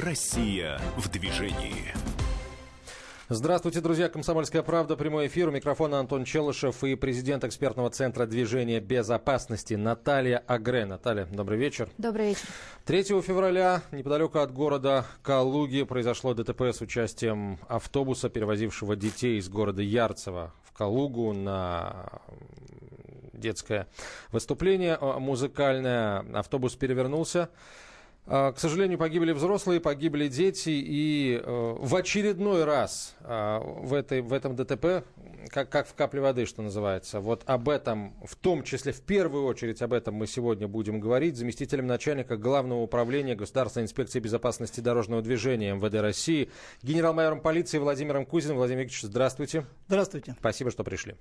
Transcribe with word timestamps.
Россия 0.00 0.80
в 0.96 1.10
движении. 1.10 1.92
Здравствуйте, 3.28 3.82
друзья. 3.82 4.08
Комсомольская 4.08 4.62
правда. 4.62 4.96
Прямой 4.96 5.26
эфир. 5.26 5.48
У 5.48 5.50
микрофона 5.52 6.00
Антон 6.00 6.24
Челышев 6.24 6.82
и 6.84 6.94
президент 6.94 7.44
экспертного 7.44 7.90
центра 7.90 8.24
движения 8.24 8.80
безопасности 8.80 9.74
Наталья 9.74 10.38
Агре. 10.46 10.86
Наталья, 10.86 11.26
добрый 11.26 11.58
вечер. 11.58 11.90
Добрый 11.98 12.30
вечер. 12.30 12.46
3 12.86 13.02
февраля 13.20 13.82
неподалеку 13.92 14.38
от 14.38 14.52
города 14.52 15.04
Калуги 15.22 15.82
произошло 15.82 16.32
ДТП 16.32 16.62
с 16.62 16.80
участием 16.80 17.58
автобуса, 17.68 18.30
перевозившего 18.30 18.96
детей 18.96 19.38
из 19.38 19.50
города 19.50 19.82
Ярцево 19.82 20.54
в 20.64 20.72
Калугу 20.72 21.34
на 21.34 22.08
детское 23.34 23.86
выступление 24.32 24.96
музыкальное. 24.98 26.24
Автобус 26.32 26.74
перевернулся. 26.74 27.50
А, 28.32 28.52
к 28.52 28.60
сожалению, 28.60 28.96
погибли 28.96 29.32
взрослые, 29.32 29.80
погибли 29.80 30.28
дети, 30.28 30.70
и 30.70 31.42
э, 31.42 31.76
в 31.80 31.96
очередной 31.96 32.62
раз 32.62 33.16
э, 33.22 33.58
в, 33.60 33.92
этой, 33.92 34.20
в 34.20 34.32
этом 34.32 34.54
ДТП, 34.54 35.04
как, 35.48 35.68
как 35.68 35.88
в 35.88 35.94
капле 35.94 36.20
воды, 36.20 36.46
что 36.46 36.62
называется, 36.62 37.18
вот 37.18 37.42
об 37.46 37.68
этом, 37.68 38.14
в 38.24 38.36
том 38.36 38.62
числе, 38.62 38.92
в 38.92 39.00
первую 39.00 39.46
очередь 39.46 39.82
об 39.82 39.92
этом 39.92 40.14
мы 40.14 40.28
сегодня 40.28 40.68
будем 40.68 41.00
говорить, 41.00 41.36
заместителем 41.36 41.88
начальника 41.88 42.36
Главного 42.36 42.82
управления 42.82 43.34
Государственной 43.34 43.86
инспекции 43.86 44.20
безопасности 44.20 44.78
дорожного 44.78 45.22
движения 45.22 45.74
МВД 45.74 45.94
России, 45.94 46.50
генерал-майором 46.82 47.40
полиции 47.40 47.78
Владимиром 47.78 48.24
Кузиным. 48.26 48.58
Владимир 48.58 48.84
Викторович, 48.84 49.10
здравствуйте. 49.10 49.66
Здравствуйте. 49.88 50.36
Спасибо, 50.38 50.70
что 50.70 50.84
пришли. 50.84 51.16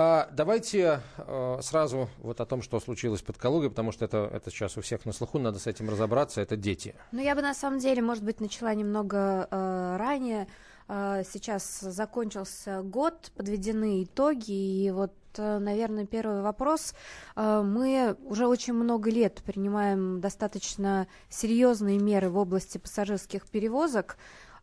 А, 0.00 0.28
давайте 0.30 1.00
а, 1.16 1.58
сразу 1.60 2.08
вот 2.18 2.40
о 2.40 2.46
том, 2.46 2.62
что 2.62 2.78
случилось 2.78 3.20
под 3.20 3.36
Калугой, 3.36 3.68
потому 3.68 3.90
что 3.90 4.04
это, 4.04 4.30
это 4.32 4.48
сейчас 4.48 4.76
у 4.76 4.80
всех 4.80 5.04
на 5.04 5.12
слуху, 5.12 5.40
надо 5.40 5.58
с 5.58 5.66
этим 5.66 5.90
разобраться, 5.90 6.40
это 6.40 6.56
дети. 6.56 6.94
Ну, 7.10 7.20
я 7.20 7.34
бы 7.34 7.42
на 7.42 7.52
самом 7.52 7.80
деле, 7.80 8.00
может 8.00 8.22
быть, 8.22 8.40
начала 8.40 8.72
немного 8.74 9.48
э, 9.50 9.96
ранее. 9.98 10.46
Э, 10.86 11.24
сейчас 11.28 11.80
закончился 11.80 12.82
год, 12.82 13.32
подведены 13.34 14.04
итоги, 14.04 14.52
и 14.52 14.90
вот 14.92 15.12
наверное, 15.36 16.04
первый 16.04 16.42
вопрос. 16.42 16.94
Мы 17.36 18.16
уже 18.24 18.48
очень 18.48 18.72
много 18.72 19.08
лет 19.08 19.40
принимаем 19.44 20.20
достаточно 20.20 21.06
серьезные 21.28 21.98
меры 21.98 22.28
в 22.28 22.38
области 22.38 22.78
пассажирских 22.78 23.46
перевозок. 23.46 24.16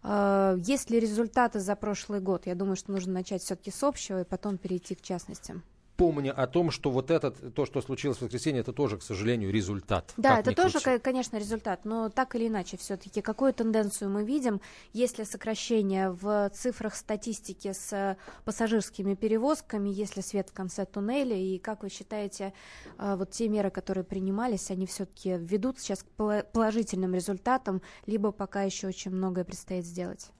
Э, 0.06 0.56
есть 0.60 0.90
ли 0.92 1.00
результаты 1.00 1.60
за 1.60 1.76
прошлый 1.76 2.20
год? 2.20 2.46
Я 2.46 2.56
думаю, 2.56 2.76
что 2.76 2.92
нужно 2.92 3.14
начать 3.14 3.42
все-таки 3.42 3.72
с 3.72 3.84
общего 3.84 4.22
и 4.22 4.24
потом 4.24 4.58
перейти 4.58 4.96
к 4.96 5.02
частностям 5.02 5.64
помня 5.98 6.32
о 6.32 6.48
том, 6.48 6.72
что 6.72 6.90
вот 6.90 7.12
этот, 7.12 7.54
то, 7.54 7.66
что 7.66 7.82
случилось 7.82 8.18
в 8.18 8.22
воскресенье, 8.22 8.62
это 8.62 8.74
тоже, 8.74 8.98
к 8.98 9.04
сожалению, 9.04 9.52
результат. 9.52 10.14
Да, 10.18 10.40
это 10.40 10.54
тоже, 10.54 10.80
крути. 10.80 11.00
конечно, 11.00 11.38
результат, 11.38 11.86
но 11.86 12.10
так 12.10 12.36
или 12.36 12.48
иначе, 12.48 12.78
все-таки 12.78 13.22
какую 13.22 13.54
тенденцию 13.54 14.10
мы 14.10 14.24
видим, 14.24 14.62
если 14.94 15.24
сокращение 15.24 16.12
в 16.12 16.50
цифрах 16.54 16.96
статистики 16.96 17.72
с 17.74 18.18
пассажирскими 18.44 19.16
перевозками, 19.16 19.90
если 19.90 20.22
свет 20.22 20.50
в 20.50 20.54
конце 20.54 20.86
туннеля, 20.86 21.38
и 21.38 21.58
как 21.58 21.84
вы 21.84 21.90
считаете, 21.90 22.54
э, 22.98 23.16
вот 23.16 23.32
те 23.32 23.48
меры, 23.48 23.70
которые 23.70 24.04
принимались, 24.04 24.72
они 24.72 24.86
все-таки 24.86 25.38
ведут 25.38 25.80
сейчас 25.80 26.04
к 26.04 26.46
положительным 26.52 27.14
результатам, 27.14 27.82
либо 28.06 28.32
пока 28.32 28.64
еще 28.64 28.88
очень 28.88 29.12
многое 29.12 29.46
предстоит 29.46 29.86
сделать? 29.86 30.32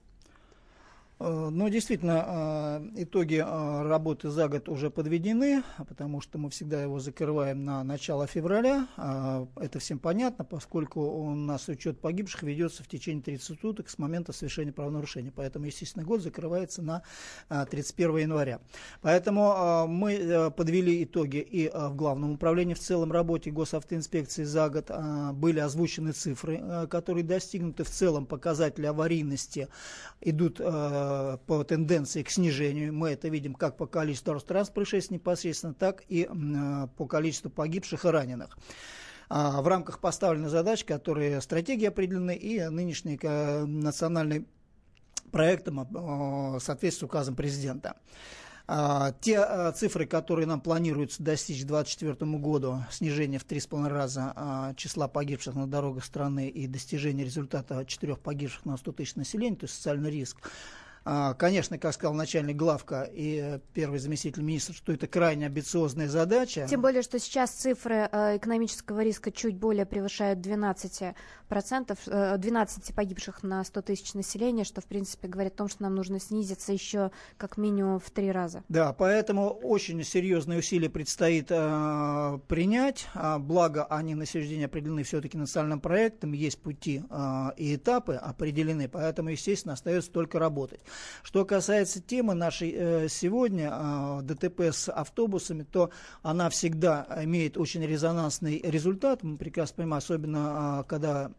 Ну, 1.18 1.70
действительно, 1.70 2.82
э, 2.94 3.02
итоги 3.04 3.36
э, 3.36 3.82
работы 3.88 4.28
за 4.28 4.48
год 4.48 4.68
уже 4.68 4.90
подведены, 4.90 5.62
потому 5.88 6.20
что 6.20 6.36
мы 6.36 6.50
всегда 6.50 6.82
его 6.82 6.98
закрываем 6.98 7.64
на 7.64 7.82
начало 7.84 8.26
февраля. 8.26 8.86
Это 9.56 9.78
всем 9.78 9.98
понятно, 9.98 10.44
поскольку 10.44 11.00
у 11.00 11.34
нас 11.34 11.68
учет 11.68 12.00
погибших 12.00 12.42
ведется 12.42 12.82
в 12.82 12.88
течение 12.88 13.22
30 13.22 13.58
суток 13.58 13.88
с 13.88 13.96
момента 13.96 14.32
совершения 14.32 14.72
правонарушения. 14.72 15.32
Поэтому, 15.34 15.64
естественно, 15.64 16.04
год 16.04 16.20
закрывается 16.20 16.82
на 16.82 17.02
31 17.48 18.18
января. 18.18 18.60
Поэтому 19.00 19.86
мы 19.88 20.50
подвели 20.54 21.04
итоги 21.04 21.38
и 21.38 21.70
в 21.70 21.94
Главном 21.96 22.32
управлении 22.32 22.74
в 22.74 22.80
целом 22.80 23.10
работе 23.10 23.50
госавтоинспекции 23.50 24.44
за 24.44 24.68
год. 24.68 24.90
Были 25.34 25.60
озвучены 25.60 26.12
цифры, 26.12 26.86
которые 26.90 27.24
достигнуты. 27.24 27.84
В 27.84 27.90
целом 27.90 28.26
показатели 28.26 28.86
аварийности 28.86 29.68
идут 30.20 30.60
Э, 31.06 31.38
по 31.46 31.62
тенденции 31.64 32.22
к 32.22 32.30
снижению. 32.30 32.92
Мы 32.92 33.10
это 33.10 33.28
видим 33.28 33.54
как 33.54 33.76
по 33.76 33.86
количеству 33.86 34.38
транспортных 34.40 34.74
происшествий 34.74 35.16
непосредственно, 35.16 35.74
так 35.74 36.02
и 36.08 36.28
э, 36.28 36.88
по 36.96 37.06
количеству 37.06 37.50
погибших 37.50 38.04
и 38.04 38.08
раненых 38.08 38.58
а, 39.28 39.60
в 39.60 39.68
рамках 39.68 40.00
поставленной 40.00 40.48
задачи, 40.48 40.84
которые 40.84 41.40
стратегии 41.40 41.86
определены 41.86 42.34
и 42.34 42.62
нынешний 42.68 43.18
э, 43.20 43.64
национальный 43.64 44.46
проектом 45.30 45.86
соответствует 46.60 47.10
указам 47.10 47.36
президента. 47.36 47.96
А, 48.68 49.12
те 49.20 49.38
а, 49.38 49.70
цифры, 49.72 50.06
которые 50.06 50.46
нам 50.46 50.60
планируется 50.60 51.22
достичь 51.22 51.62
к 51.62 51.66
2024 51.66 52.38
году, 52.38 52.84
снижение 52.90 53.38
в 53.38 53.46
3,5 53.46 53.88
раза 53.88 54.32
а, 54.34 54.74
числа 54.74 55.06
погибших 55.06 55.54
на 55.54 55.68
дорогах 55.68 56.04
страны 56.04 56.48
и 56.48 56.66
достижение 56.66 57.24
результата 57.24 57.84
4 57.84 58.16
погибших 58.16 58.64
на 58.64 58.76
100 58.76 58.92
тысяч 58.92 59.14
населения, 59.14 59.56
то 59.56 59.64
есть 59.64 59.76
социальный 59.76 60.10
риск, 60.10 60.38
конечно, 61.38 61.78
как 61.78 61.94
сказал 61.94 62.14
начальник 62.14 62.56
главка 62.56 63.08
и 63.12 63.40
э, 63.42 63.60
первый 63.74 64.00
заместитель 64.00 64.42
министра, 64.42 64.74
что 64.74 64.92
это 64.92 65.06
крайне 65.06 65.46
амбициозная 65.46 66.08
задача. 66.08 66.66
Тем 66.68 66.80
более, 66.80 67.02
что 67.02 67.18
сейчас 67.20 67.50
цифры 67.50 68.08
э, 68.10 68.38
экономического 68.38 69.04
риска 69.04 69.30
чуть 69.30 69.56
более 69.56 69.86
превышают 69.86 70.40
12%, 70.40 71.14
12 72.38 72.90
э, 72.90 72.92
погибших 72.92 73.42
на 73.44 73.62
100 73.62 73.82
тысяч 73.82 74.14
населения, 74.14 74.64
что, 74.64 74.80
в 74.80 74.86
принципе, 74.86 75.28
говорит 75.28 75.54
о 75.54 75.56
том, 75.58 75.68
что 75.68 75.84
нам 75.84 75.94
нужно 75.94 76.18
снизиться 76.18 76.72
еще 76.72 77.12
как 77.36 77.56
минимум 77.56 78.00
в 78.00 78.10
три 78.10 78.32
раза. 78.32 78.64
Да, 78.68 78.92
поэтому 78.92 79.50
очень 79.50 80.02
серьезные 80.02 80.58
усилия 80.58 80.90
предстоит 80.90 81.46
э, 81.50 82.38
принять. 82.48 83.06
А, 83.14 83.38
благо, 83.38 83.84
они 83.84 84.14
на 84.14 84.26
сегодняшний 84.26 84.56
день 84.56 84.64
определены 84.64 85.04
все-таки 85.04 85.38
национальным 85.38 85.80
проектом, 85.80 86.32
есть 86.32 86.58
пути 86.58 87.04
э, 87.08 87.48
и 87.56 87.76
этапы 87.76 88.14
определены, 88.14 88.88
поэтому, 88.88 89.28
естественно, 89.28 89.74
остается 89.74 90.10
только 90.10 90.40
работать. 90.40 90.80
Что 91.22 91.44
касается 91.44 92.00
темы 92.00 92.34
нашей 92.34 92.72
э, 92.74 93.08
сегодня, 93.08 93.70
э, 93.72 94.20
ДТП 94.22 94.60
с 94.72 94.90
автобусами, 94.90 95.62
то 95.64 95.90
она 96.22 96.50
всегда 96.50 97.06
имеет 97.22 97.56
очень 97.56 97.84
резонансный 97.84 98.60
результат. 98.62 99.22
Мы 99.22 99.36
прекрасно 99.36 99.76
понимаем, 99.76 99.98
особенно 99.98 100.80
э, 100.80 100.88
когда 100.88 101.30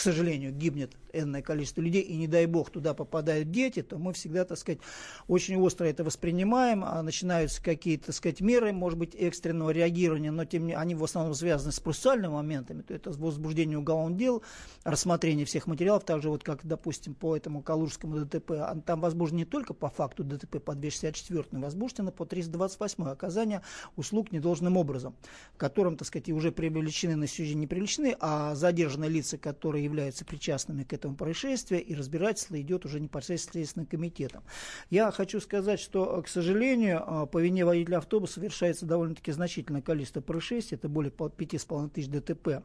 к 0.00 0.02
сожалению, 0.02 0.50
гибнет 0.50 0.96
энное 1.12 1.42
количество 1.42 1.82
людей, 1.82 2.00
и 2.00 2.16
не 2.16 2.26
дай 2.26 2.46
бог 2.46 2.70
туда 2.70 2.94
попадают 2.94 3.50
дети, 3.50 3.82
то 3.82 3.98
мы 3.98 4.14
всегда, 4.14 4.46
так 4.46 4.56
сказать, 4.56 4.80
очень 5.28 5.58
остро 5.58 5.84
это 5.84 6.04
воспринимаем, 6.04 6.84
а 6.84 7.02
начинаются 7.02 7.62
какие-то, 7.62 8.06
так 8.06 8.14
сказать, 8.14 8.40
меры, 8.40 8.72
может 8.72 8.98
быть, 8.98 9.14
экстренного 9.14 9.68
реагирования, 9.68 10.30
но 10.30 10.46
тем 10.46 10.66
не 10.66 10.72
они 10.72 10.94
в 10.94 11.04
основном 11.04 11.34
связаны 11.34 11.72
с 11.72 11.80
процессуальными 11.80 12.32
моментами, 12.32 12.80
то 12.80 12.94
это 12.94 13.10
возбуждение 13.10 13.76
уголовных 13.76 14.16
дел, 14.16 14.42
рассмотрение 14.84 15.44
всех 15.44 15.66
материалов, 15.66 16.04
также 16.04 16.30
вот 16.30 16.44
как, 16.44 16.64
допустим, 16.64 17.12
по 17.12 17.36
этому 17.36 17.62
Калужскому 17.62 18.24
ДТП, 18.24 18.52
а 18.52 18.80
там 18.80 19.02
возбуждено 19.02 19.40
не 19.40 19.44
только 19.44 19.74
по 19.74 19.90
факту 19.90 20.24
ДТП 20.24 20.62
по 20.64 20.74
264, 20.74 21.44
но 21.50 21.60
возбуждено 21.60 22.10
по 22.10 22.24
328 22.24 23.04
оказание 23.04 23.60
услуг 23.96 24.32
недолжным 24.32 24.78
образом, 24.78 25.14
в 25.52 25.58
котором, 25.58 25.98
так 25.98 26.08
сказать, 26.08 26.30
уже 26.30 26.52
привлечены 26.52 27.16
на 27.16 27.26
сегодня 27.26 27.54
не 27.54 27.66
привлечены, 27.66 28.16
а 28.18 28.54
задержанные 28.54 29.10
лица, 29.10 29.36
которые 29.36 29.89
являются 29.90 30.24
причастными 30.24 30.84
к 30.84 30.92
этому 30.92 31.16
происшествию, 31.16 31.84
и 31.84 31.94
разбирательство 31.94 32.60
идет 32.60 32.84
уже 32.84 33.00
непосредственно 33.00 33.50
Следственным 33.50 33.86
комитетом. 33.86 34.42
Я 34.90 35.10
хочу 35.10 35.40
сказать, 35.40 35.80
что, 35.80 36.22
к 36.22 36.28
сожалению, 36.28 37.02
а, 37.04 37.26
по 37.26 37.38
вине 37.38 37.64
водителя 37.64 37.98
автобуса 37.98 38.34
совершается 38.34 38.86
довольно-таки 38.86 39.32
значительное 39.32 39.82
количество 39.82 40.20
происшествий, 40.20 40.76
это 40.76 40.88
более 40.88 41.10
5,5 41.10 41.90
тысяч 41.90 42.08
ДТП 42.08 42.62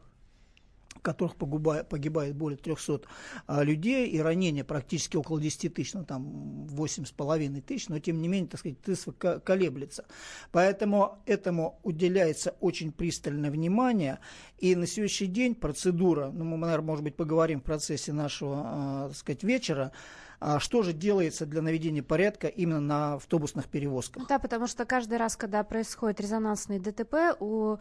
которых 1.06 1.36
погибает, 1.36 1.88
погибает 1.88 2.34
более 2.34 2.58
300 2.58 3.02
а, 3.46 3.62
людей, 3.62 4.08
и 4.08 4.18
ранения 4.18 4.64
практически 4.64 5.16
около 5.16 5.40
10 5.40 5.72
тысяч, 5.72 5.94
ну 5.94 6.04
там 6.04 6.66
8,5 6.66 7.60
тысяч, 7.60 7.88
но 7.88 8.00
тем 8.00 8.20
не 8.20 8.26
менее, 8.26 8.48
так 8.48 8.58
сказать, 8.58 8.78
цифра 8.84 9.38
колеблется. 9.38 10.04
Поэтому 10.50 11.22
этому 11.24 11.78
уделяется 11.84 12.56
очень 12.60 12.90
пристальное 12.90 13.52
внимание, 13.52 14.18
и 14.58 14.74
на 14.74 14.86
сегодняшний 14.88 15.28
день 15.28 15.54
процедура, 15.54 16.32
ну 16.32 16.44
мы, 16.44 16.56
наверное, 16.56 16.86
может 16.86 17.04
быть, 17.04 17.14
поговорим 17.14 17.60
в 17.60 17.62
процессе 17.62 18.12
нашего, 18.12 18.62
а, 18.64 19.08
так 19.08 19.16
сказать, 19.16 19.44
вечера, 19.44 19.92
А 20.38 20.60
что 20.60 20.82
же 20.82 20.92
делается 20.92 21.46
для 21.46 21.62
наведения 21.62 22.02
порядка 22.02 22.48
именно 22.48 22.80
на 22.80 23.14
автобусных 23.14 23.68
перевозках? 23.68 24.26
Да, 24.28 24.38
потому 24.38 24.66
что 24.66 24.84
каждый 24.84 25.16
раз, 25.16 25.34
когда 25.36 25.64
происходит 25.64 26.20
резонансный 26.20 26.78
ДТП, 26.78 27.14
у 27.40 27.78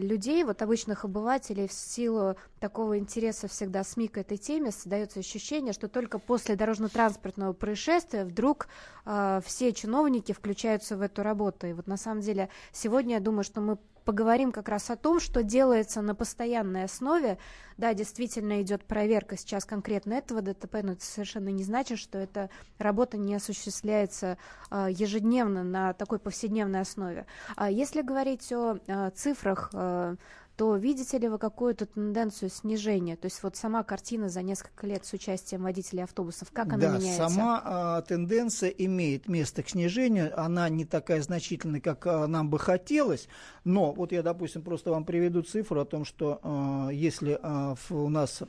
людей, 0.00 0.42
вот 0.44 0.62
обычных 0.62 1.04
обывателей, 1.04 1.68
в 1.68 1.72
силу 1.72 2.36
такого 2.60 2.98
интереса 2.98 3.46
всегда 3.48 3.84
СМИ 3.84 4.08
к 4.08 4.18
этой 4.18 4.38
теме, 4.38 4.70
создается 4.70 5.20
ощущение, 5.20 5.72
что 5.72 5.88
только 5.88 6.18
после 6.18 6.56
дорожно-транспортного 6.56 7.52
происшествия 7.52 8.24
вдруг 8.24 8.68
э, 9.04 9.40
все 9.44 9.72
чиновники 9.72 10.32
включаются 10.32 10.96
в 10.96 11.02
эту 11.02 11.22
работу. 11.22 11.66
И 11.66 11.72
вот 11.72 11.86
на 11.86 11.96
самом 11.96 12.22
деле 12.22 12.48
сегодня 12.72 13.16
я 13.16 13.20
думаю, 13.20 13.44
что 13.44 13.60
мы 13.60 13.78
поговорим 14.06 14.52
как 14.52 14.68
раз 14.68 14.88
о 14.88 14.96
том, 14.96 15.20
что 15.20 15.42
делается 15.42 16.00
на 16.00 16.14
постоянной 16.14 16.84
основе. 16.84 17.38
Да, 17.76 17.92
действительно 17.92 18.62
идет 18.62 18.84
проверка 18.84 19.36
сейчас 19.36 19.66
конкретно 19.66 20.14
этого 20.14 20.40
ДТП, 20.40 20.76
но 20.82 20.92
это 20.92 21.04
совершенно 21.04 21.50
не 21.50 21.64
значит, 21.64 21.98
что 21.98 22.16
эта 22.16 22.48
работа 22.78 23.18
не 23.18 23.34
осуществляется 23.34 24.38
э, 24.70 24.86
ежедневно 24.90 25.62
на 25.62 25.92
такой 25.92 26.18
повседневной 26.18 26.80
основе. 26.80 27.26
А 27.56 27.70
если 27.70 28.00
говорить 28.00 28.50
о 28.52 28.78
цифрах, 29.14 29.65
э, 29.72 30.16
то 30.56 30.74
видите 30.76 31.18
ли 31.18 31.28
вы 31.28 31.38
какую-то 31.38 31.84
тенденцию 31.84 32.48
снижения? 32.48 33.16
То 33.16 33.26
есть 33.26 33.42
вот 33.42 33.56
сама 33.56 33.82
картина 33.82 34.30
за 34.30 34.42
несколько 34.42 34.86
лет 34.86 35.04
с 35.04 35.12
участием 35.12 35.62
водителей 35.62 36.04
автобусов, 36.04 36.50
как 36.50 36.72
она 36.72 36.78
да, 36.78 36.98
меняется? 36.98 37.28
сама 37.28 37.62
а, 37.62 38.02
тенденция 38.02 38.70
имеет 38.70 39.28
место 39.28 39.62
к 39.62 39.68
снижению. 39.68 40.32
Она 40.40 40.68
не 40.70 40.86
такая 40.86 41.20
значительная, 41.20 41.80
как 41.80 42.06
а, 42.06 42.26
нам 42.26 42.48
бы 42.48 42.58
хотелось. 42.58 43.28
Но 43.64 43.92
вот 43.92 44.12
я, 44.12 44.22
допустим, 44.22 44.62
просто 44.62 44.90
вам 44.90 45.04
приведу 45.04 45.42
цифру 45.42 45.80
о 45.82 45.84
том, 45.84 46.06
что 46.06 46.40
а, 46.42 46.88
если 46.90 47.38
а, 47.42 47.74
в, 47.74 47.92
у 47.92 48.08
нас 48.08 48.42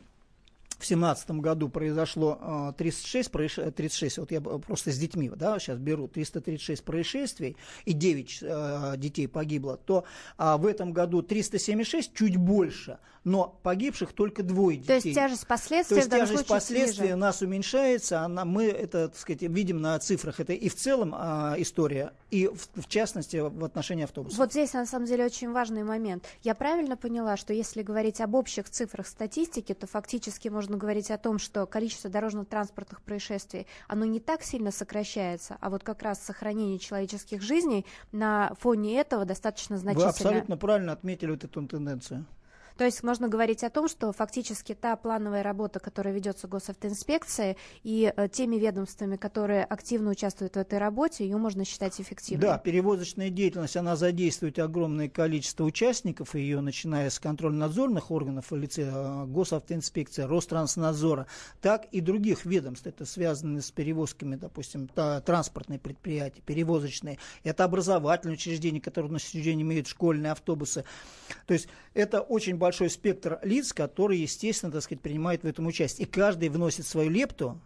в 0.88 0.89
семнадцатом 0.89 1.42
году 1.42 1.68
произошло 1.68 2.74
36, 2.78 3.30
проиш... 3.30 3.56
36, 3.56 4.19
вот 4.19 4.31
я 4.31 4.39
просто 4.39 4.92
с 4.94 4.98
детьми, 4.98 5.30
да, 5.36 5.60
сейчас 5.60 5.80
беру 5.80 6.07
336 6.07 6.81
происшествий 6.81 7.57
и 7.84 7.92
9 7.92 8.39
э, 8.42 8.94
детей 8.95 9.28
погибло, 9.28 9.75
то 9.75 10.06
а, 10.38 10.57
в 10.57 10.66
этом 10.66 10.94
году 10.94 11.22
376, 11.22 12.13
чуть 12.13 12.38
больше, 12.38 13.00
но 13.25 13.60
погибших 13.63 14.13
только 14.13 14.44
двое 14.44 14.78
детей. 14.78 14.88
То 14.88 15.07
есть 15.07 15.13
тяжесть 15.13 15.48
последствий 15.48 15.95
То 15.95 16.00
есть 16.00 16.10
тяжесть 16.10 16.48
последствий 16.48 17.04
ниже. 17.04 17.16
у 17.16 17.18
нас 17.18 17.42
уменьшается, 17.42 18.22
она, 18.22 18.45
мы 18.45 18.68
это, 18.68 19.10
так 19.10 19.18
сказать, 19.18 19.42
видим 19.42 19.81
на 19.81 20.00
цифрах, 20.00 20.39
это 20.39 20.54
и 20.54 20.69
в 20.69 20.75
целом 20.75 21.13
а, 21.13 21.56
история, 21.57 22.13
и 22.29 22.47
в, 22.47 22.81
в 22.81 22.88
частности 22.88 23.38
в 23.38 23.63
отношении 23.63 24.03
автобусов. 24.03 24.38
Вот 24.38 24.51
здесь 24.51 24.74
на 24.74 24.85
самом 24.85 25.06
деле 25.06 25.25
очень 25.25 25.51
важный 25.51 25.83
момент. 25.83 26.25
Я 26.44 26.56
правильно 26.56 26.97
поняла, 26.97 27.38
что 27.38 27.53
если 27.53 27.81
говорить 27.81 28.19
об 28.21 28.35
общих 28.35 28.69
цифрах 28.69 29.07
статистики, 29.07 29.74
то 29.74 29.88
фактически 29.88 30.50
можно 30.50 30.77
говорить 30.77 31.09
о 31.12 31.18
том, 31.18 31.39
что 31.39 31.65
количество 31.65 32.09
дорожно-транспортных 32.09 33.01
происшествий, 33.01 33.68
оно 33.88 34.06
не 34.06 34.19
так 34.19 34.44
сильно 34.44 34.71
сокращается, 34.71 35.57
а 35.62 35.69
вот 35.69 35.83
как 35.83 36.01
раз 36.01 36.21
сохранение 36.21 36.79
человеческих 36.79 37.41
жизней 37.41 37.85
на 38.12 38.53
фоне 38.59 39.00
этого 39.00 39.25
достаточно 39.25 39.75
Вы 39.75 39.81
значительно. 39.81 40.09
абсолютно 40.09 40.57
правильно 40.57 40.91
отметили 40.91 41.31
вот 41.31 41.44
эту 41.44 41.65
тенденцию. 41.65 42.25
То 42.77 42.85
есть 42.85 43.03
можно 43.03 43.27
говорить 43.27 43.63
о 43.63 43.69
том, 43.69 43.88
что 43.88 44.12
фактически 44.13 44.75
та 44.75 44.95
плановая 44.95 45.44
работа, 45.44 45.79
которая 45.79 46.13
ведется 46.13 46.47
госавтоинспекцией 46.47 47.57
и 47.83 48.13
э, 48.15 48.27
теми 48.29 48.57
ведомствами, 48.57 49.15
которые 49.15 49.63
активно 49.63 50.12
участвуют 50.12 50.56
в 50.56 50.59
этой 50.59 50.77
работе, 50.77 51.24
ее 51.24 51.38
можно 51.38 51.65
считать 51.65 52.00
эффективной. 52.00 52.41
Да, 52.41 52.57
перевозочная 52.57 53.29
деятельность, 53.29 53.77
она 53.77 53.95
задействует 53.95 54.59
огромное 54.59 55.09
количество 55.09 55.63
участников, 55.63 56.35
ее 56.35 56.62
начиная 56.62 57.09
с 57.09 57.19
контрольно-надзорных 57.19 58.12
органов 58.12 58.51
в 58.51 58.56
лице 58.56 58.91
э, 58.94 59.25
госавтоинспекции, 59.25 60.21
Ространснадзора, 60.24 61.27
так 61.62 61.85
и 61.91 62.00
других 62.01 62.45
ведомств. 62.45 62.85
Это 62.85 63.06
связано 63.06 63.62
с 63.62 63.71
перевозками, 63.71 64.35
допустим, 64.35 64.88
транспортные 64.88 65.79
предприятия, 65.79 66.41
перевозочные. 66.45 67.18
Это 67.44 67.63
образовательные 67.63 68.35
учреждения, 68.35 68.79
которые 68.79 69.12
на 69.12 69.19
день 69.19 69.62
имеют 69.62 69.88
школьные 69.88 70.31
автобусы. 70.31 70.83
То 71.45 71.53
есть 71.53 71.68
это 71.97 72.21
очень 72.21 72.57
большой 72.57 72.91
спектр 72.91 73.39
лиц, 73.41 73.73
которые, 73.73 74.21
естественно, 74.21 74.71
так 74.71 74.83
сказать, 74.83 75.01
принимают 75.01 75.41
в 75.41 75.47
этом 75.47 75.65
участие. 75.65 76.07
И 76.07 76.09
каждый 76.09 76.49
вносит 76.49 76.85
свою 76.85 77.09
лепту, 77.09 77.59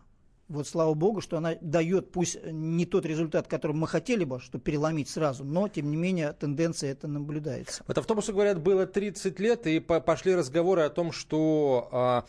вот 0.51 0.67
слава 0.67 0.93
богу, 0.93 1.21
что 1.21 1.37
она 1.37 1.55
дает, 1.61 2.11
пусть 2.11 2.37
не 2.43 2.85
тот 2.85 3.05
результат, 3.05 3.47
который 3.47 3.75
мы 3.75 3.87
хотели 3.87 4.23
бы, 4.23 4.39
что 4.39 4.59
переломить 4.59 5.09
сразу, 5.09 5.43
но, 5.43 5.67
тем 5.67 5.89
не 5.89 5.97
менее, 5.97 6.33
тенденция 6.33 6.91
это 6.91 7.07
наблюдается. 7.07 7.83
Вот 7.87 7.97
автобусу, 7.97 8.33
говорят, 8.33 8.61
было 8.61 8.85
30 8.85 9.39
лет, 9.39 9.65
и 9.67 9.79
по- 9.79 10.01
пошли 10.01 10.35
разговоры 10.35 10.81
о 10.81 10.89
том, 10.89 11.11
что 11.11 11.87
а, 11.91 12.25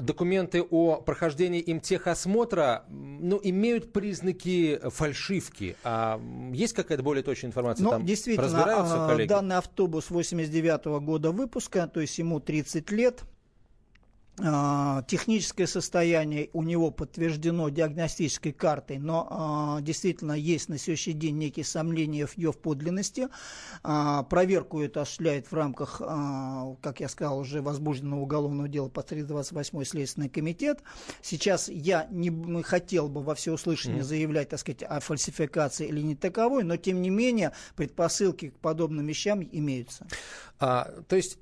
документы 0.00 0.62
о 0.62 0.96
прохождении 1.00 1.60
им 1.60 1.80
техосмотра 1.80 2.84
ну, 2.88 3.38
имеют 3.42 3.92
признаки 3.92 4.80
фальшивки. 4.88 5.76
А 5.84 6.20
есть 6.52 6.72
какая-то 6.72 7.02
более 7.02 7.22
точная 7.22 7.48
информация? 7.50 7.84
Но 7.84 7.90
Там 7.90 8.00
Ну, 8.02 8.06
действительно, 8.06 8.46
разбираются 8.46 9.04
а, 9.04 9.08
коллеги? 9.08 9.28
данный 9.28 9.56
автобус 9.56 10.10
89 10.10 11.02
года 11.04 11.30
выпуска, 11.30 11.86
то 11.86 12.00
есть 12.00 12.18
ему 12.18 12.40
30 12.40 12.90
лет. 12.90 13.22
А, 14.42 15.02
Техническое 15.02 15.66
состояние 15.66 16.50
у 16.52 16.62
него 16.62 16.90
подтверждено 16.90 17.68
диагностической 17.68 18.52
картой, 18.52 18.98
но 18.98 19.26
а, 19.30 19.80
действительно 19.80 20.32
есть 20.32 20.68
на 20.68 20.78
сегодняшний 20.78 21.14
день 21.14 21.38
некие 21.38 21.64
сомнения 21.64 22.26
в 22.26 22.36
ее 22.36 22.52
подлинности. 22.52 23.28
А, 23.82 24.22
проверку 24.24 24.80
это 24.80 25.02
осуществляет 25.02 25.50
в 25.50 25.54
рамках, 25.54 26.00
а, 26.04 26.74
как 26.80 27.00
я 27.00 27.08
сказал, 27.08 27.38
уже 27.38 27.62
возбужденного 27.62 28.20
уголовного 28.20 28.68
дела 28.68 28.88
по 28.88 29.02
328 29.02 29.84
Следственный 29.84 30.28
комитет. 30.28 30.80
Сейчас 31.22 31.68
я 31.68 32.06
не 32.10 32.30
хотел 32.62 33.08
бы 33.08 33.22
во 33.22 33.34
всеуслышание 33.34 34.04
заявлять, 34.04 34.50
так 34.50 34.60
сказать, 34.60 34.82
о 34.82 35.00
фальсификации 35.00 35.88
или 35.88 36.00
не 36.00 36.16
таковой, 36.16 36.64
но 36.64 36.76
тем 36.76 37.02
не 37.02 37.10
менее 37.10 37.52
предпосылки 37.76 38.50
к 38.50 38.58
подобным 38.58 39.06
вещам 39.06 39.42
имеются. 39.42 40.06
А, 40.58 40.90
то 41.08 41.16
есть 41.16 41.38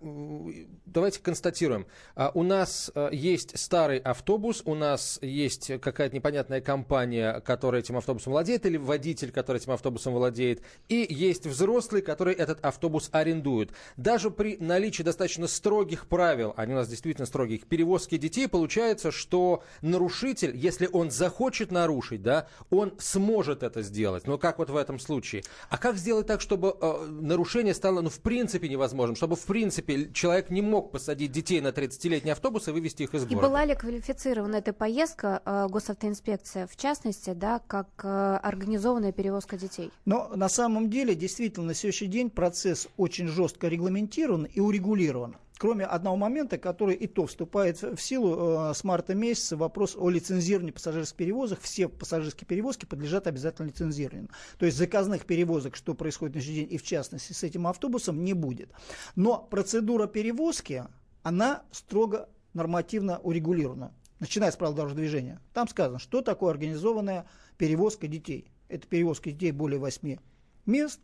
давайте 0.00 1.20
констатируем. 1.20 1.86
А, 2.14 2.30
у 2.34 2.42
нас 2.42 2.90
а, 2.94 3.10
есть 3.10 3.58
старый 3.58 3.98
автобус, 3.98 4.62
у 4.64 4.74
нас 4.74 5.18
есть 5.22 5.80
какая-то 5.80 6.14
непонятная 6.14 6.60
компания, 6.60 7.40
которая 7.40 7.82
этим 7.82 7.96
автобусом 7.96 8.32
владеет, 8.32 8.66
или 8.66 8.76
водитель, 8.76 9.32
который 9.32 9.58
этим 9.58 9.72
автобусом 9.72 10.14
владеет, 10.14 10.62
и 10.88 11.06
есть 11.08 11.46
взрослый, 11.46 12.02
который 12.02 12.34
этот 12.34 12.64
автобус 12.64 13.08
арендует. 13.12 13.70
Даже 13.96 14.30
при 14.30 14.56
наличии 14.58 15.02
достаточно 15.02 15.46
строгих 15.46 16.08
правил, 16.08 16.54
они 16.56 16.72
у 16.72 16.76
нас 16.76 16.88
действительно 16.88 17.26
строгие, 17.26 17.58
к 17.58 17.66
перевозке 17.66 18.18
детей, 18.18 18.48
получается, 18.48 19.10
что 19.10 19.62
нарушитель, 19.82 20.56
если 20.56 20.88
он 20.92 21.10
захочет 21.10 21.70
нарушить, 21.70 22.22
да, 22.22 22.48
он 22.70 22.94
сможет 22.98 23.62
это 23.62 23.82
сделать. 23.82 24.26
Но 24.26 24.38
как 24.38 24.58
вот 24.58 24.70
в 24.70 24.76
этом 24.76 24.98
случае? 24.98 25.42
А 25.68 25.78
как 25.78 25.96
сделать 25.96 26.26
так, 26.26 26.40
чтобы 26.40 26.76
э, 26.80 27.06
нарушение 27.06 27.74
стало, 27.74 28.00
ну, 28.00 28.10
в 28.10 28.20
принципе 28.20 28.68
невозможным, 28.68 29.16
чтобы, 29.16 29.35
в 29.36 29.44
принципе, 29.46 30.10
человек 30.12 30.50
не 30.50 30.62
мог 30.62 30.90
посадить 30.90 31.32
детей 31.32 31.60
на 31.60 31.68
30-летний 31.68 32.30
автобус 32.30 32.68
и 32.68 32.70
вывести 32.72 33.04
их 33.04 33.14
из 33.14 33.24
И 33.24 33.26
города? 33.26 33.48
была 33.48 33.64
ли 33.64 33.74
квалифицирована 33.74 34.56
эта 34.56 34.72
поездка 34.72 35.42
э, 35.44 35.66
госавтоинспекция, 35.68 36.66
в 36.66 36.76
частности, 36.76 37.32
да, 37.34 37.60
как 37.66 37.88
э, 38.02 38.38
организованная 38.42 39.12
перевозка 39.12 39.56
детей? 39.56 39.90
Но 40.04 40.28
на 40.34 40.48
самом 40.48 40.90
деле, 40.90 41.14
действительно, 41.14 41.66
на 41.66 41.74
сегодняшний 41.74 42.08
день 42.08 42.30
процесс 42.30 42.88
очень 42.96 43.28
жестко 43.28 43.68
регламентирован 43.68 44.44
и 44.44 44.60
урегулирован. 44.60 45.36
Кроме 45.58 45.86
одного 45.86 46.16
момента, 46.16 46.58
который 46.58 46.94
и 46.94 47.06
то 47.06 47.26
вступает 47.26 47.80
в 47.80 47.96
силу 47.98 48.70
э, 48.70 48.74
с 48.74 48.84
марта 48.84 49.14
месяца, 49.14 49.56
вопрос 49.56 49.96
о 49.96 50.10
лицензировании 50.10 50.70
пассажирских 50.70 51.16
перевозок. 51.16 51.60
Все 51.62 51.88
пассажирские 51.88 52.46
перевозки 52.46 52.84
подлежат 52.84 53.26
обязательно 53.26 53.68
лицензированию. 53.68 54.28
То 54.58 54.66
есть 54.66 54.76
заказных 54.76 55.24
перевозок, 55.24 55.74
что 55.74 55.94
происходит 55.94 56.34
на 56.34 56.42
сегодняшний 56.42 56.66
день, 56.66 56.74
и 56.74 56.78
в 56.78 56.82
частности 56.82 57.32
с 57.32 57.42
этим 57.42 57.66
автобусом, 57.66 58.22
не 58.22 58.34
будет. 58.34 58.70
Но 59.14 59.38
процедура 59.38 60.06
перевозки, 60.06 60.84
она 61.22 61.62
строго 61.70 62.28
нормативно 62.52 63.18
урегулирована. 63.18 63.94
Начиная 64.20 64.50
с 64.50 64.56
правил 64.56 64.74
дорожного 64.74 65.00
движения. 65.00 65.40
Там 65.54 65.68
сказано, 65.68 65.98
что 65.98 66.20
такое 66.20 66.50
организованная 66.50 67.26
перевозка 67.56 68.08
детей. 68.08 68.50
Это 68.68 68.86
перевозка 68.86 69.30
детей 69.30 69.52
более 69.52 69.78
8 69.78 70.18
мест, 70.66 71.00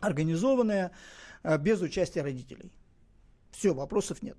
организованная 0.00 0.90
э, 1.44 1.56
без 1.58 1.80
участия 1.80 2.22
родителей. 2.22 2.72
Все, 3.56 3.72
вопросов 3.72 4.22
нет. 4.22 4.36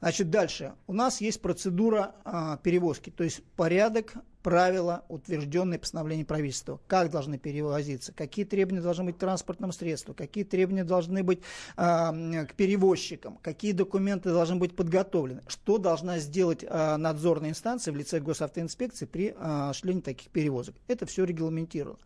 Значит, 0.00 0.30
дальше. 0.30 0.74
У 0.86 0.92
нас 0.92 1.20
есть 1.20 1.40
процедура 1.40 2.14
а, 2.24 2.56
перевозки, 2.58 3.10
то 3.10 3.24
есть 3.24 3.42
порядок, 3.56 4.14
правила, 4.42 5.04
утвержденные 5.08 5.78
постановлением 5.78 6.26
правительства. 6.26 6.80
Как 6.86 7.10
должны 7.10 7.38
перевозиться, 7.38 8.12
какие 8.12 8.44
требования 8.44 8.80
должны 8.80 9.04
быть 9.04 9.16
к 9.16 9.18
транспортным 9.18 9.72
средствам, 9.72 10.14
какие 10.14 10.44
требования 10.44 10.84
должны 10.84 11.22
быть 11.22 11.40
а, 11.76 12.12
к 12.46 12.54
перевозчикам, 12.54 13.38
какие 13.42 13.72
документы 13.72 14.30
должны 14.30 14.56
быть 14.56 14.74
подготовлены, 14.74 15.42
что 15.46 15.78
должна 15.78 16.18
сделать 16.18 16.64
а, 16.66 16.96
надзорная 16.96 17.50
инстанция 17.50 17.92
в 17.92 17.96
лице 17.96 18.20
госавтоинспекции 18.20 19.04
при 19.06 19.34
а, 19.36 19.70
осуществлении 19.70 20.02
таких 20.02 20.30
перевозок. 20.30 20.74
Это 20.88 21.06
все 21.06 21.24
регламентировано. 21.24 21.98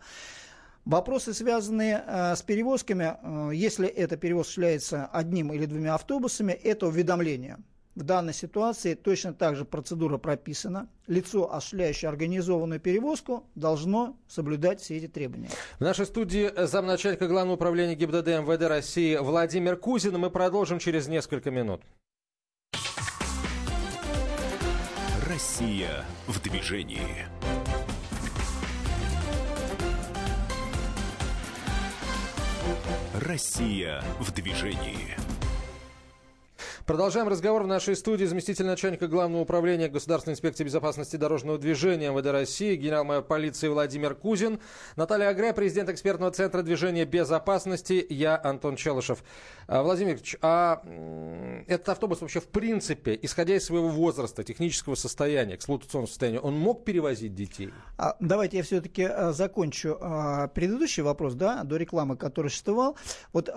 Вопросы, 0.85 1.33
связанные 1.33 2.05
э, 2.07 2.37
с 2.37 2.43
перевозками, 2.43 3.17
э, 3.23 3.55
если 3.55 3.89
эта 3.89 4.19
перевозка 4.19 4.45
осуществляется 4.45 5.07
одним 5.07 5.51
или 5.53 5.65
двумя 5.65 5.95
автобусами, 5.95 6.53
это 6.53 6.87
уведомление. 6.87 7.57
в 7.95 8.03
данной 8.03 8.35
ситуации 8.35 8.95
точно 8.95 9.33
так 9.33 9.57
же 9.57 9.65
процедура 9.65 10.19
прописана. 10.19 10.89
Лицо, 11.07 11.51
осуществляющее 11.51 12.09
организованную 12.09 12.81
перевозку, 12.81 13.49
должно 13.55 14.19
соблюдать 14.29 14.81
все 14.81 14.97
эти 14.99 15.07
требования. 15.07 15.49
В 15.79 15.81
нашей 15.81 16.05
студии 16.05 16.51
замначальника 16.67 17.29
Главного 17.29 17.55
управления 17.55 17.95
ГИБДД 17.95 18.27
МВД 18.27 18.63
России 18.69 19.17
Владимир 19.17 19.77
Кузин. 19.77 20.19
Мы 20.19 20.31
продолжим 20.31 20.81
через 20.81 21.09
несколько 21.09 21.51
минут. 21.51 21.83
Россия 25.27 26.05
в 26.27 26.43
движении. 26.43 27.27
Россия 33.25 34.05
в 34.21 34.33
движении. 34.33 35.17
Продолжаем 36.87 37.29
разговор 37.29 37.63
в 37.63 37.67
нашей 37.67 37.97
студии. 37.97 38.27
Заместитель 38.27 38.67
начальника 38.67 39.09
Главного 39.09 39.41
управления 39.41 39.89
Государственной 39.89 40.35
инспекции 40.35 40.65
безопасности 40.65 41.17
дорожного 41.17 41.57
движения 41.57 42.11
МВД 42.11 42.27
России, 42.27 42.77
генерал-майор 42.77 43.25
полиции 43.25 43.69
Владимир 43.69 44.15
Кузин, 44.15 44.61
Наталья 44.95 45.29
Агря, 45.29 45.55
президент 45.55 45.89
экспертного 45.89 46.31
центра 46.31 46.61
движения 46.61 47.07
безопасности, 47.07 48.05
я 48.11 48.39
Антон 48.45 48.77
Челышев. 48.77 49.25
А, 49.67 49.83
Владимир 49.83 50.17
Викторович, 50.17 50.37
а 50.43 50.83
этот 51.69 51.89
автобус 51.89 52.21
вообще 52.21 52.41
в 52.41 52.49
принципе, 52.49 53.19
исходя 53.23 53.57
из 53.57 53.65
своего 53.65 53.89
возраста, 53.89 54.45
технического 54.45 54.95
состояния, 54.95 55.55
эксплуатационного 55.55 56.09
состояния, 56.09 56.41
он 56.41 56.59
мог 56.59 56.85
перевозить 56.85 57.35
детей? 57.35 57.73
А, 57.97 58.15
давайте 58.21 58.59
я 58.59 58.63
все-таки 58.63 59.05
а, 59.05 59.33
закончу 59.33 59.99
предыдущий 60.55 61.03
вопрос, 61.03 61.33
да, 61.33 61.65
до 61.65 61.79
рекламы, 61.79 62.19
который 62.19 62.49
существовал. 62.49 62.99
Вот 63.33 63.49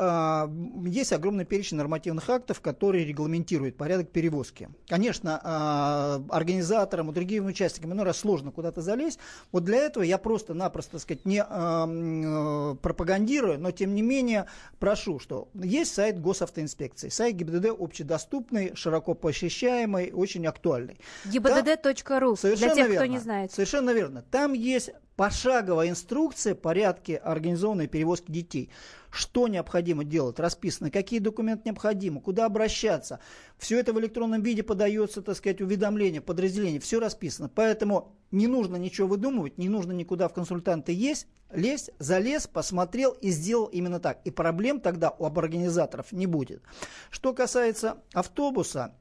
есть 0.86 1.12
огромный 1.12 1.43
перечень 1.43 1.75
нормативных 1.75 2.29
актов, 2.29 2.62
которые 2.62 3.03
регламентирует 3.17 3.77
порядок 3.77 4.12
перевозки. 4.12 4.69
Конечно, 4.88 5.39
а, 5.43 6.21
организаторам 6.29 7.09
и 7.09 7.13
другим 7.13 7.47
участникам 7.47 7.93
иной 7.93 8.05
раз 8.05 8.17
сложно 8.19 8.51
куда-то 8.51 8.81
залезть. 8.81 9.19
Вот 9.51 9.63
для 9.63 9.77
этого 9.79 10.03
я 10.03 10.17
просто-напросто, 10.17 10.93
так 10.93 11.01
сказать, 11.01 11.25
не 11.25 11.43
а, 11.43 11.88
э, 11.88 12.75
пропагандирую, 12.81 13.59
но 13.59 13.71
тем 13.71 13.95
не 13.95 14.01
менее 14.01 14.45
прошу, 14.79 15.19
что 15.19 15.50
есть 15.53 15.93
сайт 15.93 16.21
госавтоинспекции, 16.21 17.09
сайт 17.09 17.36
ГИБДД 17.36 17.69
общедоступный, 17.77 18.75
широко 18.75 19.13
посещаемый, 19.13 20.12
очень 20.13 20.45
актуальный. 20.45 21.00
ГИБДД.ру, 21.25 22.36
для 22.36 22.55
тех, 22.55 22.77
верно, 22.77 22.95
кто 22.95 23.05
не 23.05 23.19
знает. 23.19 23.51
Совершенно 23.51 23.91
верно. 23.91 24.24
Там 24.29 24.53
есть 24.53 24.91
пошаговая 25.17 25.89
инструкция 25.89 26.55
порядке 26.55 27.17
организованной 27.17 27.88
перевозки 27.88 28.31
детей. 28.31 28.69
Что 29.09 29.47
необходимо 29.47 30.03
делать, 30.03 30.39
расписано, 30.39 30.91
какие 30.91 31.19
документы 31.19 31.63
необходимы, 31.65 32.21
куда 32.21 32.45
обращаться. 32.45 33.19
Все 33.57 33.79
это 33.79 33.93
в 33.93 34.00
электронном 34.00 34.43
виде 34.43 34.62
подается, 34.62 35.24
так 35.24 35.36
сказать, 35.36 35.59
уведомление, 35.59 36.21
подразделение, 36.21 36.79
все 36.79 37.00
расписано. 37.00 37.50
Поэтому 37.50 38.15
не 38.31 38.45
нужно 38.45 38.75
ничего 38.75 39.07
выдумывать, 39.07 39.57
не 39.57 39.69
нужно 39.69 39.91
никуда 39.91 40.27
в 40.27 40.33
консультанты 40.33 40.93
есть, 40.93 41.25
лезть, 41.51 41.89
залез, 41.97 42.45
посмотрел 42.45 43.12
и 43.12 43.31
сделал 43.31 43.65
именно 43.65 44.00
так. 44.00 44.19
И 44.24 44.29
проблем 44.29 44.79
тогда 44.79 45.09
у 45.17 45.25
организаторов 45.25 46.12
не 46.12 46.27
будет. 46.27 46.62
Что 47.09 47.33
касается 47.33 47.97
автобуса, 48.13 48.93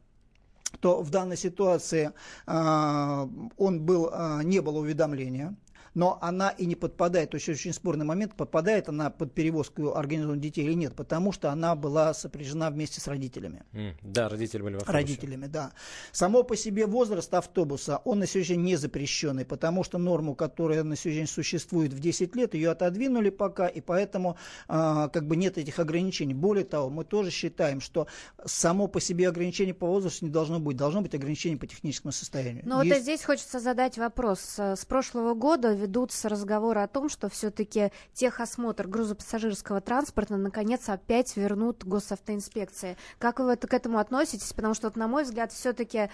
то 0.80 1.02
в 1.02 1.10
данной 1.10 1.36
ситуации 1.36 2.12
э, 2.46 3.28
он 3.56 3.80
был, 3.82 4.10
э, 4.10 4.40
не 4.44 4.60
было 4.60 4.78
уведомления 4.78 5.56
но 5.96 6.18
она 6.20 6.50
и 6.50 6.66
не 6.66 6.74
подпадает, 6.74 7.30
то 7.30 7.36
есть 7.36 7.48
очень 7.48 7.72
спорный 7.72 8.04
момент, 8.04 8.34
подпадает 8.34 8.90
она 8.90 9.08
под 9.08 9.32
перевозку 9.32 9.94
организованных 9.94 10.42
детей 10.42 10.66
или 10.66 10.74
нет, 10.74 10.94
потому 10.94 11.32
что 11.32 11.50
она 11.50 11.74
была 11.74 12.12
сопряжена 12.12 12.70
вместе 12.70 13.00
с 13.00 13.08
родителями. 13.08 13.64
Mm, 13.72 13.94
да, 14.02 14.28
родители 14.28 14.60
были 14.60 14.74
в 14.74 14.76
автобусе. 14.76 14.98
Родителями, 14.98 15.46
да. 15.46 15.72
Само 16.12 16.42
по 16.42 16.54
себе 16.54 16.84
возраст 16.84 17.32
автобуса, 17.32 18.02
он 18.04 18.18
на 18.18 18.26
сегодня 18.26 18.56
не 18.56 18.76
запрещенный, 18.76 19.46
потому 19.46 19.84
что 19.84 19.96
норму, 19.96 20.34
которая 20.34 20.84
на 20.84 20.96
сегодня 20.96 21.26
существует 21.26 21.94
в 21.94 21.98
10 21.98 22.36
лет, 22.36 22.52
ее 22.52 22.72
отодвинули 22.72 23.30
пока, 23.30 23.66
и 23.66 23.80
поэтому 23.80 24.36
а, 24.68 25.08
как 25.08 25.26
бы 25.26 25.36
нет 25.36 25.56
этих 25.56 25.78
ограничений. 25.78 26.34
Более 26.34 26.66
того, 26.66 26.90
мы 26.90 27.04
тоже 27.04 27.30
считаем, 27.30 27.80
что 27.80 28.06
само 28.44 28.86
по 28.86 29.00
себе 29.00 29.30
ограничение 29.30 29.72
по 29.72 29.86
возрасту 29.86 30.26
не 30.26 30.30
должно 30.30 30.60
быть, 30.60 30.76
должно 30.76 31.00
быть 31.00 31.14
ограничение 31.14 31.58
по 31.58 31.66
техническому 31.66 32.12
состоянию. 32.12 32.64
Но 32.66 32.82
Есть... 32.82 32.96
вот 32.96 33.02
здесь 33.02 33.24
хочется 33.24 33.60
задать 33.60 33.96
вопрос. 33.96 34.58
С 34.58 34.84
прошлого 34.84 35.32
года 35.32 35.85
ведутся 35.86 36.28
разговоры 36.28 36.80
о 36.80 36.88
том, 36.88 37.08
что 37.08 37.28
все-таки 37.28 37.92
техосмотр 38.12 38.88
грузопассажирского 38.88 39.80
транспорта 39.80 40.36
наконец 40.36 40.88
опять 40.88 41.36
вернут 41.36 41.84
госавтоинспекции. 41.84 42.96
Как 43.18 43.38
вы 43.38 43.56
к 43.56 43.72
этому 43.72 43.98
относитесь? 43.98 44.52
Потому 44.52 44.74
что, 44.74 44.88
вот, 44.88 44.96
на 44.96 45.06
мой 45.06 45.22
взгляд, 45.22 45.52
все-таки 45.52 46.10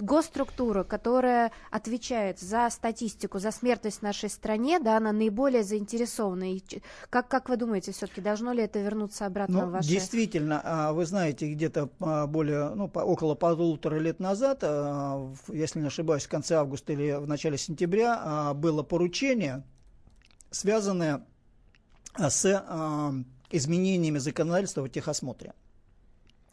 госструктура, 0.00 0.84
которая 0.84 1.52
отвечает 1.70 2.38
за 2.40 2.68
статистику, 2.70 3.38
за 3.38 3.50
смертность 3.50 3.98
в 3.98 4.02
нашей 4.02 4.28
стране, 4.28 4.78
да, 4.80 4.96
она 4.96 5.12
наиболее 5.12 5.62
заинтересована. 5.62 6.54
И 6.54 6.62
как, 7.10 7.28
как 7.28 7.48
вы 7.48 7.56
думаете, 7.56 7.92
все-таки 7.92 8.20
должно 8.20 8.52
ли 8.52 8.62
это 8.62 8.80
вернуться 8.80 9.26
обратно 9.26 9.62
ну, 9.62 9.66
в 9.66 9.70
ваше... 9.70 9.88
Действительно, 9.88 10.60
а, 10.64 10.92
вы 10.92 11.06
знаете, 11.06 11.52
где-то 11.52 11.90
а, 12.00 12.26
более, 12.26 12.70
ну, 12.74 12.86
около 12.86 13.34
полутора 13.34 13.98
лет 13.98 14.20
назад, 14.20 14.60
а, 14.62 15.32
если 15.48 15.80
не 15.80 15.86
ошибаюсь, 15.86 16.24
в 16.24 16.28
конце 16.28 16.56
августа 16.56 16.92
или 16.92 17.12
в 17.12 17.26
начале 17.26 17.58
сентября 17.58 18.52
было 18.54 18.82
поручение, 18.82 19.64
связанное 20.50 21.24
с 22.18 23.24
изменениями 23.50 24.18
законодательства 24.18 24.82
в 24.82 24.88
техосмотре. 24.88 25.50
А, 25.50 25.65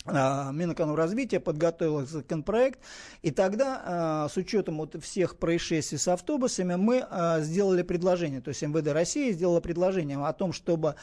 Минэкономразвития 0.05 1.39
подготовила 1.39 2.05
законопроект, 2.05 2.79
и 3.21 3.31
тогда 3.31 3.81
а, 3.85 4.29
с 4.29 4.35
учетом 4.35 4.77
вот 4.77 5.01
всех 5.01 5.37
происшествий 5.37 5.97
с 5.97 6.09
автобусами 6.09 6.75
мы 6.75 7.05
а, 7.09 7.39
сделали 7.39 7.83
предложение, 7.83 8.41
то 8.41 8.49
есть 8.49 8.61
МВД 8.61 8.89
России 8.89 9.31
сделала 9.31 9.61
предложение 9.61 10.17
о 10.25 10.33
том, 10.33 10.51
чтобы 10.51 10.95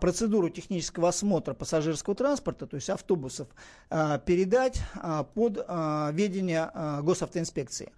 процедуру 0.00 0.50
технического 0.50 1.08
осмотра 1.08 1.54
пассажирского 1.54 2.14
транспорта, 2.14 2.66
то 2.66 2.76
есть 2.76 2.90
автобусов, 2.90 3.48
передать 3.88 4.78
под 5.34 5.56
ведение 6.12 6.70
госавтоинспекции. 7.02 7.90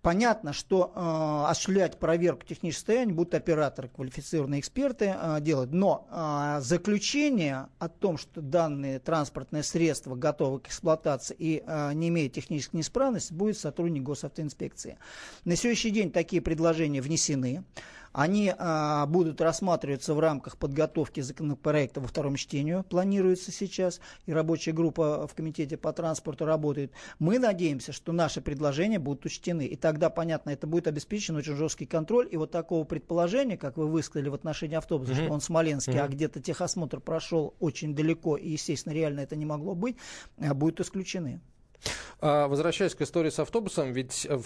Понятно, 0.00 0.52
что 0.52 0.92
э, 0.94 1.50
осуществлять 1.50 1.98
проверку 1.98 2.46
технического 2.46 2.80
состояния 2.80 3.12
будут 3.12 3.34
операторы, 3.34 3.88
квалифицированные 3.88 4.60
эксперты 4.60 5.14
э, 5.14 5.40
делать. 5.40 5.72
Но 5.72 6.08
э, 6.10 6.60
заключение 6.62 7.68
о 7.78 7.88
том, 7.88 8.16
что 8.16 8.40
данные 8.40 8.98
транспортные 8.98 9.62
средства 9.62 10.14
готовы 10.14 10.60
к 10.60 10.68
эксплуатации 10.68 11.36
и 11.38 11.62
э, 11.66 11.92
не 11.92 12.08
имеют 12.08 12.32
технической 12.32 12.78
неисправности, 12.78 13.34
будет 13.34 13.58
сотрудник 13.58 14.02
госавтоинспекции. 14.02 14.98
На 15.44 15.56
сегодняшний 15.56 15.90
день 15.90 16.10
такие 16.10 16.40
предложения 16.40 17.02
внесены. 17.02 17.64
Они 18.14 18.54
а, 18.56 19.06
будут 19.06 19.40
рассматриваться 19.40 20.14
в 20.14 20.20
рамках 20.20 20.56
подготовки 20.56 21.20
законопроекта 21.20 22.00
во 22.00 22.06
втором 22.06 22.36
чтении, 22.36 22.80
планируется 22.88 23.50
сейчас, 23.50 24.00
и 24.26 24.32
рабочая 24.32 24.70
группа 24.70 25.26
в 25.26 25.34
Комитете 25.34 25.76
по 25.76 25.92
транспорту 25.92 26.44
работает. 26.44 26.92
Мы 27.18 27.40
надеемся, 27.40 27.92
что 27.92 28.12
наши 28.12 28.40
предложения 28.40 29.00
будут 29.00 29.26
учтены, 29.26 29.66
и 29.66 29.74
тогда, 29.74 30.10
понятно, 30.10 30.50
это 30.50 30.68
будет 30.68 30.86
обеспечен 30.86 31.34
очень 31.34 31.56
жесткий 31.56 31.86
контроль, 31.86 32.28
и 32.30 32.36
вот 32.36 32.52
такого 32.52 32.84
предположения, 32.84 33.56
как 33.56 33.76
вы 33.76 33.88
высказали 33.88 34.28
в 34.28 34.34
отношении 34.34 34.76
автобуса, 34.76 35.10
mm-hmm. 35.10 35.24
что 35.24 35.32
он 35.32 35.40
смоленский, 35.40 35.94
mm-hmm. 35.94 36.04
а 36.04 36.08
где-то 36.08 36.40
техосмотр 36.40 37.00
прошел 37.00 37.54
очень 37.58 37.96
далеко, 37.96 38.36
и, 38.36 38.50
естественно, 38.50 38.92
реально 38.92 39.20
это 39.20 39.34
не 39.34 39.44
могло 39.44 39.74
быть, 39.74 39.96
а, 40.38 40.54
будут 40.54 40.78
исключены. 40.78 41.40
А, 42.26 42.48
возвращаясь 42.48 42.94
к 42.94 43.02
истории 43.02 43.28
с 43.28 43.38
автобусом, 43.38 43.92
ведь 43.92 44.26
э, 44.26 44.38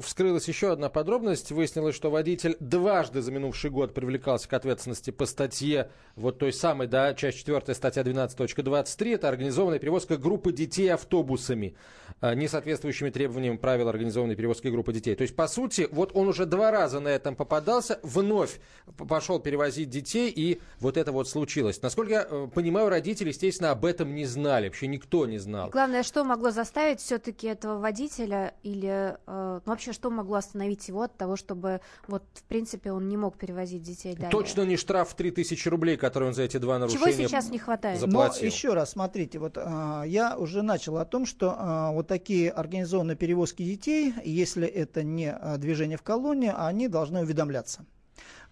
вскрылась 0.00 0.46
еще 0.46 0.70
одна 0.70 0.88
подробность. 0.88 1.50
Выяснилось, 1.50 1.96
что 1.96 2.08
водитель 2.08 2.56
дважды 2.60 3.22
за 3.22 3.32
минувший 3.32 3.70
год 3.70 3.92
привлекался 3.92 4.48
к 4.48 4.52
ответственности 4.52 5.10
по 5.10 5.26
статье, 5.26 5.90
вот 6.14 6.38
той 6.38 6.52
самой, 6.52 6.86
да, 6.86 7.12
часть 7.14 7.38
4, 7.38 7.74
статья 7.74 8.02
12.23. 8.02 9.14
Это 9.14 9.28
организованная 9.28 9.80
перевозка 9.80 10.16
группы 10.16 10.52
детей 10.52 10.88
автобусами, 10.88 11.74
а, 12.20 12.36
не 12.36 12.46
соответствующими 12.46 13.10
требованиям 13.10 13.58
правил 13.58 13.88
организованной 13.88 14.36
перевозки 14.36 14.68
группы 14.68 14.92
детей. 14.92 15.16
То 15.16 15.22
есть, 15.22 15.34
по 15.34 15.48
сути, 15.48 15.88
вот 15.90 16.12
он 16.14 16.28
уже 16.28 16.46
два 16.46 16.70
раза 16.70 17.00
на 17.00 17.08
этом 17.08 17.34
попадался, 17.34 17.98
вновь 18.04 18.60
пошел 19.08 19.40
перевозить 19.40 19.90
детей, 19.90 20.30
и 20.30 20.60
вот 20.78 20.96
это 20.96 21.10
вот 21.10 21.28
случилось. 21.28 21.82
Насколько 21.82 22.12
я 22.12 22.26
э, 22.30 22.48
понимаю, 22.54 22.90
родители, 22.90 23.30
естественно, 23.30 23.72
об 23.72 23.84
этом 23.84 24.14
не 24.14 24.24
знали, 24.24 24.68
вообще 24.68 24.86
никто 24.86 25.26
не 25.26 25.38
знал. 25.38 25.70
Главное, 25.70 26.04
что 26.04 26.22
могло 26.22 26.52
заставить 26.52 26.83
все 26.96 27.14
все-таки 27.14 27.46
этого 27.46 27.78
водителя 27.78 28.54
или 28.64 29.16
э, 29.26 29.60
ну, 29.64 29.70
вообще 29.70 29.92
что 29.92 30.10
могло 30.10 30.36
остановить 30.36 30.88
его 30.88 31.02
от 31.02 31.16
того, 31.16 31.36
чтобы 31.36 31.80
вот 32.08 32.24
в 32.34 32.42
принципе 32.42 32.90
он 32.90 33.08
не 33.08 33.16
мог 33.16 33.38
перевозить 33.38 33.82
детей 33.82 34.14
далее? 34.14 34.30
Точно 34.30 34.62
не 34.62 34.76
штраф 34.76 35.10
в 35.10 35.14
3000 35.14 35.68
рублей, 35.68 35.96
который 35.96 36.28
он 36.28 36.34
за 36.34 36.42
эти 36.42 36.56
два 36.56 36.78
нарушения 36.80 37.12
Чего 37.12 37.28
сейчас 37.28 37.50
не 37.50 37.58
хватает? 37.58 38.00
Заплатил. 38.00 38.40
Но 38.42 38.46
еще 38.46 38.74
раз, 38.74 38.90
смотрите, 38.90 39.38
вот 39.38 39.56
э, 39.56 40.02
я 40.06 40.36
уже 40.36 40.62
начал 40.62 40.98
о 40.98 41.04
том, 41.04 41.24
что 41.24 41.56
э, 41.56 41.94
вот 41.94 42.08
такие 42.08 42.50
организованные 42.50 43.16
перевозки 43.16 43.62
детей, 43.62 44.12
если 44.24 44.66
это 44.66 45.04
не 45.04 45.32
движение 45.58 45.96
в 45.96 46.02
колонне, 46.02 46.52
они 46.52 46.88
должны 46.88 47.20
уведомляться. 47.20 47.86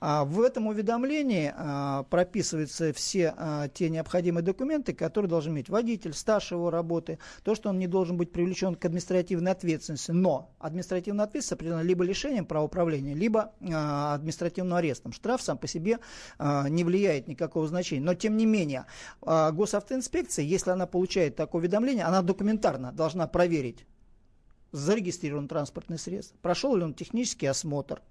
А 0.05 0.25
в 0.25 0.41
этом 0.41 0.67
уведомлении 0.67 1.55
а, 1.57 2.03
прописываются 2.03 2.93
все 2.93 3.33
а, 3.37 3.69
те 3.69 3.89
необходимые 3.89 4.43
документы, 4.43 4.95
которые 4.95 5.29
должен 5.29 5.53
иметь 5.53 5.69
водитель, 5.69 6.13
стаж 6.13 6.51
его 6.51 6.71
работы, 6.71 7.21
то, 7.45 7.55
что 7.55 7.69
он 7.69 7.79
не 7.79 7.87
должен 7.87 8.17
быть 8.17 8.33
привлечен 8.33 8.75
к 8.75 8.85
административной 8.85 9.53
ответственности. 9.53 10.11
Но 10.11 10.51
административная 10.59 11.27
ответственность 11.27 11.53
определена 11.53 11.83
либо 11.85 12.03
лишением 12.03 12.47
права 12.47 12.65
управления, 12.65 13.15
либо 13.15 13.53
административным 13.61 14.75
арестом. 14.75 15.13
Штраф 15.13 15.41
сам 15.41 15.57
по 15.57 15.69
себе 15.69 16.01
не 16.41 16.83
влияет 16.83 17.29
никакого 17.29 17.69
значения. 17.69 18.05
Но 18.05 18.15
тем 18.15 18.37
не 18.37 18.45
менее, 18.45 18.87
госавтоинспекция, 19.21 20.45
если 20.45 20.71
она 20.71 20.89
получает 20.89 21.37
такое 21.37 21.61
уведомление, 21.61 22.07
она 22.07 22.23
документарно 22.23 22.91
должна 22.91 23.29
проверить, 23.29 23.87
зарегистрирован 24.73 25.47
транспортный 25.47 25.99
средство, 26.01 26.37
прошел 26.43 26.75
ли 26.75 26.83
он 26.83 26.93
технический 26.93 27.47
осмотр, 27.47 28.03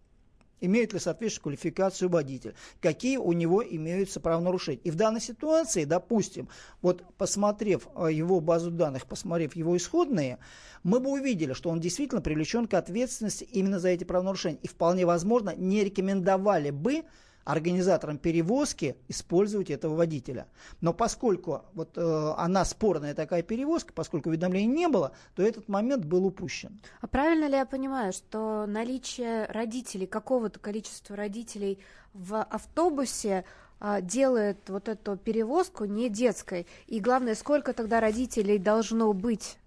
имеет 0.62 0.94
ли 0.94 1.00
соответствующую 1.00 1.44
квалификацию 1.44 2.10
водитель, 2.10 2.56
какие 2.80 3.18
у 3.18 3.34
него 3.34 3.64
имеются 3.64 4.20
правонарушения. 4.20 4.80
И 4.84 4.92
в 4.92 4.96
данной 4.96 5.20
ситуации, 5.20 5.84
допустим, 5.84 6.48
вот 6.82 7.04
посмотрев 7.18 7.88
э, 7.96 8.10
его 8.12 8.40
базу 8.40 8.72
данных, 8.72 9.08
посмотрев 9.08 9.56
его 9.56 9.76
исходные, 9.76 10.38
мы 10.84 11.00
бы 11.00 11.12
увидели, 11.12 11.54
что 11.54 11.70
он 11.70 11.80
действительно 11.80 12.22
привлечен 12.22 12.68
к 12.68 12.74
ответственности 12.74 13.44
именно 13.44 13.80
за 13.80 13.90
эти 13.90 14.04
правонарушения. 14.04 14.60
И 14.62 14.68
вполне 14.68 15.06
возможно, 15.06 15.54
не 15.56 15.84
рекомендовали 15.84 16.70
бы 16.70 17.04
организаторам 17.44 18.18
перевозки 18.18 18.96
использовать 19.08 19.70
этого 19.70 19.96
водителя. 19.96 20.48
Но 20.82 20.94
поскольку 20.94 21.64
вот 21.74 21.98
э, 21.98 22.34
она 22.38 22.66
спорная 22.66 23.14
такая 23.14 23.42
перевозка, 23.42 23.94
поскольку 23.94 24.30
уведомлений 24.30 24.68
не 24.68 24.88
было, 24.88 25.12
то 25.36 25.44
этот 25.44 25.68
момент 25.68 26.06
был 26.06 26.26
упущен. 26.26 26.80
А 27.02 27.08
правильно 27.08 27.46
ли 27.46 27.56
я 27.56 27.66
понимаю, 27.66 28.14
что 28.14 28.66
наличие 28.68 29.46
родителей, 29.48 30.08
какого-то 30.08 30.60
количества 30.60 31.16
родителей 31.16 31.80
в 32.14 32.42
автобусе 32.42 33.46
а, 33.80 34.00
делает 34.00 34.70
вот 34.70 34.88
эту 34.88 35.18
перевозку 35.18 35.86
не 35.86 36.10
детской. 36.10 36.68
И 36.88 37.00
главное, 37.00 37.34
сколько 37.34 37.74
тогда 37.74 38.00
родителей 38.00 38.60
должно 38.60 39.12
быть 39.14 39.58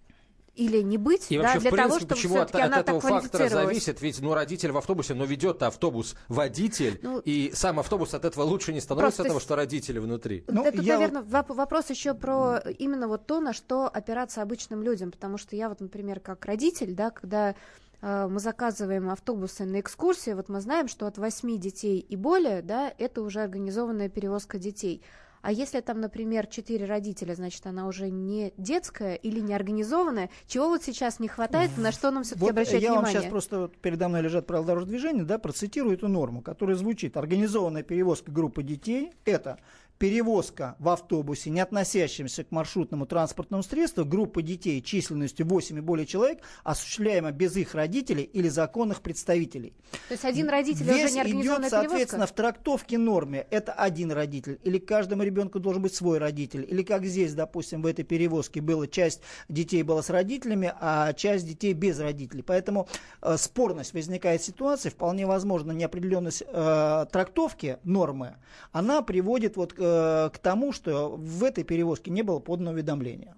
или 0.56 0.82
не 0.82 0.98
быть, 0.98 1.26
и 1.30 1.36
да, 1.36 1.42
вообще, 1.42 1.60
для 1.60 1.70
принципе, 1.70 1.88
того, 1.88 1.98
чтобы 1.98 2.14
почему 2.14 2.40
от, 2.40 2.54
она 2.54 2.64
от 2.64 2.88
этого 2.88 3.00
так 3.00 3.10
фактора 3.10 3.48
зависит, 3.48 4.00
ведь 4.00 4.20
ну, 4.20 4.34
родитель 4.34 4.72
в 4.72 4.76
автобусе, 4.78 5.14
но 5.14 5.24
ведет 5.24 5.62
автобус 5.62 6.14
водитель, 6.28 6.98
ну, 7.02 7.18
и 7.18 7.52
сам 7.54 7.80
автобус 7.80 8.14
от 8.14 8.24
этого 8.24 8.44
лучше 8.44 8.72
не 8.72 8.80
становится, 8.80 9.22
от 9.22 9.28
того, 9.28 9.40
что 9.40 9.56
родители 9.56 9.98
внутри. 9.98 10.44
Ну, 10.48 10.64
Это, 10.64 10.80
я... 10.80 10.94
наверное, 10.98 11.22
вопрос 11.22 11.90
еще 11.90 12.14
про 12.14 12.58
именно 12.78 13.08
вот 13.08 13.26
то, 13.26 13.40
на 13.40 13.52
что 13.52 13.88
опираться 13.88 14.42
обычным 14.42 14.82
людям, 14.82 15.10
потому 15.10 15.38
что 15.38 15.56
я 15.56 15.68
вот, 15.68 15.80
например, 15.80 16.20
как 16.20 16.44
родитель, 16.44 16.94
да, 16.94 17.10
когда 17.10 17.54
э, 18.00 18.28
мы 18.28 18.38
заказываем 18.38 19.10
автобусы 19.10 19.64
на 19.64 19.80
экскурсии, 19.80 20.32
вот 20.32 20.48
мы 20.48 20.60
знаем, 20.60 20.88
что 20.88 21.06
от 21.06 21.18
8 21.18 21.58
детей 21.58 21.98
и 21.98 22.16
более, 22.16 22.62
да, 22.62 22.92
это 22.98 23.22
уже 23.22 23.40
организованная 23.40 24.08
перевозка 24.08 24.58
детей. 24.58 25.02
А 25.44 25.52
если 25.52 25.80
там, 25.80 26.00
например, 26.00 26.46
четыре 26.46 26.86
родителя, 26.86 27.34
значит, 27.34 27.66
она 27.66 27.86
уже 27.86 28.08
не 28.08 28.54
детская 28.56 29.14
или 29.14 29.40
не 29.40 29.52
организованная. 29.52 30.30
Чего 30.46 30.68
вот 30.68 30.82
сейчас 30.82 31.20
не 31.20 31.28
хватает, 31.28 31.76
на 31.76 31.92
что 31.92 32.10
нам 32.10 32.22
все-таки 32.22 32.40
вот 32.40 32.50
обращать 32.52 32.80
я 32.80 32.92
внимание? 32.92 33.02
вам 33.02 33.12
сейчас 33.12 33.30
просто 33.30 33.58
вот 33.60 33.76
передо 33.76 34.08
мной 34.08 34.22
лежат 34.22 34.46
правила 34.46 34.66
дорожного 34.68 34.90
движения, 34.90 35.22
да, 35.22 35.38
процитирую 35.38 35.96
эту 35.96 36.08
норму, 36.08 36.40
которая 36.40 36.76
звучит. 36.76 37.18
Организованная 37.18 37.82
перевозка 37.82 38.32
группы 38.32 38.62
детей– 38.62 39.12
это 39.26 39.58
перевозка 40.04 40.76
в 40.80 40.90
автобусе, 40.90 41.48
не 41.48 41.60
относящемся 41.60 42.44
к 42.44 42.50
маршрутному 42.50 43.06
транспортному 43.06 43.62
средству, 43.62 44.04
группы 44.04 44.42
детей 44.42 44.82
численностью 44.82 45.46
8 45.46 45.78
и 45.78 45.80
более 45.80 46.04
человек, 46.04 46.40
осуществляема 46.62 47.32
без 47.32 47.56
их 47.56 47.74
родителей 47.74 48.24
или 48.24 48.50
законных 48.50 49.00
представителей. 49.00 49.72
То 50.08 50.12
есть 50.12 50.26
один 50.26 50.50
родитель 50.50 50.84
Весь 50.84 51.12
уже 51.12 51.24
не 51.24 51.40
идет, 51.40 51.70
соответственно, 51.70 52.26
в 52.26 52.32
трактовке 52.32 52.98
норме. 52.98 53.46
Это 53.50 53.72
один 53.72 54.12
родитель. 54.12 54.60
Или 54.62 54.76
каждому 54.76 55.22
ребенку 55.22 55.58
должен 55.58 55.80
быть 55.80 55.94
свой 55.94 56.18
родитель. 56.18 56.66
Или 56.68 56.82
как 56.82 57.06
здесь, 57.06 57.32
допустим, 57.32 57.80
в 57.80 57.86
этой 57.86 58.04
перевозке 58.04 58.60
было 58.60 58.86
часть 58.86 59.22
детей 59.48 59.82
была 59.82 60.02
с 60.02 60.10
родителями, 60.10 60.74
а 60.80 61.14
часть 61.14 61.46
детей 61.46 61.72
без 61.72 61.98
родителей. 61.98 62.42
Поэтому 62.42 62.88
э, 63.22 63.38
спорность 63.38 63.94
возникает 63.94 64.42
ситуация, 64.42 64.90
вполне 64.90 65.26
возможно, 65.26 65.72
неопределенность 65.72 66.42
э, 66.46 67.06
трактовки 67.10 67.78
нормы, 67.84 68.34
она 68.72 69.00
приводит 69.00 69.56
вот 69.56 69.72
к 69.72 69.93
Э, 69.94 70.30
к 70.30 70.38
тому, 70.38 70.72
что 70.72 71.16
в 71.16 71.44
этой 71.44 71.64
перевозке 71.64 72.10
не 72.10 72.22
было 72.22 72.40
подано 72.40 72.72
уведомления. 72.72 73.36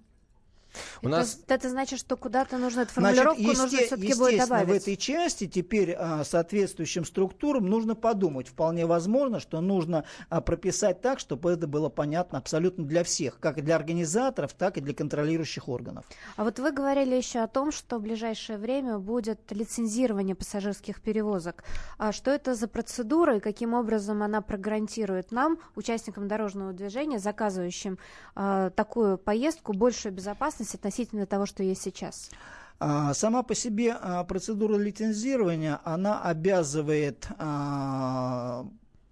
У 1.01 1.07
это, 1.07 1.17
нас... 1.17 1.39
это 1.47 1.69
значит, 1.69 1.99
что 1.99 2.17
куда-то 2.17 2.57
нужно 2.57 2.81
эту 2.81 2.93
формулировку 2.93 3.41
Значит, 3.41 3.61
нужно 3.61 3.77
все-таки 3.77 4.13
будет 4.13 4.39
добавить. 4.39 4.67
в 4.67 4.71
этой 4.71 4.97
части 4.97 5.47
теперь 5.47 5.93
а, 5.93 6.23
соответствующим 6.23 7.05
структурам 7.05 7.65
нужно 7.65 7.95
подумать. 7.95 8.47
Вполне 8.47 8.85
возможно, 8.85 9.39
что 9.39 9.61
нужно 9.61 10.05
а, 10.29 10.41
прописать 10.41 11.01
так, 11.01 11.19
чтобы 11.19 11.51
это 11.51 11.67
было 11.67 11.89
понятно 11.89 12.37
абсолютно 12.37 12.85
для 12.85 13.03
всех, 13.03 13.39
как 13.39 13.57
и 13.57 13.61
для 13.61 13.75
организаторов, 13.75 14.53
так 14.53 14.77
и 14.77 14.81
для 14.81 14.93
контролирующих 14.93 15.67
органов. 15.67 16.05
А 16.35 16.43
вот 16.43 16.59
вы 16.59 16.71
говорили 16.71 17.15
еще 17.15 17.39
о 17.39 17.47
том, 17.47 17.71
что 17.71 17.97
в 17.97 18.01
ближайшее 18.01 18.57
время 18.57 18.97
будет 18.99 19.39
лицензирование 19.51 20.35
пассажирских 20.35 21.01
перевозок. 21.01 21.63
А 21.97 22.11
что 22.11 22.31
это 22.31 22.55
за 22.55 22.67
процедура 22.67 23.37
и 23.37 23.39
каким 23.39 23.73
образом 23.73 24.23
она 24.23 24.41
прогарантирует 24.41 25.31
нам, 25.31 25.57
участникам 25.75 26.27
дорожного 26.27 26.73
движения, 26.73 27.19
заказывающим 27.19 27.97
а, 28.35 28.69
такую 28.71 29.17
поездку, 29.17 29.73
большую 29.73 30.13
безопасность 30.13 30.66
относительно 30.75 31.25
того, 31.25 31.45
что 31.45 31.63
есть 31.63 31.81
сейчас? 31.81 32.29
А, 32.79 33.13
сама 33.13 33.43
по 33.43 33.55
себе 33.55 33.95
а, 33.99 34.23
процедура 34.23 34.77
лицензирования, 34.77 35.79
она 35.83 36.21
обязывает 36.21 37.27
а, 37.39 38.65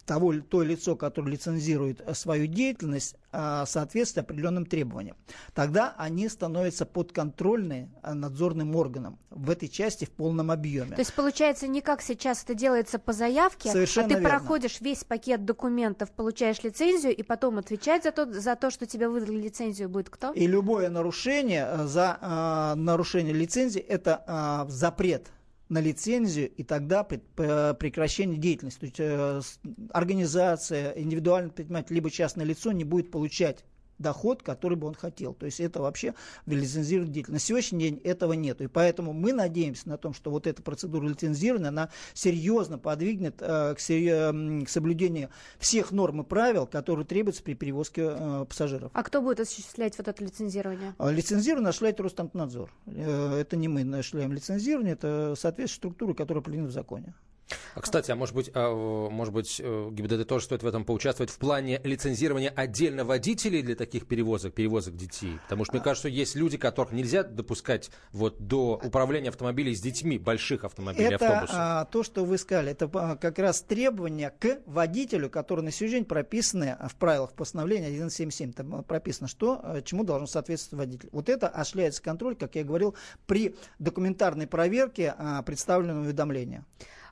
того, 0.05 0.33
то 0.41 0.61
лицо, 0.61 0.95
которое 0.95 1.31
лицензирует 1.31 2.01
э, 2.01 2.13
свою 2.13 2.47
деятельность, 2.47 3.15
а, 3.37 3.65
соответствует 3.65 4.25
определенным 4.25 4.65
требованиям. 4.65 5.17
Тогда 5.53 5.93
они 5.97 6.29
становятся 6.29 6.85
подконтрольны 6.85 7.89
э, 8.01 8.13
надзорным 8.13 8.75
органам 8.77 9.19
в 9.29 9.49
этой 9.49 9.67
части 9.67 10.05
в 10.05 10.11
полном 10.11 10.51
объеме. 10.51 10.95
То 10.95 11.01
есть 11.01 11.13
получается 11.13 11.67
не 11.67 11.81
как 11.81 12.01
сейчас 12.01 12.43
это 12.45 12.53
делается 12.53 12.97
по 12.97 13.11
заявке, 13.11 13.71
Совершенно 13.71 14.05
а 14.05 14.09
ты 14.09 14.13
верно. 14.21 14.29
проходишь 14.29 14.79
весь 14.79 15.03
пакет 15.03 15.43
документов, 15.43 16.11
получаешь 16.11 16.63
лицензию 16.63 17.13
и 17.13 17.23
потом 17.23 17.57
отвечать 17.57 18.03
за 18.03 18.11
то, 18.11 18.25
за 18.31 18.55
то 18.55 18.71
что 18.71 18.85
тебе 18.85 19.09
выдали 19.09 19.35
лицензию 19.37 19.89
будет 19.89 20.09
кто? 20.09 20.31
И 20.31 20.47
любое 20.47 20.89
нарушение 20.89 21.67
э, 21.69 21.87
за 21.87 22.17
э, 22.21 22.79
нарушение 22.79 23.33
лицензии 23.33 23.81
это 23.81 24.23
э, 24.25 24.71
запрет 24.71 25.27
на 25.69 25.79
лицензию 25.79 26.49
и 26.51 26.63
тогда 26.63 27.03
прекращение 27.03 28.37
деятельности. 28.37 28.79
То 28.79 28.85
есть 28.85 28.99
э, 28.99 29.41
организация, 29.91 30.91
индивидуальный 30.91 31.51
предприниматель, 31.51 31.95
либо 31.95 32.11
частное 32.11 32.45
лицо 32.45 32.71
не 32.71 32.83
будет 32.83 33.11
получать 33.11 33.65
доход, 33.99 34.43
который 34.43 34.77
бы 34.77 34.87
он 34.87 34.93
хотел. 34.93 35.33
То 35.33 35.45
есть 35.45 35.59
это 35.59 35.81
вообще 35.81 36.13
лицензированная 36.45 37.13
деятельность. 37.13 37.43
На 37.43 37.47
сегодняшний 37.47 37.79
день 37.79 38.01
этого 38.03 38.33
нет. 38.33 38.61
И 38.61 38.67
поэтому 38.67 39.13
мы 39.13 39.33
надеемся 39.33 39.87
на 39.89 39.97
том, 39.97 40.13
что 40.13 40.31
вот 40.31 40.47
эта 40.47 40.61
процедура 40.61 41.07
лицензирования, 41.07 41.69
она 41.69 41.89
серьезно 42.13 42.77
подвигнет 42.77 43.35
э, 43.39 43.75
к, 43.75 43.79
сери- 43.79 44.65
к 44.65 44.69
соблюдению 44.69 45.29
всех 45.59 45.91
норм 45.91 46.21
и 46.21 46.25
правил, 46.25 46.67
которые 46.67 47.05
требуются 47.05 47.43
при 47.43 47.53
перевозке 47.53 48.09
э, 48.11 48.45
пассажиров. 48.47 48.91
А 48.93 49.03
кто 49.03 49.21
будет 49.21 49.39
осуществлять 49.39 49.97
вот 49.97 50.07
это 50.07 50.23
лицензирование? 50.23 50.93
А, 50.97 51.11
лицензирование 51.11 51.69
осуществляет 51.69 51.99
Ростантнадзор. 51.99 52.71
Э, 52.87 53.37
это 53.39 53.55
не 53.55 53.67
мы 53.67 53.81
осуществляем 53.81 54.33
лицензирование, 54.33 54.93
это 54.93 55.33
соответствующие 55.37 55.77
структуры, 55.77 56.13
которые 56.13 56.41
определены 56.41 56.67
в 56.67 56.71
законе. 56.71 57.13
А, 57.75 57.81
кстати, 57.81 58.11
а 58.11 58.15
может 58.15 58.33
быть, 58.33 58.49
а, 58.53 59.09
может 59.09 59.33
быть, 59.33 59.61
э, 59.63 59.89
ГИБДД 59.91 60.27
тоже 60.27 60.45
стоит 60.45 60.63
в 60.63 60.67
этом 60.67 60.85
поучаствовать 60.85 61.31
в 61.31 61.37
плане 61.37 61.79
лицензирования 61.83 62.51
отдельно 62.55 63.03
водителей 63.03 63.61
для 63.61 63.75
таких 63.75 64.07
перевозок, 64.07 64.53
перевозок 64.53 64.95
детей? 64.95 65.39
Потому 65.43 65.65
что, 65.65 65.73
мне 65.73 65.83
кажется, 65.83 66.09
есть 66.09 66.35
люди, 66.35 66.57
которых 66.57 66.93
нельзя 66.93 67.23
допускать 67.23 67.91
вот 68.11 68.39
до 68.39 68.79
управления 68.83 69.29
автомобилей 69.29 69.75
с 69.75 69.81
детьми, 69.81 70.17
больших 70.17 70.63
автомобилей, 70.63 71.13
это, 71.13 71.27
автобусов. 71.27 71.55
А, 71.59 71.85
то, 71.85 72.03
что 72.03 72.25
вы 72.25 72.37
сказали, 72.37 72.71
это 72.71 72.89
а, 72.93 73.15
как 73.15 73.37
раз 73.39 73.61
требования 73.61 74.33
к 74.39 74.61
водителю, 74.65 75.29
которые 75.29 75.65
на 75.65 75.71
сегодня 75.71 76.05
прописаны 76.05 76.77
в 76.89 76.95
правилах 76.95 77.33
постановления 77.33 77.89
177. 77.95 78.53
Там 78.53 78.83
прописано, 78.83 79.27
что, 79.27 79.81
чему 79.83 80.03
должен 80.03 80.27
соответствовать 80.27 80.87
водитель. 80.87 81.09
Вот 81.11 81.29
это 81.29 81.47
осуществляется 81.47 82.01
контроль, 82.01 82.35
как 82.35 82.55
я 82.55 82.63
говорил, 82.63 82.95
при 83.27 83.55
документарной 83.79 84.47
проверке 84.47 85.13
а, 85.17 85.41
представленного 85.43 86.01
уведомления. 86.01 86.65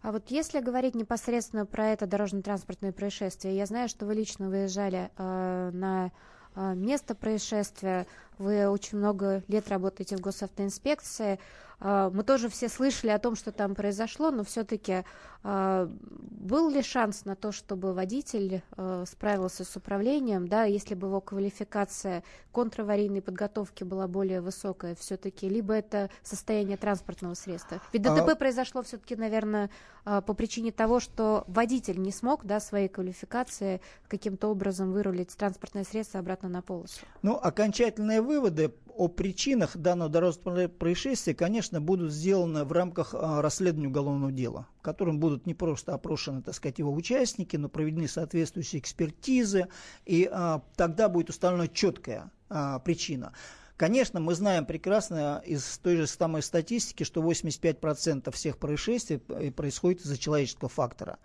А 0.04 0.12
вот 0.12 0.32
если 0.32 0.60
говорить 0.60 0.96
непосредственно 0.96 1.66
про 1.66 1.88
это 1.88 2.06
дорожно-транспортное 2.06 2.92
происшествие, 2.92 3.56
я 3.56 3.66
знаю, 3.66 3.88
что 3.88 4.06
вы 4.06 4.16
лично 4.16 4.50
выезжали 4.50 5.10
э, 5.18 5.72
на 5.74 6.12
э, 6.56 6.76
место 6.76 7.16
происшествия. 7.16 8.06
Вы 8.38 8.68
очень 8.68 8.98
много 8.98 9.44
лет 9.48 9.70
работаете 9.70 10.18
в 10.18 10.22
госавтоинспекции, 10.22 11.40
а, 11.86 12.10
мы 12.12 12.24
тоже 12.24 12.48
все 12.48 12.70
слышали 12.70 13.12
о 13.12 13.20
том, 13.20 13.36
что 13.36 13.52
там 13.52 13.76
произошло, 13.76 14.32
но 14.32 14.46
все-таки 14.46 15.04
а, 15.44 15.90
был 15.90 16.70
ли 16.70 16.82
шанс 16.82 17.26
на 17.26 17.36
то, 17.36 17.52
чтобы 17.52 17.94
водитель 17.94 18.62
а, 18.78 19.04
справился 19.06 19.66
с 19.66 19.76
управлением, 19.76 20.48
да, 20.48 20.64
если 20.64 20.96
бы 20.96 21.08
его 21.08 21.20
квалификация 21.20 22.24
контраварийной 22.54 23.22
подготовки 23.22 23.84
была 23.84 24.08
более 24.08 24.40
высокая 24.40 24.96
все-таки, 24.96 25.50
либо 25.50 25.74
это 25.74 26.10
состояние 26.24 26.78
транспортного 26.78 27.34
средства? 27.34 27.82
Ведь 27.92 28.02
ДТП 28.02 28.30
а... 28.30 28.36
произошло 28.36 28.82
все-таки, 28.82 29.18
наверное, 29.18 29.70
по 30.06 30.34
причине 30.34 30.72
того, 30.72 31.02
что 31.02 31.44
водитель 31.48 32.02
не 32.02 32.12
смог, 32.12 32.46
да, 32.46 32.60
своей 32.62 32.88
квалификации 32.88 33.82
каким-то 34.08 34.48
образом 34.50 34.92
вырулить 34.92 35.36
транспортное 35.36 35.84
средство 35.84 36.20
обратно 36.20 36.48
на 36.48 36.62
полосу. 36.62 37.06
Ну, 37.22 37.36
окончательные 37.36 38.22
выводы 38.34 38.74
о 38.96 39.08
причинах 39.08 39.78
данного 39.78 40.10
дорожного 40.10 40.68
происшествия, 40.68 41.34
конечно, 41.34 41.82
будут 41.82 42.12
сделаны 42.12 42.64
в 42.64 42.72
рамках 42.72 43.14
а, 43.14 43.42
расследования 43.42 43.88
уголовного 43.88 44.32
дела, 44.32 44.68
в 44.80 44.82
котором 44.82 45.20
будут 45.20 45.46
не 45.46 45.54
просто 45.54 45.94
опрошены, 45.94 46.42
так 46.42 46.54
сказать, 46.56 46.80
его 46.80 46.94
участники, 46.94 47.56
но 47.58 47.70
проведены 47.70 48.08
соответствующие 48.08 48.80
экспертизы, 48.82 49.68
и 50.06 50.30
а, 50.32 50.64
тогда 50.76 51.10
будет 51.10 51.30
установлена 51.30 51.68
четкая 51.68 52.32
а, 52.50 52.80
причина. 52.80 53.34
Конечно, 53.78 54.20
мы 54.20 54.36
знаем 54.36 54.66
прекрасно 54.66 55.42
из 55.46 55.80
той 55.80 55.98
же 55.98 56.08
самой 56.08 56.44
статистики, 56.44 57.04
что 57.04 57.22
85% 57.22 58.32
всех 58.32 58.58
происшествий 58.58 59.22
э, 59.30 59.52
происходит 59.52 60.02
из-за 60.02 60.18
человеческого 60.18 60.70
фактора 60.70 61.18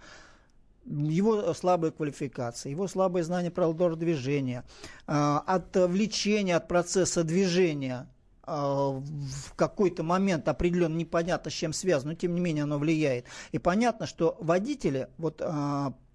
его 0.88 1.52
слабая 1.54 1.90
квалификация, 1.90 2.70
его 2.70 2.88
слабое 2.88 3.22
знание 3.22 3.50
правил 3.50 3.96
движения, 3.96 4.64
а, 5.06 5.42
отвлечение 5.46 6.56
от 6.56 6.68
процесса 6.68 7.24
движения 7.24 8.08
а, 8.42 8.90
в 8.92 9.54
какой-то 9.54 10.02
момент 10.02 10.48
определенно 10.48 10.96
непонятно 10.96 11.50
с 11.50 11.54
чем 11.54 11.72
связано, 11.72 12.12
но 12.12 12.16
тем 12.16 12.34
не 12.34 12.40
менее 12.40 12.64
оно 12.64 12.78
влияет. 12.78 13.26
И 13.52 13.58
понятно, 13.58 14.06
что 14.06 14.36
водители, 14.40 15.08
вот 15.18 15.42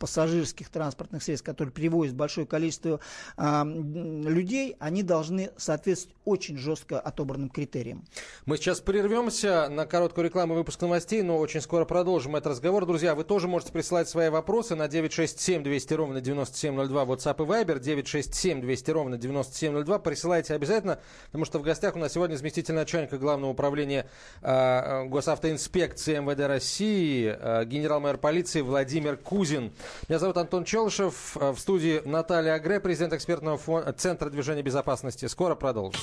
пассажирских 0.04 0.68
транспортных 0.68 1.24
средств, 1.24 1.46
которые 1.46 1.72
привозят 1.72 2.14
большое 2.14 2.46
количество 2.46 3.00
э, 3.38 3.64
людей, 3.64 4.76
они 4.80 5.02
должны 5.02 5.52
соответствовать 5.56 6.14
очень 6.26 6.58
жестко 6.58 7.00
отобранным 7.00 7.48
критериям. 7.50 8.04
Мы 8.46 8.58
сейчас 8.58 8.82
прервемся 8.82 9.70
на 9.70 9.86
короткую 9.86 10.26
рекламу 10.26 10.56
выпуск 10.56 10.82
новостей, 10.82 11.22
но 11.22 11.38
очень 11.38 11.62
скоро 11.62 11.86
продолжим 11.86 12.36
этот 12.36 12.52
разговор. 12.52 12.86
Друзья, 12.86 13.16
вы 13.16 13.24
тоже 13.24 13.48
можете 13.48 13.72
присылать 13.72 14.10
свои 14.10 14.28
вопросы 14.28 14.76
на 14.76 14.90
967 14.90 15.64
200 15.64 15.94
ровно 15.94 16.20
9702 16.20 17.04
WhatsApp 17.04 17.36
и 17.36 17.48
Viber 17.48 17.80
967 17.80 18.60
200 18.60 18.92
ровно 18.92 19.18
9702. 19.18 20.00
Присылайте 20.00 20.54
обязательно, 20.54 21.00
потому 21.28 21.46
что 21.46 21.60
в 21.60 21.62
гостях 21.62 21.96
у 21.96 22.00
нас 22.00 22.12
сегодня 22.12 22.36
заместитель 22.36 22.74
начальника 22.74 23.18
Главного 23.18 23.52
управления 23.52 24.10
э, 24.42 25.06
госавтоинспекции 25.06 26.20
МВД 26.20 26.42
России, 26.42 27.34
э, 27.40 27.64
генерал-майор 27.64 28.18
полиции 28.18 28.60
Владимир 28.60 29.16
Кузин. 29.16 29.72
Меня 30.08 30.20
зовут 30.20 30.38
Антон 30.38 30.64
Челышев. 30.66 31.38
Э, 31.38 31.52
в 31.52 31.60
студии 31.60 32.02
Наталья 32.06 32.54
Агре, 32.54 32.80
президент 32.80 33.14
экспертного 33.14 33.58
фонда 33.58 33.94
Центра 33.94 34.30
движения 34.30 34.62
безопасности. 34.62 35.26
Скоро 35.26 35.56
продолжим. 35.56 36.00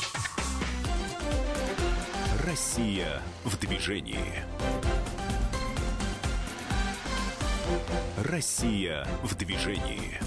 Россия 2.46 3.20
в 3.44 3.58
движении. 3.58 4.44
Россия 8.24 9.06
в 9.22 9.36
движении. 9.36 10.18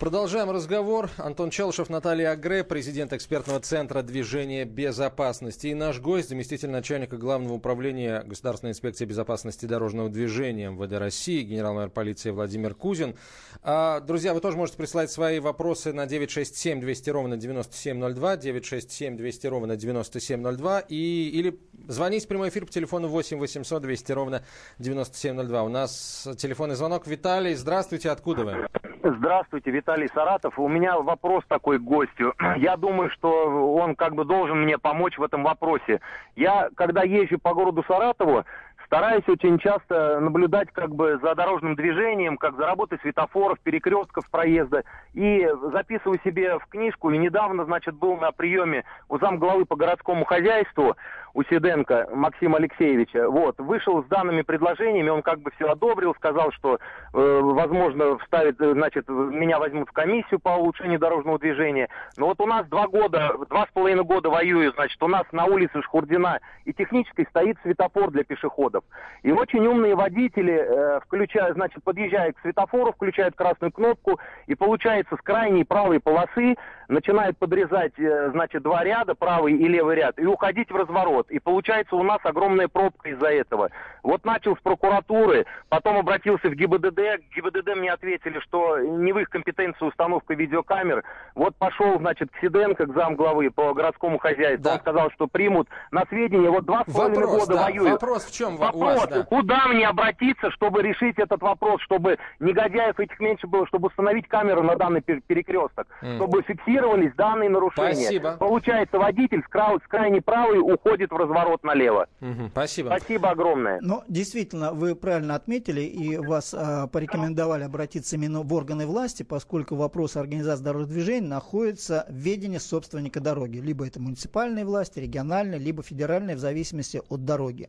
Продолжаем 0.00 0.50
разговор. 0.50 1.10
Антон 1.18 1.50
Челышев, 1.50 1.90
Наталья 1.90 2.30
Агре, 2.30 2.64
президент 2.64 3.12
экспертного 3.12 3.60
центра 3.60 4.00
движения 4.00 4.64
безопасности. 4.64 5.66
И 5.66 5.74
наш 5.74 6.00
гость, 6.00 6.30
заместитель 6.30 6.70
начальника 6.70 7.18
Главного 7.18 7.52
управления 7.52 8.22
Государственной 8.22 8.70
инспекции 8.70 9.04
безопасности 9.04 9.66
дорожного 9.66 10.08
движения 10.08 10.70
МВД 10.70 10.94
России, 10.94 11.42
генерал-майор 11.42 11.90
полиции 11.90 12.30
Владимир 12.30 12.74
Кузин. 12.74 13.14
А, 13.62 14.00
друзья, 14.00 14.32
вы 14.32 14.40
тоже 14.40 14.56
можете 14.56 14.78
присылать 14.78 15.10
свои 15.10 15.38
вопросы 15.38 15.92
на 15.92 16.06
967 16.06 16.80
200 16.80 17.10
ровно 17.10 17.36
9702, 17.36 18.36
967 18.38 19.16
200 19.18 19.46
ровно 19.48 19.76
9702, 19.76 20.80
и, 20.88 21.28
или 21.28 21.60
звонить 21.88 22.24
в 22.24 22.28
прямой 22.28 22.48
эфир 22.48 22.64
по 22.64 22.72
телефону 22.72 23.08
8 23.08 23.36
800 23.36 23.82
200 23.82 24.12
ровно 24.12 24.42
9702. 24.78 25.62
У 25.62 25.68
нас 25.68 26.26
телефонный 26.38 26.76
звонок. 26.76 27.06
Виталий, 27.06 27.54
здравствуйте, 27.54 28.08
откуда 28.08 28.44
вы? 28.44 28.66
Здравствуйте, 29.02 29.70
Виталий 29.70 30.08
Саратов. 30.12 30.58
У 30.58 30.68
меня 30.68 30.98
вопрос 30.98 31.42
такой 31.48 31.78
к 31.78 31.82
гостю. 31.82 32.34
Я 32.58 32.76
думаю, 32.76 33.08
что 33.10 33.30
он 33.74 33.96
как 33.96 34.14
бы 34.14 34.26
должен 34.26 34.62
мне 34.62 34.76
помочь 34.76 35.16
в 35.16 35.22
этом 35.22 35.42
вопросе. 35.42 36.00
Я, 36.36 36.68
когда 36.76 37.02
езжу 37.02 37.38
по 37.38 37.54
городу 37.54 37.82
Саратову, 37.88 38.44
стараюсь 38.84 39.26
очень 39.26 39.58
часто 39.58 40.20
наблюдать 40.20 40.68
как 40.72 40.94
бы 40.94 41.18
за 41.22 41.34
дорожным 41.34 41.76
движением, 41.76 42.36
как 42.36 42.56
за 42.56 42.66
работой 42.66 42.98
светофоров, 43.00 43.58
перекрестков 43.60 44.28
проезда. 44.30 44.82
И 45.14 45.48
записываю 45.72 46.20
себе 46.22 46.58
в 46.58 46.66
книжку. 46.66 47.10
И 47.10 47.16
недавно, 47.16 47.64
значит, 47.64 47.94
был 47.94 48.18
на 48.18 48.32
приеме 48.32 48.84
у 49.08 49.18
замглавы 49.18 49.64
по 49.64 49.76
городскому 49.76 50.26
хозяйству 50.26 50.94
у 51.34 51.42
Сиденко 51.44 52.08
Максима 52.12 52.58
Алексеевича. 52.58 53.28
Вот, 53.28 53.58
вышел 53.58 54.02
с 54.02 54.06
данными 54.06 54.42
предложениями, 54.42 55.10
он 55.10 55.22
как 55.22 55.40
бы 55.40 55.50
все 55.52 55.66
одобрил, 55.66 56.14
сказал, 56.14 56.52
что, 56.52 56.78
э, 57.12 57.40
возможно, 57.42 58.18
вставит, 58.18 58.56
значит, 58.58 59.08
меня 59.08 59.58
возьмут 59.58 59.88
в 59.88 59.92
комиссию 59.92 60.40
по 60.40 60.50
улучшению 60.50 60.98
дорожного 60.98 61.38
движения. 61.38 61.88
Но 62.16 62.26
вот 62.26 62.40
у 62.40 62.46
нас 62.46 62.66
два 62.68 62.88
года, 62.88 63.34
два 63.48 63.66
с 63.66 63.70
половиной 63.72 64.04
года 64.04 64.30
воюю, 64.30 64.72
значит, 64.72 65.02
у 65.02 65.08
нас 65.08 65.24
на 65.32 65.46
улице 65.46 65.82
Шхурдина 65.82 66.40
и 66.64 66.72
технической 66.72 67.26
стоит 67.30 67.56
светофор 67.62 68.10
для 68.10 68.24
пешеходов. 68.24 68.84
И 69.22 69.32
очень 69.32 69.66
умные 69.66 69.94
водители, 69.94 70.52
э, 70.52 71.00
включая, 71.00 71.52
значит, 71.54 71.82
подъезжая 71.84 72.32
к 72.32 72.40
светофору, 72.40 72.92
включают 72.92 73.34
красную 73.34 73.72
кнопку, 73.72 74.18
и 74.46 74.54
получается 74.54 75.16
с 75.16 75.22
крайней 75.22 75.64
правой 75.64 76.00
полосы 76.00 76.56
начинают 76.88 77.38
подрезать, 77.38 77.98
э, 77.98 78.30
значит, 78.32 78.62
два 78.62 78.84
ряда, 78.84 79.14
правый 79.14 79.54
и 79.54 79.68
левый 79.68 79.96
ряд, 79.96 80.18
и 80.18 80.26
уходить 80.26 80.70
в 80.70 80.76
разворот. 80.76 81.19
И 81.28 81.38
получается 81.38 81.96
у 81.96 82.02
нас 82.02 82.20
огромная 82.24 82.68
пробка 82.68 83.10
из-за 83.10 83.28
этого. 83.28 83.70
Вот 84.02 84.24
начал 84.24 84.56
с 84.56 84.60
прокуратуры, 84.60 85.46
потом 85.68 85.98
обратился 85.98 86.48
в 86.48 86.54
ГИБДД, 86.54 87.22
ГИБДД 87.34 87.76
мне 87.76 87.92
ответили, 87.92 88.38
что 88.40 88.78
не 88.78 89.12
в 89.12 89.18
их 89.18 89.28
компетенции 89.28 89.84
установка 89.84 90.34
видеокамер. 90.34 91.04
Вот 91.34 91.54
пошел, 91.56 91.98
значит, 91.98 92.30
к 92.30 92.40
Сиденко, 92.40 92.86
к 92.86 92.94
замглавы 92.94 93.50
по 93.50 93.74
городскому 93.74 94.18
хозяйству, 94.18 94.64
да. 94.64 94.74
он 94.74 94.80
сказал, 94.80 95.10
что 95.10 95.26
примут 95.26 95.68
на 95.90 96.04
сведения, 96.06 96.50
вот 96.50 96.64
два 96.64 96.84
с 96.86 96.92
половиной 96.92 97.26
года 97.26 97.54
да. 97.54 97.62
воюют. 97.64 97.90
Вопрос 97.92 98.24
в 98.24 98.32
чем 98.32 98.56
вопрос, 98.56 99.00
вас, 99.00 99.08
да. 99.08 99.22
куда 99.24 99.66
мне 99.68 99.86
обратиться, 99.86 100.50
чтобы 100.52 100.82
решить 100.82 101.18
этот 101.18 101.42
вопрос, 101.42 101.80
чтобы 101.82 102.18
негодяев 102.38 102.98
этих 102.98 103.18
меньше 103.20 103.46
было, 103.46 103.66
чтобы 103.66 103.88
установить 103.88 104.28
камеру 104.28 104.62
на 104.62 104.76
данный 104.76 105.02
перекресток, 105.02 105.86
mm. 106.02 106.16
чтобы 106.16 106.42
фиксировались 106.42 107.14
данные 107.14 107.50
нарушения. 107.50 107.94
Спасибо. 107.94 108.36
Получается, 108.38 108.98
водитель 108.98 109.42
с, 109.42 109.48
край, 109.48 109.76
с 109.84 109.88
крайней 109.88 110.20
правой 110.20 110.58
уходит 110.58 111.09
в 111.10 111.16
разворот 111.16 111.62
налево. 111.64 112.06
Угу, 112.20 112.48
спасибо. 112.52 112.88
Спасибо 112.96 113.30
огромное. 113.30 113.78
Ну, 113.80 114.02
действительно, 114.08 114.72
вы 114.72 114.94
правильно 114.94 115.34
отметили, 115.34 115.82
и 115.82 116.16
вас 116.16 116.54
а, 116.54 116.86
порекомендовали 116.86 117.64
обратиться 117.64 118.16
именно 118.16 118.42
в 118.42 118.52
органы 118.52 118.86
власти, 118.86 119.22
поскольку 119.22 119.76
вопрос 119.76 120.16
организации 120.16 120.64
дорожного 120.64 120.92
движения 120.92 121.28
находится 121.28 122.06
в 122.08 122.14
ведении 122.14 122.58
собственника 122.58 123.20
дороги. 123.20 123.58
Либо 123.58 123.86
это 123.86 124.00
муниципальные 124.00 124.64
власти, 124.64 124.98
региональные, 124.98 125.58
либо 125.58 125.82
федеральные, 125.82 126.36
в 126.36 126.40
зависимости 126.40 127.02
от 127.08 127.24
дороги. 127.24 127.68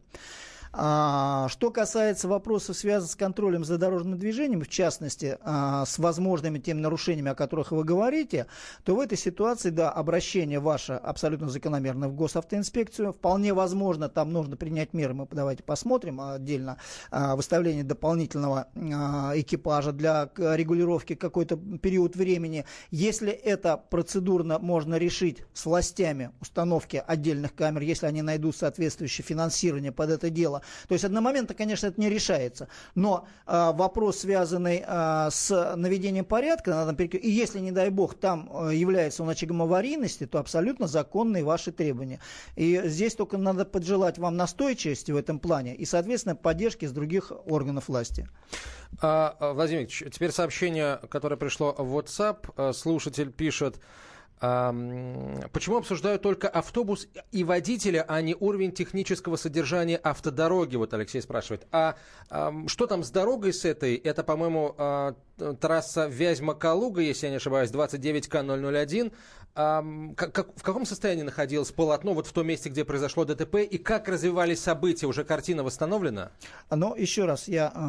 А, 0.73 1.49
что 1.49 1.69
касается 1.69 2.27
вопросов, 2.27 2.77
связанных 2.77 3.11
с 3.11 3.15
контролем 3.15 3.65
за 3.65 3.77
дорожным 3.77 4.17
движением, 4.17 4.61
в 4.61 4.69
частности, 4.69 5.37
а, 5.41 5.85
с 5.85 5.99
возможными 5.99 6.59
теми 6.59 6.79
нарушениями, 6.79 7.31
о 7.31 7.35
которых 7.35 7.71
вы 7.71 7.83
говорите, 7.83 8.47
то 8.85 8.95
в 8.95 8.99
этой 8.99 9.17
ситуации, 9.17 9.69
да, 9.69 9.91
обращение 9.91 10.59
ваше 10.59 10.93
абсолютно 10.93 11.49
закономерно 11.49 12.07
в 12.07 12.15
госавтоинспекцию. 12.15 13.11
Вполне 13.11 13.53
возможно, 13.53 14.07
там 14.07 14.31
нужно 14.31 14.55
принять 14.55 14.93
меры, 14.93 15.13
мы 15.13 15.27
давайте 15.29 15.63
посмотрим 15.63 16.21
отдельно, 16.21 16.77
а, 17.09 17.35
выставление 17.35 17.83
дополнительного 17.83 18.67
а, 18.75 19.33
экипажа 19.35 19.91
для 19.91 20.29
регулировки 20.37 21.15
какой-то 21.15 21.57
период 21.57 22.15
времени. 22.15 22.65
Если 22.91 23.31
это 23.31 23.75
процедурно 23.75 24.57
можно 24.57 24.95
решить 24.95 25.43
с 25.53 25.65
властями 25.65 26.31
установки 26.39 27.03
отдельных 27.05 27.55
камер, 27.55 27.81
если 27.81 28.05
они 28.05 28.21
найдут 28.21 28.55
соответствующее 28.55 29.25
финансирование 29.25 29.91
под 29.91 30.11
это 30.11 30.29
дело, 30.29 30.60
то 30.87 30.93
есть 30.93 31.05
одномоментно, 31.05 31.55
конечно, 31.55 31.87
это 31.87 31.99
не 31.99 32.09
решается. 32.09 32.67
Но 32.95 33.27
э, 33.47 33.71
вопрос, 33.73 34.19
связанный 34.19 34.83
э, 34.85 35.29
с 35.31 35.75
наведением 35.75 36.25
порядка, 36.25 36.71
надо 36.71 37.03
и 37.03 37.29
если, 37.29 37.59
не 37.59 37.71
дай 37.71 37.89
бог, 37.89 38.15
там 38.15 38.49
э, 38.53 38.75
является 38.75 39.23
он 39.23 39.29
очагом 39.29 39.61
аварийности, 39.61 40.25
то 40.25 40.39
абсолютно 40.39 40.87
законные 40.87 41.43
ваши 41.43 41.71
требования. 41.71 42.19
И 42.55 42.81
здесь 42.85 43.15
только 43.15 43.37
надо 43.37 43.65
поджелать 43.65 44.17
вам 44.17 44.37
настойчивости 44.37 45.11
в 45.11 45.17
этом 45.17 45.39
плане 45.39 45.75
и, 45.75 45.85
соответственно, 45.85 46.35
поддержки 46.35 46.85
с 46.85 46.91
других 46.91 47.31
органов 47.45 47.87
власти. 47.87 48.27
А, 49.01 49.53
Владимир 49.53 49.81
Ильич, 49.81 50.03
теперь 50.11 50.31
сообщение, 50.31 50.99
которое 51.09 51.37
пришло 51.37 51.73
в 51.77 51.97
WhatsApp. 51.97 52.73
Слушатель 52.73 53.31
пишет, 53.31 53.79
Почему 54.41 55.77
обсуждают 55.77 56.23
только 56.23 56.49
автобус 56.49 57.07
и 57.31 57.43
водителя, 57.43 58.03
а 58.07 58.21
не 58.21 58.33
уровень 58.33 58.71
технического 58.71 59.35
содержания 59.35 59.99
автодороги? 60.01 60.77
Вот 60.77 60.95
Алексей 60.95 61.21
спрашивает. 61.21 61.67
А 61.71 61.95
что 62.65 62.87
там 62.87 63.03
с 63.03 63.11
дорогой 63.11 63.53
с 63.53 63.65
этой? 63.65 63.95
Это, 63.97 64.23
по-моему, 64.23 64.73
а, 64.79 65.13
трасса 65.59 66.07
Вязьма-Калуга, 66.07 67.01
если 67.01 67.27
я 67.27 67.31
не 67.31 67.35
ошибаюсь, 67.37 67.69
29К001. 67.69 69.13
Как, 69.53 70.31
как, 70.31 70.47
в 70.55 70.63
каком 70.63 70.85
состоянии 70.85 71.23
находилось 71.23 71.71
полотно 71.71 72.13
вот 72.13 72.25
в 72.25 72.31
том 72.31 72.47
месте, 72.47 72.69
где 72.69 72.85
произошло 72.85 73.25
ДТП, 73.25 73.55
и 73.55 73.77
как 73.77 74.07
развивались 74.07 74.61
события? 74.61 75.07
Уже 75.07 75.25
картина 75.25 75.63
восстановлена? 75.63 76.31
Но 76.69 76.95
еще 76.95 77.25
раз 77.25 77.49
я 77.49 77.73
э, 77.75 77.79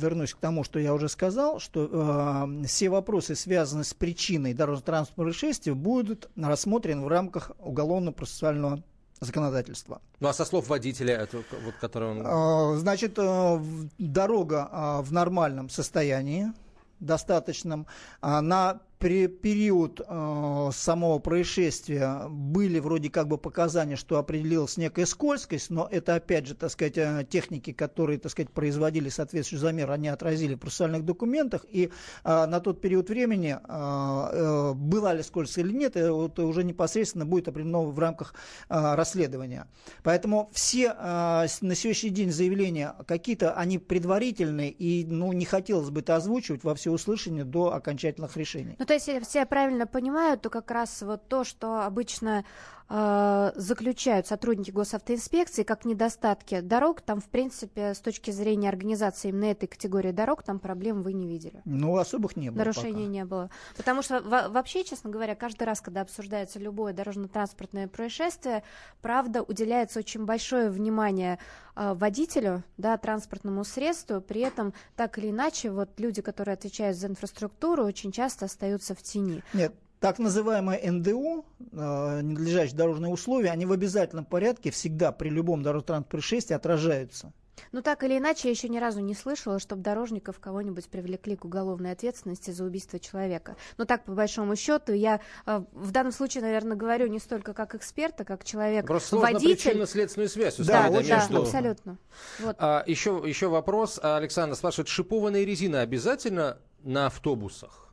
вернусь 0.00 0.34
к 0.34 0.36
тому, 0.36 0.62
что 0.62 0.78
я 0.78 0.94
уже 0.94 1.08
сказал, 1.08 1.58
что 1.58 2.46
э, 2.62 2.66
все 2.66 2.90
вопросы, 2.90 3.34
связанные 3.34 3.84
с 3.84 3.92
причиной 3.92 4.54
дорожно-транспортного 4.54 5.30
происшествия, 5.30 5.74
будут 5.74 6.30
рассмотрены 6.36 7.02
в 7.02 7.08
рамках 7.08 7.50
уголовно-процессуального 7.58 8.84
законодательства. 9.20 10.00
Ну 10.20 10.28
а 10.28 10.32
со 10.32 10.44
слов 10.44 10.68
водителя, 10.68 11.16
это, 11.16 11.38
вот, 11.38 11.74
который 11.80 12.10
он... 12.10 12.22
А, 12.24 12.76
значит, 12.76 13.14
э, 13.16 13.60
дорога 13.98 15.00
в 15.02 15.12
нормальном 15.12 15.70
состоянии, 15.70 16.52
достаточном. 17.00 17.86
На 18.22 18.80
при 19.04 19.26
период 19.26 20.00
э, 20.00 20.70
самого 20.72 21.18
происшествия 21.18 22.22
были 22.30 22.78
вроде 22.78 23.10
как 23.10 23.28
бы 23.28 23.36
показания, 23.36 23.96
что 23.96 24.16
определилась 24.16 24.78
некая 24.78 25.04
скользкость, 25.04 25.68
но 25.68 25.86
это 25.90 26.14
опять 26.14 26.46
же, 26.46 26.54
так 26.54 26.70
сказать, 26.70 26.96
э, 26.96 27.26
техники, 27.28 27.74
которые, 27.74 28.18
так 28.18 28.32
сказать, 28.32 28.50
производили 28.50 29.10
соответствующий 29.10 29.60
замер, 29.60 29.90
они 29.90 30.08
отразили 30.08 30.54
в 30.54 30.58
процессуальных 30.58 31.04
документах, 31.04 31.66
и 31.70 31.90
э, 32.24 32.46
на 32.46 32.60
тот 32.60 32.80
период 32.80 33.10
времени 33.10 33.58
э, 33.58 33.58
э, 33.68 34.72
была 34.72 35.12
ли 35.12 35.22
скользкость 35.22 35.58
или 35.58 35.74
нет, 35.74 35.96
это 35.96 36.46
уже 36.46 36.64
непосредственно 36.64 37.26
будет 37.26 37.46
определено 37.48 37.84
в 37.84 37.98
рамках 37.98 38.32
э, 38.70 38.94
расследования. 38.94 39.66
Поэтому 40.02 40.48
все 40.54 40.96
э, 40.98 41.46
на 41.60 41.74
сегодняшний 41.74 42.08
день 42.08 42.32
заявления 42.32 42.94
какие-то, 43.06 43.52
они 43.52 43.76
предварительные, 43.76 44.70
и 44.70 45.04
ну, 45.04 45.30
не 45.34 45.44
хотелось 45.44 45.90
бы 45.90 46.00
это 46.00 46.16
озвучивать 46.16 46.64
во 46.64 46.74
всеуслышание 46.74 47.44
до 47.44 47.74
окончательных 47.74 48.38
решений. 48.38 48.78
Есть, 48.93 48.93
если 48.94 49.38
я 49.38 49.46
правильно 49.46 49.86
понимаю, 49.86 50.38
то 50.38 50.50
как 50.50 50.70
раз 50.70 51.02
вот 51.02 51.28
то, 51.28 51.44
что 51.44 51.82
обычно 51.82 52.44
заключают 52.88 54.26
сотрудники 54.26 54.70
госавтоинспекции 54.70 55.62
как 55.62 55.84
недостатки 55.84 56.60
дорог, 56.60 57.00
там, 57.00 57.20
в 57.20 57.26
принципе, 57.26 57.94
с 57.94 57.98
точки 57.98 58.30
зрения 58.30 58.68
организации 58.68 59.28
именно 59.28 59.46
этой 59.46 59.66
категории 59.66 60.12
дорог, 60.12 60.42
там 60.42 60.58
проблем 60.58 61.02
вы 61.02 61.12
не 61.12 61.26
видели? 61.26 61.62
Ну, 61.64 61.96
особых 61.96 62.36
не 62.36 62.50
было 62.50 62.58
Нарушений 62.58 63.04
пока. 63.04 63.12
не 63.12 63.24
было. 63.24 63.50
Потому 63.76 64.02
что 64.02 64.20
вообще, 64.20 64.84
честно 64.84 65.10
говоря, 65.10 65.34
каждый 65.34 65.64
раз, 65.64 65.80
когда 65.80 66.02
обсуждается 66.02 66.58
любое 66.58 66.92
дорожно-транспортное 66.92 67.88
происшествие, 67.88 68.62
правда, 69.00 69.42
уделяется 69.42 69.98
очень 69.98 70.24
большое 70.24 70.70
внимание 70.70 71.38
э, 71.76 71.94
водителю, 71.94 72.62
да, 72.76 72.96
транспортному 72.98 73.64
средству, 73.64 74.20
при 74.20 74.42
этом 74.42 74.74
так 74.96 75.18
или 75.18 75.30
иначе, 75.30 75.70
вот 75.70 75.88
люди, 75.98 76.22
которые 76.22 76.54
отвечают 76.54 76.96
за 76.96 77.08
инфраструктуру, 77.08 77.84
очень 77.84 78.12
часто 78.12 78.44
остаются 78.44 78.94
в 78.94 79.02
тени. 79.02 79.42
Нет, 79.52 79.74
так 80.04 80.18
называемые 80.18 80.92
НДУ, 80.92 81.46
э, 81.72 82.20
ненадлежащие 82.20 82.76
дорожные 82.76 83.10
условия, 83.10 83.48
они 83.48 83.64
в 83.64 83.72
обязательном 83.72 84.26
порядке 84.26 84.70
всегда 84.70 85.12
при 85.12 85.30
любом 85.30 85.62
дорожно-транспортном 85.62 86.10
происшествии 86.10 86.54
отражаются. 86.54 87.32
Ну, 87.72 87.80
так 87.80 88.04
или 88.04 88.18
иначе, 88.18 88.48
я 88.48 88.50
еще 88.50 88.68
ни 88.68 88.76
разу 88.76 89.00
не 89.00 89.14
слышала, 89.14 89.58
чтобы 89.58 89.80
дорожников 89.80 90.40
кого-нибудь 90.40 90.90
привлекли 90.90 91.36
к 91.36 91.46
уголовной 91.46 91.92
ответственности 91.92 92.50
за 92.50 92.64
убийство 92.64 93.00
человека. 93.00 93.56
Но 93.78 93.86
так, 93.86 94.04
по 94.04 94.12
большому 94.12 94.56
счету, 94.56 94.92
я 94.92 95.22
э, 95.46 95.62
в 95.72 95.90
данном 95.90 96.12
случае, 96.12 96.42
наверное, 96.42 96.76
говорю 96.76 97.06
не 97.06 97.18
столько 97.18 97.54
как 97.54 97.74
эксперт, 97.74 98.20
а 98.20 98.24
как 98.26 98.44
человек 98.44 98.86
Просто 98.86 99.16
водитель. 99.16 99.56
причинно-следственную 99.56 100.28
связь 100.28 100.58
Да, 100.58 100.90
да, 100.90 101.00
да, 101.00 101.20
что... 101.22 101.38
абсолютно. 101.38 101.96
Вот. 102.40 102.56
А, 102.58 102.84
еще, 102.86 103.22
еще 103.24 103.48
вопрос. 103.48 103.98
Александр 104.02 104.54
спрашивает, 104.54 104.88
шипованные 104.88 105.46
резины 105.46 105.76
обязательно 105.76 106.58
на 106.82 107.06
автобусах? 107.06 107.84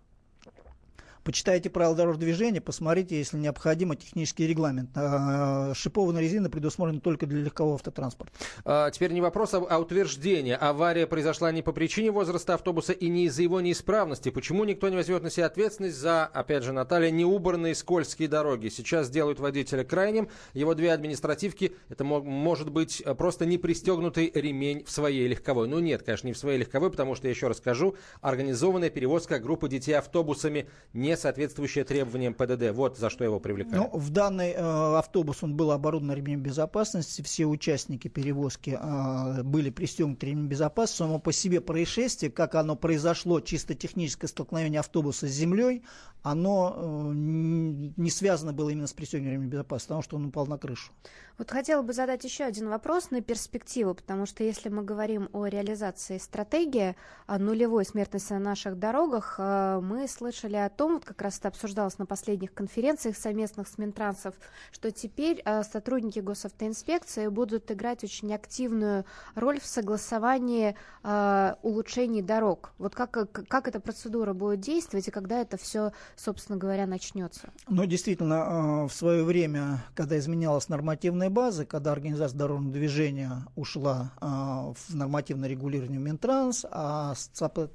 Почитайте 1.23 1.69
правила 1.69 1.95
дорожного 1.95 2.25
движения, 2.25 2.61
посмотрите, 2.61 3.17
если 3.17 3.37
необходимо, 3.37 3.95
технический 3.95 4.47
регламент. 4.47 4.89
А, 4.95 5.71
шипованная 5.75 6.21
резина 6.21 6.49
предусмотрена 6.49 6.99
только 6.99 7.27
для 7.27 7.41
легкового 7.41 7.75
автотранспорта. 7.75 8.33
А, 8.65 8.89
теперь 8.89 9.11
не 9.11 9.21
вопрос, 9.21 9.53
а, 9.53 9.57
а 9.57 9.77
утверждение. 9.77 10.55
Авария 10.55 11.05
произошла 11.05 11.51
не 11.51 11.61
по 11.61 11.73
причине 11.73 12.09
возраста 12.09 12.55
автобуса 12.55 12.93
и 12.93 13.07
не 13.07 13.25
из-за 13.25 13.43
его 13.43 13.61
неисправности. 13.61 14.29
Почему 14.29 14.63
никто 14.63 14.89
не 14.89 14.95
возьмет 14.95 15.21
на 15.21 15.29
себя 15.29 15.45
ответственность 15.45 15.97
за, 15.97 16.25
опять 16.25 16.63
же, 16.63 16.71
Наталья, 16.71 17.11
неубранные 17.11 17.75
скользкие 17.75 18.27
дороги? 18.27 18.69
Сейчас 18.69 19.09
делают 19.11 19.39
водителя 19.39 19.83
крайним. 19.83 20.27
Его 20.53 20.73
две 20.73 20.91
административки, 20.91 21.75
это 21.89 22.03
может 22.03 22.71
быть 22.71 23.03
просто 23.17 23.45
не 23.45 23.59
пристегнутый 23.59 24.31
ремень 24.33 24.83
в 24.85 24.91
своей 24.91 25.27
легковой. 25.27 25.67
Ну 25.67 25.77
нет, 25.79 26.01
конечно, 26.01 26.25
не 26.25 26.33
в 26.33 26.37
своей 26.37 26.57
легковой, 26.57 26.89
потому 26.89 27.13
что, 27.13 27.27
я 27.27 27.31
еще 27.31 27.47
раз 27.47 27.57
скажу, 27.57 27.95
организованная 28.21 28.89
перевозка 28.89 29.37
группы 29.37 29.69
детей 29.69 29.93
автобусами 29.93 30.67
не 30.93 31.10
не 31.11 31.17
соответствующее 31.17 31.83
требованиям 31.83 32.33
ПДД. 32.33 32.71
Вот 32.71 32.97
за 32.97 33.09
что 33.09 33.23
его 33.23 33.39
привлекали. 33.39 33.75
Ну, 33.75 33.89
в 33.93 34.09
данный 34.09 34.51
э, 34.51 34.97
автобус 34.97 35.43
он 35.43 35.55
был 35.55 35.71
оборудован 35.71 36.15
ремнем 36.15 36.41
безопасности. 36.41 37.21
Все 37.21 37.45
участники 37.45 38.07
перевозки 38.07 38.77
э, 38.81 39.43
были 39.43 39.69
пристегнуты 39.69 40.27
ремнем 40.27 40.47
безопасности. 40.47 40.99
Само 40.99 41.19
по 41.19 41.33
себе 41.33 41.59
происшествие, 41.61 42.31
как 42.31 42.55
оно 42.55 42.75
произошло, 42.75 43.41
чисто 43.41 43.75
техническое 43.75 44.27
столкновение 44.27 44.79
автобуса 44.79 45.27
с 45.27 45.31
землей, 45.31 45.83
оно 46.23 46.75
э, 46.75 47.11
не 47.13 48.09
связано 48.09 48.53
было 48.53 48.69
именно 48.69 48.87
с 48.87 48.93
пристегиванием 48.93 49.41
ремнем 49.41 49.49
безопасности, 49.49 49.87
потому 49.87 50.03
что 50.03 50.15
он 50.17 50.25
упал 50.25 50.47
на 50.47 50.57
крышу. 50.57 50.91
Вот 51.37 51.49
хотела 51.49 51.81
бы 51.81 51.91
задать 51.93 52.23
еще 52.23 52.43
один 52.43 52.69
вопрос 52.69 53.09
на 53.09 53.21
перспективу, 53.21 53.95
потому 53.95 54.27
что 54.27 54.43
если 54.43 54.69
мы 54.69 54.83
говорим 54.83 55.29
о 55.33 55.47
реализации 55.47 56.19
стратегии 56.19 56.95
нулевой 57.27 57.83
смертности 57.83 58.33
на 58.33 58.39
наших 58.39 58.77
дорогах, 58.77 59.35
э, 59.39 59.79
мы 59.81 60.07
слышали 60.07 60.57
о 60.57 60.69
том, 60.69 61.00
вот 61.01 61.05
как 61.07 61.21
раз 61.21 61.39
это 61.39 61.47
обсуждалось 61.47 61.97
на 61.97 62.05
последних 62.05 62.53
конференциях 62.53 63.17
совместных 63.17 63.67
с 63.67 63.77
Минтрансов, 63.77 64.35
что 64.71 64.91
теперь 64.91 65.41
э, 65.43 65.63
сотрудники 65.63 66.19
госавтоинспекции 66.19 67.27
будут 67.27 67.71
играть 67.71 68.03
очень 68.03 68.33
активную 68.33 69.05
роль 69.33 69.59
в 69.59 69.65
согласовании 69.65 70.75
э, 71.03 71.55
улучшений 71.63 72.21
дорог. 72.21 72.73
Вот 72.77 72.93
как, 72.93 73.11
как 73.47 73.67
эта 73.67 73.79
процедура 73.79 74.33
будет 74.33 74.59
действовать 74.59 75.07
и 75.07 75.11
когда 75.11 75.41
это 75.41 75.57
все, 75.57 75.91
собственно 76.15 76.57
говоря, 76.57 76.85
начнется? 76.85 77.49
Ну, 77.67 77.85
действительно, 77.85 78.87
в 78.87 78.93
свое 78.93 79.23
время, 79.23 79.83
когда 79.95 80.19
изменялась 80.19 80.69
нормативная 80.69 81.29
базы, 81.29 81.65
когда 81.65 81.91
организация 81.91 82.37
дорожного 82.37 82.73
движения 82.73 83.47
ушла 83.55 84.11
в 84.19 84.93
нормативное 84.93 85.49
регулирование 85.49 85.99
Минтранс, 85.99 86.65
а 86.69 87.13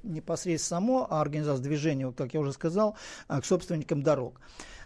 непосредственно 0.03 0.79
само 0.79 1.07
а 1.09 1.21
организация 1.21 1.63
движения, 1.63 2.11
как 2.11 2.33
я 2.33 2.39
уже 2.39 2.53
сказал, 2.53 2.95
к 3.27 3.43
собственникам 3.43 4.03
дорог. 4.03 4.39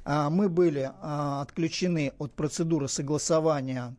А, 0.04 0.30
мы 0.30 0.50
были 0.50 0.91
а, 1.02 1.41
отключены 1.41 2.13
от 2.17 2.34
процедуры 2.34 2.88
согласования 2.88 3.96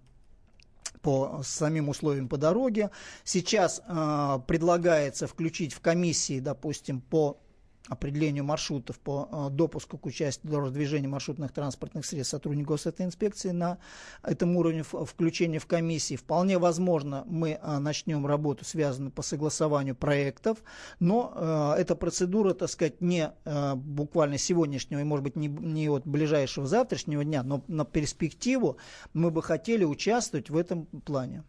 по 1.01 1.43
самим 1.45 1.89
условиям 1.89 2.29
по 2.29 2.37
дороге. 2.37 2.91
Сейчас 3.25 3.83
э, 3.85 4.39
предлагается 4.47 5.27
включить 5.27 5.75
в 5.75 5.81
комиссии, 5.81 6.39
допустим, 6.39 7.01
по 7.01 7.41
определению 7.89 8.45
маршрутов 8.45 8.99
по 9.01 9.29
э, 9.31 9.51
допуску 9.51 9.99
к 9.99 10.07
участию 10.07 10.49
в 10.49 10.51
дорожном 10.51 10.75
движении 10.75 11.09
маршрутных 11.09 11.53
транспортных 11.53 12.07
средств 12.07 12.31
сотрудников 12.31 12.87
инспекции 12.99 13.51
на 13.51 13.79
этом 14.23 14.57
уровне 14.57 14.83
включения 14.83 15.59
в 15.59 15.67
комиссии. 15.67 16.17
Вполне 16.17 16.59
возможно, 16.59 17.25
мы 17.27 17.59
э, 17.61 17.79
начнем 17.79 18.27
работу, 18.27 18.65
связанную 18.65 19.11
по 19.11 19.23
согласованию 19.23 19.97
проектов, 19.97 20.59
но 21.01 21.33
э, 21.35 21.81
эта 21.81 21.97
процедура, 21.97 22.55
так 22.55 22.71
сказать, 22.71 23.01
не 23.01 23.33
буквально 23.75 24.39
сегодняшнего 24.39 25.01
и, 25.01 25.05
может 25.05 25.25
быть, 25.25 25.37
не, 25.37 25.49
не 25.49 25.89
от 25.89 26.07
ближайшего 26.07 26.67
завтрашнего 26.67 27.25
дня, 27.25 27.43
но 27.43 27.63
на 27.69 27.85
перспективу 27.85 28.77
мы 29.13 29.31
бы 29.31 29.43
хотели 29.43 29.85
участвовать 29.85 30.51
в 30.51 30.57
этом 30.57 30.87
плане. 30.87 31.45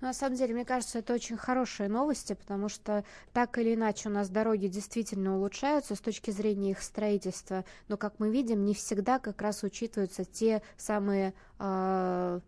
На 0.00 0.12
самом 0.12 0.36
деле, 0.36 0.52
мне 0.52 0.64
кажется, 0.64 0.98
это 0.98 1.14
очень 1.14 1.36
хорошие 1.38 1.88
новости, 1.88 2.34
потому 2.34 2.68
что 2.68 3.02
так 3.32 3.56
или 3.58 3.74
иначе 3.74 4.08
у 4.08 4.12
нас 4.12 4.28
дороги 4.28 4.66
действительно 4.66 5.36
улучшаются 5.36 5.94
с 5.94 6.00
точки 6.00 6.30
зрения 6.30 6.72
их 6.72 6.82
строительства, 6.82 7.64
но, 7.88 7.96
как 7.96 8.14
мы 8.18 8.30
видим, 8.30 8.64
не 8.64 8.74
всегда 8.74 9.18
как 9.18 9.40
раз 9.40 9.62
учитываются 9.62 10.24
те 10.24 10.60
самые 10.76 11.32
э, 11.58 12.40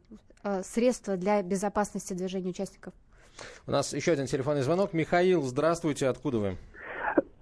э, 0.42 0.62
средства 0.62 1.16
для 1.16 1.42
безопасности 1.42 2.12
движения 2.12 2.50
участников. 2.50 2.92
У 3.66 3.70
нас 3.70 3.94
еще 3.94 4.12
один 4.12 4.26
телефонный 4.26 4.62
звонок. 4.62 4.92
Михаил, 4.92 5.42
здравствуйте, 5.42 6.08
откуда 6.08 6.38
вы? 6.38 6.56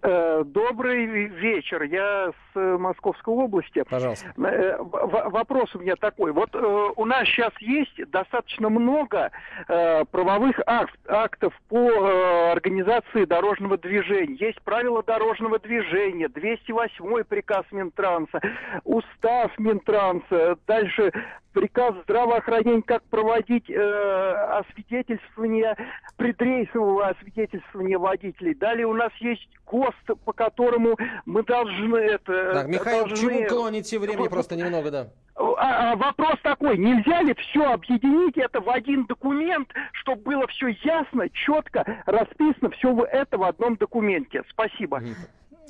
Э, 0.09 0.45
добрый 0.47 1.05
вечер. 1.05 1.83
Я 1.83 2.31
с 2.31 2.57
э, 2.57 2.77
Московской 2.79 3.35
области. 3.35 3.83
Пожалуйста. 3.91 4.33
Э, 4.37 4.77
вопрос 4.79 5.75
у 5.75 5.81
меня 5.81 5.97
такой. 5.97 6.31
Вот 6.31 6.55
у 6.55 7.05
нас 7.05 7.27
сейчас 7.27 7.53
есть 7.59 8.11
достаточно 8.11 8.69
много 8.69 9.33
правовых 9.67 10.61
актов 10.67 11.53
по 11.69 12.53
организации 12.53 13.25
дорожного 13.25 13.79
движения. 13.79 14.37
Есть 14.39 14.63
правила 14.63 15.03
дорожного 15.03 15.59
движения, 15.59 16.29
208 16.29 17.25
приказ 17.25 17.65
Минтранса, 17.73 18.41
устав 18.85 19.59
Минтранса, 19.59 20.57
дальше 20.67 21.13
приказ 21.57 21.95
здравоохранения, 22.03 22.83
как 22.83 23.03
проводить 23.05 23.71
э, 23.71 24.33
освидетельствование, 24.61 25.75
предрейсового 26.19 27.09
освидетельствования 27.09 27.99
водителей. 27.99 28.55
Далее 28.55 28.87
у 28.87 28.93
нас 28.93 29.11
есть 29.21 29.49
ГОСТ, 29.67 29.96
по 30.25 30.33
которому 30.33 30.97
мы 31.25 31.43
должны 31.43 31.97
это... 31.97 32.53
Так, 32.53 32.69
Михаил, 32.69 33.07
должны... 33.07 33.17
к 33.17 33.21
чему 33.21 33.49
клоните? 33.49 33.99
Времени 33.99 34.29
просто 34.29 34.57
немного, 34.57 34.91
да. 34.91 35.09
А, 35.37 35.93
а, 35.93 35.97
вопрос 35.97 36.37
такой, 36.43 36.79
нельзя 36.79 37.23
ли 37.23 37.35
все 37.35 37.65
объединить 37.73 38.39
это 38.39 38.61
в 38.61 38.71
один 38.71 39.05
документ, 39.05 39.69
чтобы 39.93 40.23
было 40.23 40.47
все 40.47 40.69
ясно, 40.83 41.29
четко 41.31 41.85
расписано, 42.07 42.71
все 42.71 43.05
это 43.05 43.37
в 43.37 43.43
одном 43.43 43.77
документе? 43.77 44.43
Спасибо. 44.51 45.03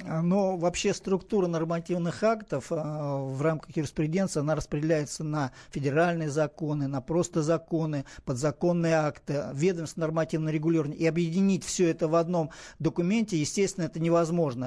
Но 0.04 0.56
вообще 0.56 0.92
структура 0.92 1.46
нормативных 1.46 2.22
актов 2.22 2.66
а, 2.70 3.16
в 3.16 3.40
рамках 3.40 3.76
юриспруденции, 3.76 4.40
она 4.40 4.54
распределяется 4.54 5.24
на 5.24 5.52
федеральные 5.70 6.28
законы, 6.28 6.86
на 6.86 7.00
просто 7.00 7.42
законы, 7.42 8.04
подзаконные 8.24 8.94
акты, 8.94 9.44
ведомство 9.54 10.02
нормативно 10.02 10.50
регулирование. 10.50 10.98
И 10.98 11.06
объединить 11.06 11.64
все 11.64 11.88
это 11.88 12.08
в 12.08 12.14
одном 12.14 12.50
документе, 12.78 13.38
естественно, 13.38 13.86
это 13.86 13.98
невозможно, 13.98 14.15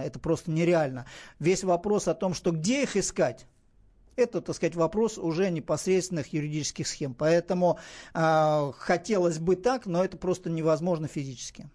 это 0.04 0.20
просто 0.20 0.52
нереально. 0.52 1.06
Весь 1.40 1.64
вопрос 1.64 2.08
о 2.08 2.14
том, 2.14 2.34
что 2.34 2.52
где 2.52 2.84
их 2.84 2.96
искать, 2.96 3.48
это, 4.16 4.42
так 4.42 4.56
сказать, 4.56 4.76
вопрос 4.76 5.18
уже 5.18 5.50
непосредственных 5.50 6.34
юридических 6.34 6.88
схем. 6.88 7.14
Поэтому 7.14 7.80
э, 8.14 8.72
хотелось 8.78 9.40
бы 9.40 9.56
так, 9.56 9.86
но 9.86 10.04
это 10.04 10.18
просто 10.18 10.50
невозможно 10.50 11.08
физически. 11.08 11.70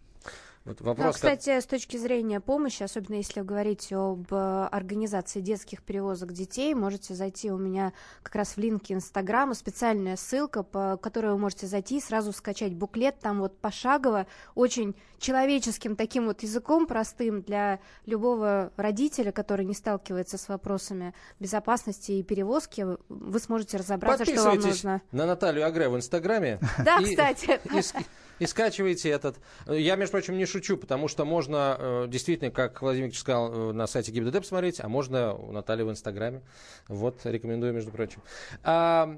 Вот 0.64 0.80
вопрос, 0.80 1.06
ну, 1.06 1.12
кстати, 1.12 1.60
с 1.60 1.66
точки 1.66 1.98
зрения 1.98 2.40
помощи, 2.40 2.82
особенно 2.82 3.16
если 3.16 3.42
говорить 3.42 3.92
об 3.92 4.32
э, 4.32 4.68
организации 4.72 5.40
детских 5.40 5.82
перевозок 5.82 6.32
детей, 6.32 6.72
можете 6.74 7.12
зайти 7.12 7.50
у 7.50 7.58
меня 7.58 7.92
как 8.22 8.34
раз 8.36 8.56
в 8.56 8.58
линке 8.58 8.94
Инстаграма, 8.94 9.52
специальная 9.52 10.16
ссылка, 10.16 10.62
по 10.62 10.96
которой 10.96 11.32
вы 11.32 11.38
можете 11.38 11.66
зайти 11.66 11.98
и 11.98 12.00
сразу 12.00 12.32
скачать 12.32 12.72
буклет, 12.72 13.18
там 13.20 13.40
вот 13.40 13.58
пошагово, 13.58 14.26
очень 14.54 14.96
человеческим 15.18 15.96
таким 15.96 16.24
вот 16.24 16.42
языком 16.42 16.86
простым 16.86 17.42
для 17.42 17.78
любого 18.06 18.72
родителя, 18.78 19.32
который 19.32 19.66
не 19.66 19.74
сталкивается 19.74 20.38
с 20.38 20.48
вопросами 20.48 21.12
безопасности 21.40 22.12
и 22.12 22.22
перевозки, 22.22 22.86
вы 23.10 23.38
сможете 23.38 23.76
разобраться, 23.76 24.24
что 24.24 24.42
вам 24.44 24.60
нужно. 24.60 25.02
на 25.12 25.26
Наталью 25.26 25.66
Агре 25.66 25.90
в 25.90 25.96
Инстаграме. 25.96 26.58
Да, 26.82 27.02
кстати 27.02 27.60
и 28.38 28.46
скачиваете 28.46 29.10
этот. 29.10 29.36
Я, 29.66 29.96
между 29.96 30.12
прочим, 30.12 30.36
не 30.36 30.46
шучу, 30.46 30.76
потому 30.76 31.08
что 31.08 31.24
можно 31.24 31.76
э, 31.78 32.06
действительно, 32.08 32.50
как 32.50 32.82
Владимир 32.82 33.06
Викторович 33.06 33.20
сказал, 33.20 33.70
э, 33.70 33.72
на 33.72 33.86
сайте 33.86 34.12
ГИБДД 34.12 34.38
посмотреть, 34.38 34.80
а 34.80 34.88
можно 34.88 35.34
у 35.34 35.52
Натальи 35.52 35.82
в 35.82 35.90
Инстаграме. 35.90 36.42
Вот, 36.88 37.20
рекомендую, 37.24 37.72
между 37.72 37.90
прочим. 37.90 38.22
А, 38.62 39.08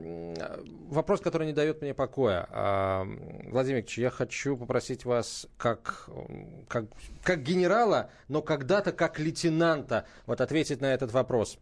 вопрос, 0.89 1.21
который 1.21 1.47
не 1.47 1.53
дает 1.53 1.83
мне 1.83 1.95
покоя. 1.95 2.47
А, 2.51 3.05
Владимир 3.51 3.79
Викторович, 3.79 3.99
я 3.99 4.11
хочу 4.11 4.57
попросить 4.57 5.05
вас, 5.05 5.47
как, 5.57 6.09
как, 6.69 6.85
как 7.23 7.43
генерала, 7.43 8.11
но 8.29 8.43
когда-то 8.43 8.93
как 8.93 9.19
лейтенанта, 9.19 10.07
вот 10.27 10.41
ответить 10.41 10.81
на 10.81 10.93
этот 10.93 11.13
вопрос. 11.13 11.59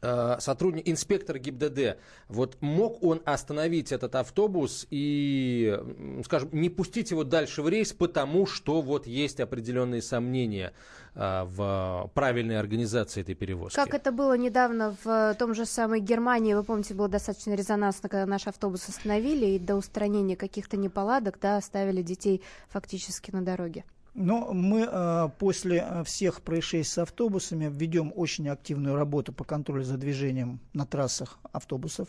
Э, 0.00 0.36
сотрудник, 0.38 0.88
инспектор 0.88 1.38
ГИБДД, 1.38 1.98
вот 2.28 2.56
мог 2.60 3.02
он 3.02 3.20
остановить 3.24 3.90
этот 3.90 4.14
автобус 4.14 4.86
и, 4.90 5.76
скажем, 6.24 6.50
не 6.52 6.70
пустить 6.70 7.10
его 7.10 7.24
дальше 7.24 7.62
в 7.62 7.68
рейс, 7.68 7.92
потому 7.92 8.46
что 8.46 8.80
вот 8.80 9.08
есть 9.08 9.40
определенные 9.40 10.00
сомнения 10.00 10.72
э, 11.16 11.44
в 11.44 12.12
правильной 12.14 12.60
организации 12.60 13.22
этой 13.22 13.34
перевозки? 13.34 13.74
Как 13.74 13.92
это 13.92 14.12
было 14.12 14.36
недавно 14.36 14.94
в 15.02 15.34
том 15.36 15.52
же 15.52 15.66
самой 15.66 15.98
Германии, 15.98 16.54
вы 16.54 16.62
помните, 16.62 16.94
было 16.94 17.08
достаточно 17.08 17.54
резонансно, 17.54 18.08
когда 18.08 18.26
наш 18.26 18.46
автобус 18.46 18.88
остановили 18.88 19.46
и 19.46 19.58
до 19.58 19.74
устранения 19.74 20.36
каких-то 20.36 20.76
неполадок, 20.76 21.38
да, 21.40 21.56
оставили 21.56 22.02
детей 22.02 22.40
фактически 22.68 23.32
на 23.32 23.42
дороге. 23.42 23.84
Но 24.14 24.52
мы 24.52 24.88
э, 24.90 25.28
после 25.38 25.84
э, 25.86 26.04
всех 26.04 26.42
происшествий 26.42 26.84
с 26.84 26.98
автобусами 26.98 27.70
ведем 27.72 28.12
очень 28.14 28.48
активную 28.48 28.96
работу 28.96 29.32
по 29.32 29.44
контролю 29.44 29.84
за 29.84 29.96
движением 29.96 30.60
на 30.72 30.86
трассах 30.86 31.38
автобусов. 31.52 32.08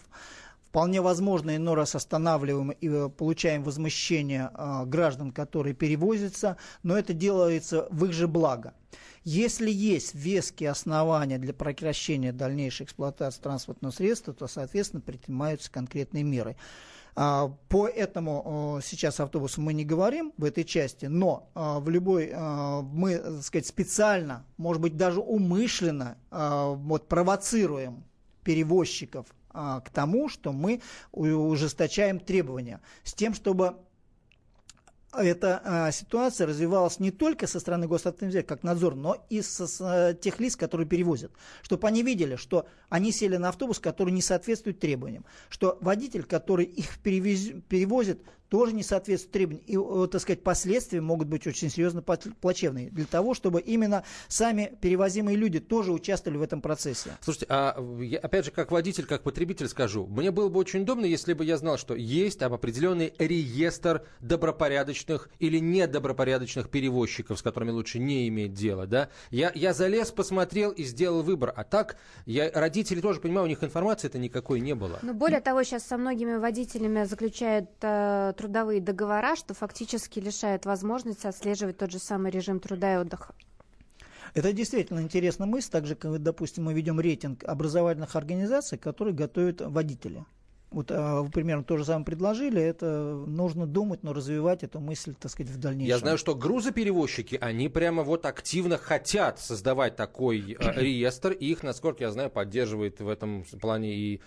Вполне 0.69 1.01
возможно, 1.01 1.55
иной 1.55 1.75
раз 1.75 1.95
останавливаем 1.95 2.71
и 2.71 2.87
э, 2.87 3.09
получаем 3.09 3.63
возмущение 3.63 4.51
граждан, 4.85 5.31
которые 5.31 5.75
перевозятся, 5.75 6.57
но 6.83 6.97
это 6.97 7.13
делается 7.13 7.87
в 7.91 8.05
их 8.05 8.13
же 8.13 8.27
благо. 8.27 8.73
Если 9.23 9.69
есть 9.69 10.15
веские 10.15 10.71
основания 10.71 11.37
для 11.37 11.53
прекращения 11.53 12.31
дальнейшей 12.31 12.85
эксплуатации 12.85 13.41
транспортного 13.41 13.91
средства, 13.91 14.33
то, 14.33 14.47
соответственно, 14.47 15.01
предпринимаются 15.01 15.71
конкретные 15.71 16.23
меры. 16.23 16.55
А, 17.21 17.49
по 17.67 17.85
этому 17.85 18.79
сейчас 18.81 19.19
автобусу 19.19 19.59
мы 19.59 19.73
не 19.73 19.83
говорим 19.83 20.31
в 20.37 20.45
этой 20.45 20.63
части, 20.63 21.07
но 21.07 21.49
а, 21.53 21.81
в 21.81 21.89
любой 21.89 22.31
а, 22.33 22.81
мы, 22.81 23.17
так 23.17 23.43
сказать, 23.43 23.67
специально, 23.67 24.45
может 24.55 24.81
быть, 24.81 24.95
даже 24.95 25.19
умышленно 25.19 26.17
вот, 26.31 27.09
провоцируем 27.09 28.05
перевозчиков 28.45 29.25
к 29.51 29.83
тому, 29.93 30.29
что 30.29 30.53
мы 30.53 30.79
ужесточаем 31.11 32.21
требования. 32.21 32.79
С 33.03 33.13
тем, 33.13 33.33
чтобы 33.33 33.75
эта 35.13 35.61
а, 35.63 35.91
ситуация 35.91 36.45
развивалась 36.45 36.99
не 36.99 37.11
только 37.11 37.47
со 37.47 37.59
стороны 37.59 37.87
госавтоинспекции 37.87 38.47
как 38.47 38.63
надзор, 38.63 38.95
но 38.95 39.25
и 39.29 39.41
со, 39.41 39.67
с 39.67 39.81
а, 39.81 40.13
тех 40.13 40.39
лиц, 40.39 40.55
которые 40.55 40.87
перевозят. 40.87 41.31
Чтобы 41.63 41.87
они 41.87 42.03
видели, 42.03 42.35
что 42.35 42.67
они 42.89 43.11
сели 43.11 43.37
на 43.37 43.49
автобус, 43.49 43.79
который 43.79 44.11
не 44.11 44.21
соответствует 44.21 44.79
требованиям. 44.79 45.25
Что 45.49 45.77
водитель, 45.81 46.23
который 46.23 46.65
их 46.65 46.99
перевез, 46.99 47.51
перевозит, 47.67 48.21
тоже 48.49 48.73
не 48.73 48.83
соответствует 48.83 49.31
требованиям. 49.31 50.03
И, 50.03 50.07
так 50.09 50.21
сказать, 50.21 50.43
последствия 50.43 51.01
могут 51.01 51.27
быть 51.27 51.47
очень 51.47 51.69
серьезно 51.69 52.01
плачевные. 52.01 52.89
Для 52.89 53.05
того, 53.05 53.33
чтобы 53.33 53.61
именно 53.61 54.03
сами 54.27 54.77
перевозимые 54.81 55.37
люди 55.37 55.59
тоже 55.59 55.91
участвовали 55.91 56.37
в 56.37 56.41
этом 56.41 56.61
процессе. 56.61 57.11
Слушайте, 57.21 57.45
а 57.49 57.79
я, 58.01 58.19
опять 58.19 58.45
же, 58.45 58.51
как 58.51 58.71
водитель, 58.71 59.05
как 59.05 59.23
потребитель 59.23 59.67
скажу, 59.67 60.05
мне 60.07 60.31
было 60.31 60.49
бы 60.49 60.59
очень 60.59 60.81
удобно, 60.81 61.05
если 61.05 61.33
бы 61.33 61.45
я 61.45 61.57
знал, 61.57 61.77
что 61.77 61.95
есть 61.95 62.39
там 62.39 62.53
определенный 62.53 63.13
реестр 63.19 64.03
добропорядочных 64.19 65.29
или 65.39 65.59
недобропорядочных 65.59 66.69
перевозчиков, 66.69 67.39
с 67.39 67.41
которыми 67.41 67.71
лучше 67.71 67.99
не 67.99 68.27
иметь 68.27 68.53
дела, 68.53 68.87
да? 68.87 69.09
Я, 69.29 69.51
я 69.53 69.73
залез, 69.73 70.11
посмотрел 70.11 70.71
и 70.71 70.83
сделал 70.83 71.21
выбор. 71.21 71.53
А 71.55 71.63
так, 71.63 71.97
я, 72.25 72.51
родители 72.53 73.01
тоже 73.01 73.19
понимаю, 73.19 73.45
у 73.45 73.49
них 73.49 73.63
информации-то 73.63 74.17
никакой 74.17 74.59
не 74.59 74.73
было. 74.73 74.99
Ну, 75.01 75.13
более 75.13 75.41
того, 75.41 75.63
сейчас 75.63 75.83
со 75.83 75.97
многими 75.97 76.37
водителями 76.37 77.03
заключают 77.03 77.69
э, 77.81 78.33
трудовые 78.39 78.79
договора, 78.79 79.35
что 79.35 79.53
фактически 79.53 80.19
лишает 80.19 80.65
возможности 80.65 81.27
отслеживать 81.27 81.77
тот 81.77 81.91
же 81.91 81.99
самый 81.99 82.31
режим 82.31 82.61
труда 82.61 82.93
и 82.93 82.97
отдыха. 82.97 83.35
Это 84.33 84.53
действительно 84.53 85.01
интересная 85.01 85.45
мысль, 85.45 85.69
так 85.69 85.85
же, 85.85 85.95
как, 85.95 86.23
допустим, 86.23 86.63
мы 86.63 86.73
ведем 86.73 87.01
рейтинг 87.01 87.43
образовательных 87.43 88.15
организаций, 88.15 88.77
которые 88.77 89.13
готовят 89.13 89.59
водителей. 89.59 90.23
Вот 90.71 90.91
а, 90.91 91.21
вы 91.21 91.29
примерно 91.31 91.63
то 91.63 91.77
же 91.77 91.83
самое 91.83 92.05
предложили. 92.05 92.61
Это 92.61 92.85
нужно 93.25 93.65
думать, 93.65 94.03
но 94.03 94.13
развивать 94.13 94.63
эту 94.63 94.79
мысль, 94.79 95.15
так 95.19 95.31
сказать, 95.31 95.51
в 95.51 95.57
дальнейшем. 95.57 95.89
Я 95.89 95.97
знаю, 95.97 96.17
что 96.17 96.35
грузоперевозчики, 96.35 97.37
они 97.41 97.69
прямо 97.69 98.03
вот 98.03 98.25
активно 98.25 98.77
хотят 98.77 99.39
создавать 99.39 99.95
такой 99.95 100.55
э, 100.59 100.79
реестр. 100.79 101.31
И 101.31 101.47
их, 101.47 101.63
насколько 101.63 102.03
я 102.03 102.11
знаю, 102.11 102.29
поддерживает 102.29 103.01
в 103.01 103.09
этом 103.09 103.43
плане 103.59 103.95
и 103.95 104.21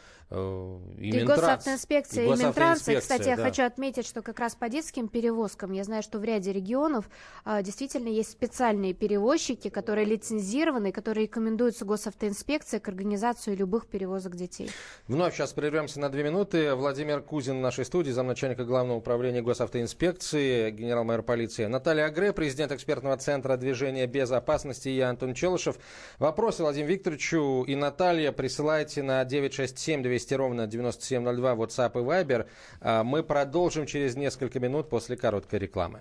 и, 0.98 1.10
и 1.10 1.24
госавтоинспекция, 1.24 2.24
и, 2.24 2.26
и 2.26 2.30
Минтранс. 2.30 2.88
И, 2.88 2.96
кстати, 2.96 3.24
да. 3.24 3.30
я 3.30 3.36
хочу 3.36 3.64
отметить, 3.64 4.06
что 4.06 4.22
как 4.22 4.38
раз 4.40 4.54
по 4.54 4.68
детским 4.68 5.08
перевозкам, 5.08 5.72
я 5.72 5.84
знаю, 5.84 6.02
что 6.02 6.18
в 6.18 6.24
ряде 6.24 6.52
регионов 6.52 7.10
а, 7.44 7.62
действительно 7.62 8.08
есть 8.08 8.30
специальные 8.30 8.94
перевозчики, 8.94 9.68
которые 9.68 10.06
лицензированы, 10.06 10.92
которые 10.92 11.26
рекомендуются 11.26 11.84
госавтоинспекции 11.84 12.78
к 12.78 12.88
организации 12.88 13.54
любых 13.54 13.86
перевозок 13.86 14.36
детей. 14.36 14.70
Вновь 15.06 15.34
сейчас 15.34 15.52
прервемся 15.52 16.00
на 16.00 16.08
две 16.08 16.24
минуты. 16.24 16.74
Владимир 16.74 17.20
Кузин 17.20 17.58
в 17.58 17.60
нашей 17.60 17.84
студии, 17.84 18.10
замначальника 18.10 18.64
Главного 18.64 18.98
управления 18.98 19.42
госавтоинспекции, 19.42 20.70
генерал-майор 20.70 21.22
полиции 21.22 21.66
Наталья 21.66 22.06
Агре, 22.06 22.32
президент 22.32 22.72
экспертного 22.72 23.16
центра 23.16 23.56
движения 23.56 24.06
безопасности 24.06 24.88
и 24.88 25.00
Антон 25.00 25.34
Челышев. 25.34 25.76
Вопросы 26.18 26.62
Владимиру 26.62 26.92
Викторовичу 26.92 27.64
и 27.64 27.74
Наталья 27.74 28.32
присылайте 28.32 29.02
на 29.02 29.24
967 29.24 30.02
200 30.02 30.21
200 30.22 30.34
ровно 30.34 30.66
9702, 30.66 31.54
WhatsApp 31.54 31.92
и 31.94 32.04
Viber. 32.04 32.46
А, 32.80 33.02
мы 33.02 33.22
продолжим 33.22 33.86
через 33.86 34.16
несколько 34.16 34.60
минут 34.60 34.88
после 34.88 35.16
короткой 35.16 35.58
рекламы. 35.58 36.00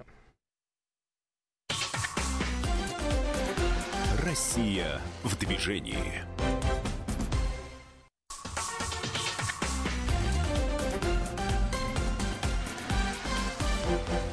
Россия 4.24 5.02
в 5.24 5.38
движении. 5.38 6.24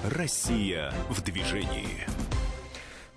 Россия 0.05 0.92
в 1.09 1.22
движении. 1.22 2.27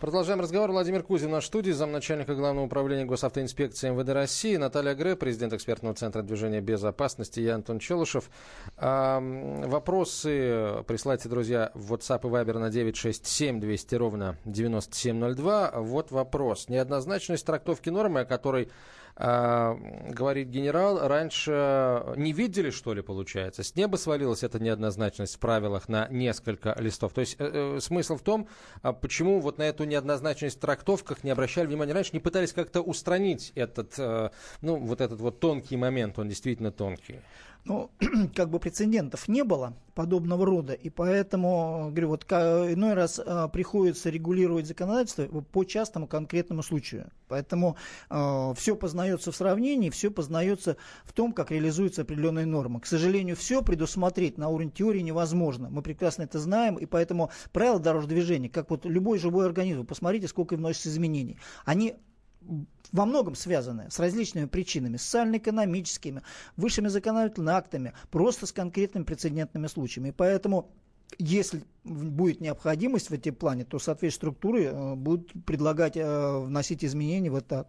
Продолжаем 0.01 0.41
разговор. 0.41 0.71
Владимир 0.71 1.03
Кузин 1.03 1.29
в 1.29 1.33
нашей 1.33 1.45
студии, 1.45 1.69
замначальника 1.69 2.33
Главного 2.33 2.65
управления 2.65 3.05
госавтоинспекции 3.05 3.91
МВД 3.91 4.09
России, 4.09 4.55
Наталья 4.55 4.95
Гре, 4.95 5.15
президент 5.15 5.53
экспертного 5.53 5.93
центра 5.93 6.23
движения 6.23 6.59
безопасности, 6.59 7.39
я 7.39 7.53
Антон 7.53 7.77
Челышев. 7.77 8.31
Вопросы 8.77 10.83
присылайте, 10.87 11.29
друзья, 11.29 11.69
в 11.75 11.93
WhatsApp 11.93 12.21
и 12.23 12.31
Viber 12.31 12.57
на 12.57 12.71
967 12.71 13.59
200 13.59 13.95
ровно 13.95 14.37
9702. 14.45 15.73
Вот 15.75 16.09
вопрос. 16.09 16.67
Неоднозначность 16.67 17.45
трактовки 17.45 17.91
нормы, 17.91 18.21
о 18.21 18.25
которой 18.25 18.69
говорит 19.17 20.49
генерал, 20.49 21.07
раньше 21.07 22.03
не 22.15 22.33
видели, 22.33 22.69
что 22.69 22.93
ли, 22.93 23.01
получается? 23.01 23.63
С 23.63 23.75
неба 23.75 23.97
свалилась 23.97 24.43
эта 24.43 24.59
неоднозначность 24.59 25.35
в 25.35 25.39
правилах 25.39 25.89
на 25.89 26.07
несколько 26.09 26.75
листов. 26.79 27.13
То 27.13 27.21
есть 27.21 27.35
э, 27.39 27.75
э, 27.77 27.79
смысл 27.79 28.17
в 28.17 28.21
том, 28.21 28.47
а 28.81 28.93
почему 28.93 29.39
вот 29.39 29.57
на 29.57 29.63
эту 29.63 29.83
неоднозначность 29.83 30.57
в 30.57 30.59
трактовках 30.59 31.23
не 31.23 31.31
обращали 31.31 31.67
внимания 31.67 31.93
раньше, 31.93 32.11
не 32.13 32.19
пытались 32.19 32.53
как-то 32.53 32.81
устранить 32.81 33.51
этот, 33.55 33.93
э, 33.97 34.29
ну, 34.61 34.77
вот 34.77 35.01
этот 35.01 35.19
вот 35.19 35.39
тонкий 35.39 35.77
момент, 35.77 36.17
он 36.19 36.29
действительно 36.29 36.71
тонкий. 36.71 37.19
Ну, 37.63 37.91
как 38.35 38.49
бы 38.49 38.59
прецедентов 38.59 39.27
не 39.27 39.43
было 39.43 39.75
подобного 39.93 40.45
рода, 40.45 40.73
и 40.73 40.89
поэтому, 40.89 41.89
говорю, 41.91 42.09
вот 42.09 42.23
иной 42.23 42.93
раз 42.93 43.19
а, 43.23 43.47
приходится 43.49 44.09
регулировать 44.09 44.65
законодательство 44.65 45.25
по 45.25 45.63
частному 45.63 46.07
конкретному 46.07 46.63
случаю. 46.63 47.11
Поэтому 47.27 47.75
а, 48.09 48.53
все 48.55 48.75
познается 48.75 49.31
в 49.31 49.35
сравнении, 49.35 49.89
все 49.89 50.09
познается 50.09 50.77
в 51.03 51.13
том, 51.13 51.33
как 51.33 51.51
реализуются 51.51 52.01
определенные 52.01 52.45
нормы. 52.45 52.79
К 52.79 52.87
сожалению, 52.87 53.35
все 53.35 53.61
предусмотреть 53.61 54.37
на 54.37 54.49
уровне 54.49 54.71
теории 54.71 55.01
невозможно. 55.01 55.69
Мы 55.69 55.81
прекрасно 55.83 56.23
это 56.23 56.39
знаем, 56.39 56.75
и 56.77 56.85
поэтому 56.85 57.29
правила 57.51 57.79
дорожного 57.79 58.15
движения, 58.15 58.49
как 58.49 58.71
вот 58.71 58.85
любой 58.85 59.19
живой 59.19 59.45
организм, 59.45 59.85
посмотрите, 59.85 60.27
сколько 60.27 60.55
вносится 60.55 60.89
изменений, 60.89 61.37
они 61.65 61.95
во 62.91 63.05
многом 63.05 63.35
связаны 63.35 63.89
с 63.89 63.99
различными 63.99 64.45
причинами, 64.45 64.97
социально-экономическими, 64.97 66.21
высшими 66.57 66.87
законодательными 66.87 67.53
актами, 67.53 67.93
просто 68.09 68.45
с 68.45 68.51
конкретными 68.51 69.03
прецедентными 69.03 69.67
случаями. 69.67 70.09
И 70.09 70.11
поэтому 70.11 70.69
если 71.17 71.63
будет 71.83 72.41
необходимость 72.41 73.09
в 73.09 73.13
этом 73.13 73.35
плане, 73.35 73.65
то 73.65 73.79
соответствующие 73.79 74.15
структуры 74.15 74.63
э, 74.65 74.95
будут 74.95 75.31
предлагать 75.45 75.97
э, 75.97 76.39
вносить 76.39 76.83
изменения 76.83 77.29
в 77.29 77.35
этот. 77.35 77.67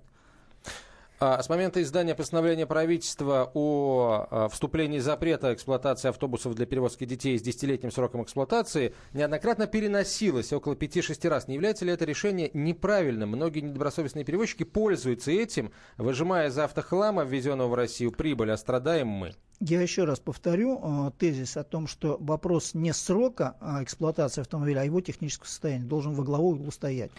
А, 1.24 1.40
с 1.40 1.48
момента 1.48 1.80
издания 1.80 2.16
постановления 2.16 2.66
правительства 2.66 3.48
о 3.54 4.26
а, 4.28 4.48
вступлении 4.48 4.98
запрета 4.98 5.54
эксплуатации 5.54 6.08
автобусов 6.08 6.56
для 6.56 6.66
перевозки 6.66 7.04
детей 7.04 7.38
с 7.38 7.42
десятилетним 7.42 7.92
сроком 7.92 8.24
эксплуатации 8.24 8.92
неоднократно 9.12 9.68
переносилось 9.68 10.52
около 10.52 10.74
5-6 10.74 11.28
раз. 11.28 11.46
Не 11.46 11.54
является 11.54 11.84
ли 11.84 11.92
это 11.92 12.04
решение 12.06 12.50
неправильным? 12.54 13.28
Многие 13.28 13.60
недобросовестные 13.60 14.24
перевозчики 14.24 14.64
пользуются 14.64 15.30
этим, 15.30 15.70
выжимая 15.96 16.48
из 16.48 16.58
автохлама, 16.58 17.22
ввезенного 17.22 17.68
в 17.68 17.74
Россию, 17.74 18.10
прибыль, 18.10 18.50
а 18.50 18.56
страдаем 18.56 19.06
мы. 19.06 19.36
Я 19.60 19.80
еще 19.80 20.02
раз 20.02 20.18
повторю 20.18 20.80
э, 20.82 21.12
тезис 21.20 21.56
о 21.56 21.62
том, 21.62 21.86
что 21.86 22.16
вопрос 22.18 22.74
не 22.74 22.92
срока 22.92 23.54
эксплуатации 23.80 24.40
автомобиля, 24.40 24.80
а 24.80 24.84
его 24.84 25.00
технического 25.00 25.46
состояния 25.46 25.84
должен 25.84 26.14
во 26.14 26.24
главу 26.24 26.50
угла 26.50 26.72
стоять. 26.72 27.12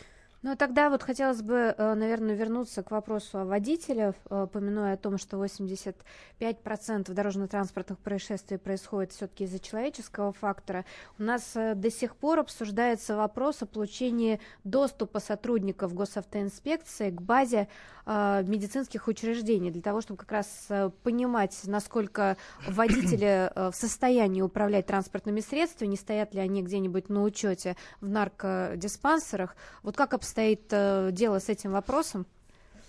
Ну, 0.43 0.57
тогда 0.57 0.89
вот 0.89 1.03
хотелось 1.03 1.41
бы, 1.41 1.73
э, 1.77 1.93
наверное, 1.93 2.35
вернуться 2.35 2.83
к 2.83 2.91
вопросу 2.91 3.39
о 3.39 3.45
водителях, 3.45 4.13
э, 4.29 4.45
помянуя 4.51 4.95
о 4.95 4.97
том, 4.97 5.17
что 5.17 5.37
85% 5.37 7.13
дорожно-транспортных 7.13 7.97
происшествий 7.97 8.57
происходит 8.57 9.13
все-таки 9.13 9.45
из-за 9.45 9.59
человеческого 9.59 10.33
фактора. 10.33 10.83
У 11.17 11.23
нас 11.23 11.55
э, 11.55 11.75
до 11.75 11.89
сих 11.89 12.17
пор 12.17 12.39
обсуждается 12.39 13.15
вопрос 13.15 13.61
о 13.61 13.65
получении 13.65 14.41
доступа 14.65 15.21
сотрудников 15.21 15.93
госавтоинспекции 15.93 17.09
к 17.09 17.21
базе 17.21 17.69
медицинских 18.05 19.07
учреждений, 19.07 19.71
для 19.71 19.81
того, 19.81 20.01
чтобы 20.01 20.17
как 20.17 20.33
раз 20.33 20.67
понимать, 21.03 21.57
насколько 21.63 22.35
водители 22.67 23.49
в 23.55 23.73
состоянии 23.73 24.41
управлять 24.41 24.87
транспортными 24.87 25.39
средствами, 25.39 25.91
не 25.91 25.95
стоят 25.95 26.33
ли 26.33 26.41
они 26.41 26.63
где-нибудь 26.63 27.07
на 27.07 27.23
учете 27.23 27.77
в 28.01 28.09
наркодиспансерах. 28.09 29.55
Вот 29.83 29.95
как 29.95 30.13
обстоят 30.13 30.32
обстоит 30.33 30.61
э, 30.71 31.09
дело 31.11 31.39
с 31.39 31.49
этим 31.49 31.73
вопросом? 31.73 32.25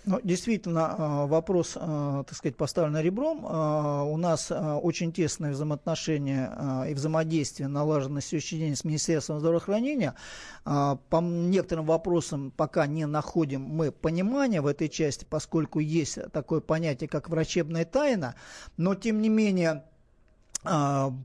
Ну, 0.05 0.19
действительно, 0.23 0.95
э, 0.97 1.27
вопрос, 1.27 1.73
э, 1.75 2.23
так 2.27 2.35
сказать, 2.35 2.57
поставлен 2.57 2.97
ребром. 2.97 3.45
У 3.45 4.17
нас 4.17 4.51
очень 4.51 5.11
тесные 5.11 5.51
взаимоотношения 5.51 6.85
и 6.89 6.93
взаимодействие 6.93 7.67
налажено 7.67 8.15
на 8.15 8.21
сегодняшний 8.21 8.59
день 8.59 8.75
с 8.75 8.83
Министерством 8.83 9.39
здравоохранения. 9.39 10.15
По 10.63 11.21
некоторым 11.21 11.85
вопросам 11.85 12.51
пока 12.55 12.87
не 12.87 13.05
находим 13.05 13.61
мы 13.61 13.91
понимания 13.91 14.61
в 14.61 14.67
этой 14.67 14.89
части, 14.89 15.25
поскольку 15.29 15.79
есть 15.79 16.17
такое 16.31 16.61
понятие, 16.61 17.07
как 17.07 17.29
врачебная 17.29 17.85
тайна, 17.85 18.35
но, 18.77 18.95
тем 18.95 19.21
не 19.21 19.29
менее, 19.29 19.83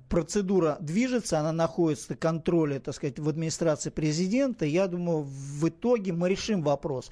процедура 0.08 0.76
движется, 0.80 1.38
она 1.38 1.52
находится 1.52 2.10
на 2.10 2.16
контроле, 2.16 2.80
так 2.80 2.94
сказать, 2.94 3.18
в 3.18 3.28
администрации 3.28 3.90
президента. 3.90 4.64
Я 4.64 4.86
думаю, 4.86 5.22
в 5.22 5.68
итоге 5.68 6.12
мы 6.12 6.28
решим 6.28 6.62
вопрос. 6.62 7.10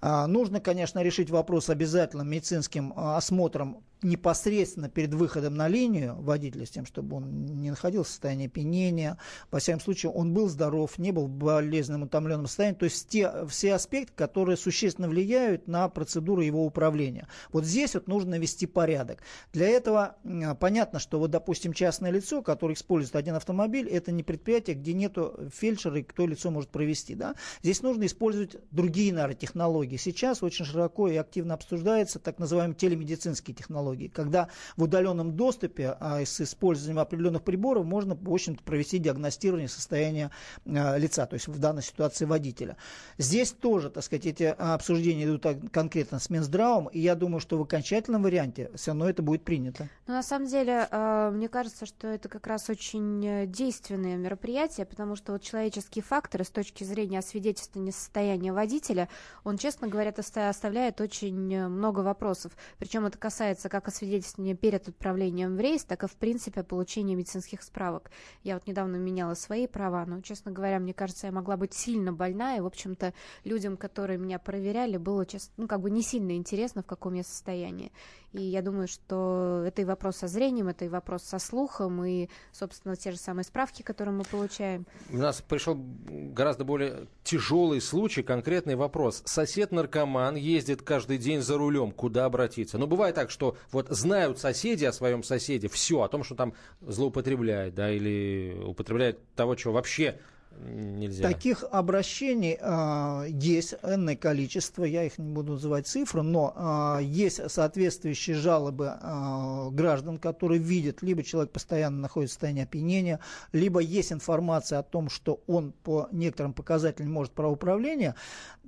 А, 0.00 0.26
нужно, 0.26 0.60
конечно, 0.60 1.02
решить 1.02 1.30
вопрос 1.30 1.70
обязательно 1.70 2.22
медицинским 2.22 2.92
а, 2.96 3.16
осмотром 3.16 3.82
непосредственно 4.02 4.88
перед 4.88 5.12
выходом 5.14 5.54
на 5.54 5.68
линию 5.68 6.16
водителя, 6.20 6.66
с 6.66 6.70
тем, 6.70 6.86
чтобы 6.86 7.16
он 7.16 7.44
не 7.44 7.70
находился 7.70 8.10
в 8.10 8.12
состоянии 8.12 8.46
опьянения. 8.46 9.18
Во 9.50 9.58
всяком 9.58 9.80
случае, 9.80 10.12
он 10.12 10.32
был 10.32 10.48
здоров, 10.48 10.98
не 10.98 11.12
был 11.12 11.26
в 11.26 11.30
болезненном 11.30 12.04
утомленном 12.04 12.46
состоянии. 12.46 12.78
То 12.78 12.84
есть 12.84 13.08
те, 13.08 13.46
все 13.46 13.74
аспекты, 13.74 14.12
которые 14.14 14.56
существенно 14.56 15.08
влияют 15.08 15.68
на 15.68 15.88
процедуру 15.88 16.40
его 16.40 16.64
управления. 16.64 17.28
Вот 17.52 17.64
здесь 17.64 17.94
вот 17.94 18.08
нужно 18.08 18.38
вести 18.38 18.66
порядок. 18.66 19.22
Для 19.52 19.68
этого 19.68 20.16
понятно, 20.60 20.98
что 20.98 21.18
вот, 21.18 21.30
допустим, 21.30 21.72
частное 21.72 22.10
лицо, 22.10 22.42
которое 22.42 22.74
использует 22.74 23.16
один 23.16 23.34
автомобиль, 23.34 23.88
это 23.88 24.12
не 24.12 24.22
предприятие, 24.22 24.76
где 24.76 24.92
нету 24.92 25.38
фельдшера 25.52 25.98
и 25.98 26.02
кто 26.02 26.26
лицо 26.26 26.50
может 26.50 26.70
провести. 26.70 27.14
Да? 27.14 27.34
Здесь 27.62 27.82
нужно 27.82 28.06
использовать 28.06 28.56
другие, 28.70 29.12
наверное, 29.12 29.36
технологии. 29.36 29.96
Сейчас 29.96 30.42
очень 30.42 30.64
широко 30.64 31.08
и 31.08 31.16
активно 31.16 31.54
обсуждается 31.54 32.18
так 32.18 32.38
называемые 32.38 32.76
телемедицинские 32.76 33.54
технологии 33.54 33.89
технологий, 33.90 34.08
когда 34.08 34.48
в 34.76 34.82
удаленном 34.82 35.36
доступе 35.36 35.96
а, 36.00 36.20
с 36.24 36.40
использованием 36.40 36.98
определенных 36.98 37.42
приборов 37.42 37.84
можно, 37.84 38.14
в 38.14 38.32
общем-то, 38.32 38.62
провести 38.62 38.98
диагностирование 38.98 39.68
состояния 39.68 40.30
а, 40.66 40.96
лица, 40.96 41.26
то 41.26 41.34
есть 41.34 41.48
в 41.48 41.58
данной 41.58 41.82
ситуации 41.82 42.24
водителя. 42.24 42.76
Здесь 43.18 43.52
тоже, 43.52 43.90
так 43.90 44.04
сказать, 44.04 44.26
эти 44.26 44.44
обсуждения 44.44 45.24
идут 45.24 45.46
конкретно 45.72 46.18
с 46.18 46.30
Минздравом, 46.30 46.88
и 46.88 47.00
я 47.00 47.14
думаю, 47.14 47.40
что 47.40 47.58
в 47.58 47.62
окончательном 47.62 48.22
варианте 48.22 48.70
все 48.74 48.90
равно 48.90 49.08
это 49.08 49.22
будет 49.22 49.44
принято. 49.44 49.88
Но 50.06 50.14
на 50.14 50.22
самом 50.22 50.46
деле, 50.46 50.88
э, 50.90 51.30
мне 51.32 51.48
кажется, 51.48 51.86
что 51.86 52.08
это 52.08 52.28
как 52.28 52.46
раз 52.46 52.68
очень 52.70 53.24
э, 53.26 53.46
действенное 53.46 54.16
мероприятие, 54.16 54.86
потому 54.86 55.16
что 55.16 55.32
вот 55.32 55.42
человеческие 55.42 56.02
факторы 56.02 56.44
с 56.44 56.50
точки 56.50 56.84
зрения 56.84 57.18
освидетельствования 57.18 57.92
состояния 57.92 58.52
водителя, 58.52 59.08
он, 59.44 59.58
честно 59.58 59.88
говоря, 59.88 60.12
оставляет 60.48 61.00
очень 61.00 61.54
э, 61.54 61.68
много 61.68 62.00
вопросов. 62.00 62.52
Причем 62.78 63.06
это 63.06 63.18
касается 63.18 63.68
как 63.68 63.79
как 63.80 63.88
освидетельствование 63.88 64.54
перед 64.54 64.88
отправлением 64.88 65.56
в 65.56 65.60
рейс, 65.60 65.84
так 65.84 66.04
и, 66.04 66.06
в 66.06 66.16
принципе, 66.16 66.62
получение 66.62 67.16
медицинских 67.16 67.62
справок. 67.62 68.10
Я 68.42 68.54
вот 68.54 68.66
недавно 68.66 68.96
меняла 68.96 69.34
свои 69.34 69.66
права, 69.66 70.04
но, 70.04 70.20
честно 70.20 70.52
говоря, 70.52 70.78
мне 70.78 70.92
кажется, 70.92 71.26
я 71.26 71.32
могла 71.32 71.56
быть 71.56 71.72
сильно 71.72 72.12
больна, 72.12 72.56
и, 72.56 72.60
в 72.60 72.66
общем-то, 72.66 73.14
людям, 73.44 73.76
которые 73.76 74.18
меня 74.18 74.38
проверяли, 74.38 74.98
было, 74.98 75.24
честно, 75.24 75.52
ну, 75.56 75.68
как 75.68 75.80
бы 75.80 75.90
не 75.90 76.02
сильно 76.02 76.36
интересно, 76.36 76.82
в 76.82 76.86
каком 76.86 77.14
я 77.14 77.24
состоянии. 77.24 77.90
И 78.32 78.42
я 78.42 78.62
думаю, 78.62 78.86
что 78.86 79.64
это 79.66 79.82
и 79.82 79.84
вопрос 79.84 80.18
со 80.18 80.28
зрением, 80.28 80.68
это 80.68 80.84
и 80.84 80.88
вопрос 80.88 81.24
со 81.24 81.38
слухом, 81.38 82.04
и, 82.04 82.28
собственно, 82.52 82.94
те 82.94 83.10
же 83.10 83.18
самые 83.18 83.44
справки, 83.44 83.82
которые 83.82 84.14
мы 84.14 84.24
получаем. 84.24 84.86
У 85.10 85.16
нас 85.16 85.42
пришел 85.42 85.76
гораздо 85.76 86.64
более 86.64 87.08
тяжелый 87.24 87.80
случай, 87.80 88.22
конкретный 88.22 88.76
вопрос. 88.76 89.22
Сосед-наркоман 89.26 90.36
ездит 90.36 90.82
каждый 90.82 91.18
день 91.18 91.40
за 91.40 91.58
рулем, 91.58 91.90
куда 91.90 92.24
обратиться? 92.24 92.78
Но 92.78 92.86
бывает 92.86 93.16
так, 93.16 93.30
что 93.30 93.56
вот 93.72 93.88
знают 93.90 94.38
соседи 94.38 94.84
о 94.84 94.92
своем 94.92 95.22
соседе 95.22 95.68
все, 95.68 96.02
о 96.02 96.08
том, 96.08 96.24
что 96.24 96.34
там 96.34 96.54
злоупотребляет, 96.80 97.74
да, 97.74 97.90
или 97.90 98.56
употребляет 98.64 99.18
того, 99.34 99.54
чего 99.54 99.72
вообще 99.72 100.18
нельзя? 100.58 101.22
Таких 101.28 101.64
обращений 101.70 102.58
э, 102.60 103.26
есть 103.30 103.74
энное 103.82 104.16
количество, 104.16 104.84
я 104.84 105.04
их 105.04 105.18
не 105.18 105.32
буду 105.32 105.52
называть 105.52 105.86
цифры, 105.86 106.22
но 106.22 106.98
э, 107.00 107.04
есть 107.04 107.50
соответствующие 107.50 108.36
жалобы 108.36 108.98
э, 109.00 109.68
граждан, 109.72 110.18
которые 110.18 110.60
видят, 110.60 111.02
либо 111.02 111.22
человек 111.22 111.52
постоянно 111.52 111.98
находится 111.98 112.32
в 112.32 112.34
состоянии 112.34 112.64
опьянения, 112.64 113.20
либо 113.52 113.80
есть 113.80 114.12
информация 114.12 114.78
о 114.78 114.82
том, 114.82 115.08
что 115.08 115.42
он 115.46 115.72
по 115.72 116.08
некоторым 116.12 116.52
показателям 116.52 117.12
может 117.12 117.32
правоуправления, 117.32 118.14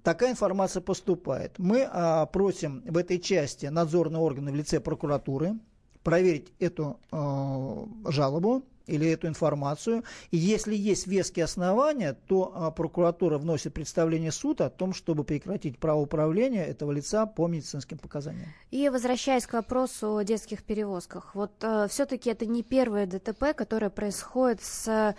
такая 0.02 0.32
информация 0.32 0.80
поступает. 0.80 1.58
Мы 1.58 1.88
э, 1.90 2.26
просим 2.32 2.82
в 2.86 2.96
этой 2.96 3.18
части 3.18 3.66
надзорные 3.66 4.20
органы 4.20 4.52
в 4.52 4.54
лице 4.54 4.80
прокуратуры 4.80 5.54
проверить 6.02 6.52
эту 6.58 6.98
э, 7.10 8.10
жалобу, 8.10 8.64
или 8.86 9.08
эту 9.08 9.28
информацию. 9.28 10.04
И 10.30 10.36
если 10.36 10.74
есть 10.74 11.06
веские 11.06 11.44
основания, 11.44 12.16
то 12.26 12.52
а, 12.54 12.70
прокуратура 12.70 13.38
вносит 13.38 13.74
представление 13.74 14.32
суд 14.32 14.60
о 14.60 14.70
том, 14.70 14.94
чтобы 14.94 15.24
прекратить 15.24 15.78
право 15.78 16.00
управления 16.00 16.64
этого 16.64 16.92
лица 16.92 17.26
по 17.26 17.48
медицинским 17.48 17.98
показаниям. 17.98 18.48
И 18.70 18.88
возвращаясь 18.88 19.46
к 19.46 19.52
вопросу 19.52 20.16
о 20.16 20.24
детских 20.24 20.62
перевозках, 20.62 21.34
вот 21.34 21.52
э, 21.62 21.86
все-таки 21.88 22.30
это 22.30 22.46
не 22.46 22.62
первое 22.62 23.06
ДТП, 23.06 23.54
которое 23.54 23.90
происходит 23.90 24.62
с 24.62 25.14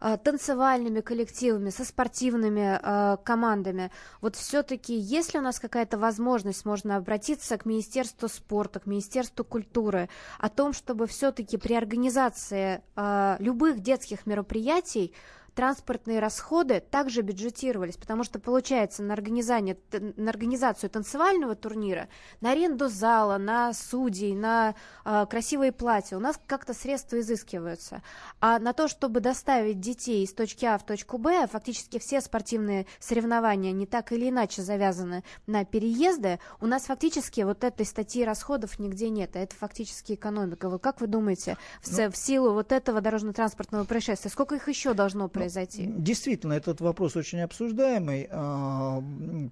танцевальными 0.00 1.00
коллективами, 1.00 1.70
со 1.70 1.84
спортивными 1.84 2.78
э, 2.80 3.16
командами. 3.24 3.90
Вот 4.20 4.36
все-таки, 4.36 4.94
есть 4.94 5.34
ли 5.34 5.40
у 5.40 5.42
нас 5.42 5.58
какая-то 5.58 5.98
возможность, 5.98 6.64
можно 6.64 6.96
обратиться 6.96 7.58
к 7.58 7.66
Министерству 7.66 8.28
спорта, 8.28 8.80
к 8.80 8.86
Министерству 8.86 9.44
культуры 9.44 10.08
о 10.38 10.48
том, 10.48 10.72
чтобы 10.72 11.06
все-таки 11.06 11.56
при 11.56 11.74
организации 11.74 12.82
э, 12.96 13.36
любых 13.40 13.80
детских 13.80 14.26
мероприятий 14.26 15.14
транспортные 15.58 16.20
расходы 16.20 16.78
также 16.78 17.20
бюджетировались, 17.22 17.96
потому 17.96 18.22
что, 18.22 18.38
получается, 18.38 19.02
на, 19.02 19.12
организацию, 19.12 19.76
на 20.16 20.30
организацию 20.30 20.88
танцевального 20.88 21.56
турнира, 21.56 22.06
на 22.40 22.52
аренду 22.52 22.88
зала, 22.88 23.38
на 23.38 23.74
судей, 23.74 24.36
на 24.36 24.76
э, 25.04 25.26
красивые 25.28 25.72
платья 25.72 26.16
у 26.16 26.20
нас 26.20 26.38
как-то 26.46 26.74
средства 26.74 27.18
изыскиваются. 27.18 28.02
А 28.40 28.60
на 28.60 28.72
то, 28.72 28.86
чтобы 28.86 29.18
доставить 29.18 29.80
детей 29.80 30.22
из 30.22 30.32
точки 30.32 30.64
А 30.64 30.78
в 30.78 30.86
точку 30.86 31.18
Б, 31.18 31.48
фактически 31.48 31.98
все 31.98 32.20
спортивные 32.20 32.86
соревнования 33.00 33.72
не 33.72 33.86
так 33.86 34.12
или 34.12 34.28
иначе 34.28 34.62
завязаны 34.62 35.24
на 35.48 35.64
переезды, 35.64 36.38
у 36.60 36.66
нас 36.66 36.84
фактически 36.84 37.40
вот 37.40 37.64
этой 37.64 37.84
статьи 37.84 38.24
расходов 38.24 38.78
нигде 38.78 39.08
нет, 39.08 39.34
а 39.34 39.40
это 39.40 39.56
фактически 39.56 40.12
экономика. 40.12 40.68
Вот 40.68 40.80
как 40.80 41.00
вы 41.00 41.08
думаете, 41.08 41.56
в, 41.82 41.98
ну, 41.98 42.12
в 42.12 42.16
силу 42.16 42.52
вот 42.52 42.70
этого 42.70 43.00
дорожно-транспортного 43.00 43.82
происшествия, 43.82 44.30
сколько 44.30 44.54
их 44.54 44.68
еще 44.68 44.94
должно 44.94 45.26
произойти? 45.26 45.47
Произойти? 45.48 45.86
Действительно, 45.86 46.52
этот 46.52 46.80
вопрос 46.80 47.16
очень 47.16 47.40
обсуждаемый, 47.40 48.28
а, 48.30 49.02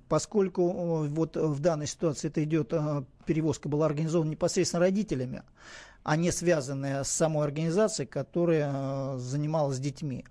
поскольку 0.08 1.06
вот 1.08 1.36
в 1.36 1.60
данной 1.60 1.86
ситуации 1.86 2.28
это 2.28 2.44
идет, 2.44 2.72
а, 2.72 3.04
перевозка 3.24 3.68
была 3.68 3.86
организована 3.86 4.30
непосредственно 4.30 4.80
родителями, 4.80 5.42
а 6.04 6.16
не 6.16 6.30
связанная 6.30 7.02
с 7.02 7.08
самой 7.08 7.44
организацией, 7.44 8.06
которая 8.06 8.70
а, 8.72 9.18
занималась 9.18 9.78
детьми. 9.78 10.24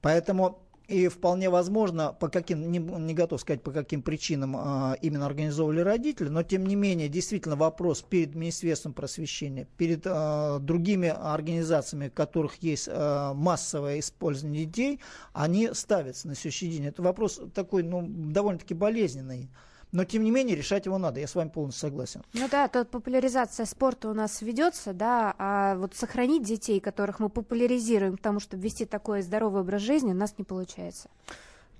Поэтому 0.00 0.62
и 0.88 1.08
вполне 1.08 1.50
возможно, 1.50 2.14
по 2.14 2.28
каким, 2.28 2.72
не, 2.72 2.78
не 2.78 3.12
готов 3.12 3.42
сказать, 3.42 3.62
по 3.62 3.70
каким 3.70 4.00
причинам 4.00 4.56
а, 4.56 4.96
именно 5.02 5.26
организовывали 5.26 5.80
родители, 5.80 6.28
но 6.28 6.42
тем 6.42 6.64
не 6.64 6.76
менее, 6.76 7.10
действительно 7.10 7.56
вопрос 7.56 8.00
перед 8.00 8.34
Министерством 8.34 8.94
просвещения, 8.94 9.68
перед 9.76 10.02
а, 10.06 10.58
другими 10.58 11.08
организациями, 11.08 12.08
у 12.08 12.10
которых 12.10 12.62
есть 12.62 12.88
а, 12.90 13.34
массовое 13.34 13.98
использование 14.00 14.64
детей, 14.64 15.00
они 15.34 15.70
ставятся 15.74 16.26
на 16.26 16.34
сегодняшний 16.34 16.70
день. 16.70 16.86
Это 16.86 17.02
вопрос 17.02 17.38
такой, 17.54 17.82
ну, 17.82 18.06
довольно-таки 18.08 18.72
болезненный. 18.72 19.50
Но, 19.92 20.04
тем 20.04 20.22
не 20.22 20.30
менее, 20.30 20.56
решать 20.56 20.86
его 20.86 20.98
надо. 20.98 21.20
Я 21.20 21.26
с 21.26 21.34
вами 21.34 21.48
полностью 21.48 21.88
согласен. 21.88 22.22
Ну 22.34 22.46
да, 22.50 22.68
тут 22.68 22.90
популяризация 22.90 23.66
спорта 23.66 24.10
у 24.10 24.14
нас 24.14 24.42
ведется, 24.42 24.92
да, 24.92 25.34
а 25.38 25.76
вот 25.76 25.94
сохранить 25.94 26.42
детей, 26.42 26.80
которых 26.80 27.20
мы 27.20 27.28
популяризируем 27.28 28.16
к 28.16 28.20
тому, 28.20 28.40
чтобы 28.40 28.62
вести 28.62 28.84
такой 28.84 29.22
здоровый 29.22 29.62
образ 29.62 29.82
жизни, 29.82 30.12
у 30.12 30.16
нас 30.16 30.34
не 30.36 30.44
получается. 30.44 31.08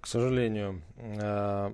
К 0.00 0.06
сожалению. 0.06 0.82
Э, 0.96 1.72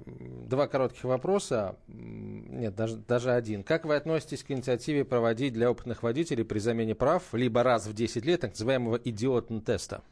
два 0.49 0.67
коротких 0.67 1.05
вопроса. 1.05 1.77
Нет, 1.89 2.75
даже, 2.75 2.97
даже 2.97 3.33
один. 3.33 3.63
Как 3.63 3.85
вы 3.85 3.97
относитесь 3.97 4.43
к 4.43 4.51
инициативе 4.51 5.05
проводить 5.05 5.53
для 5.53 5.71
опытных 5.71 6.03
водителей 6.03 6.45
при 6.45 6.59
замене 6.59 6.95
прав 6.95 7.23
либо 7.33 7.63
раз 7.63 7.87
в 7.87 7.93
10 7.93 8.25
лет 8.25 8.41
так 8.41 8.53
называемого 8.53 8.97
идиотн-теста? 8.97 10.03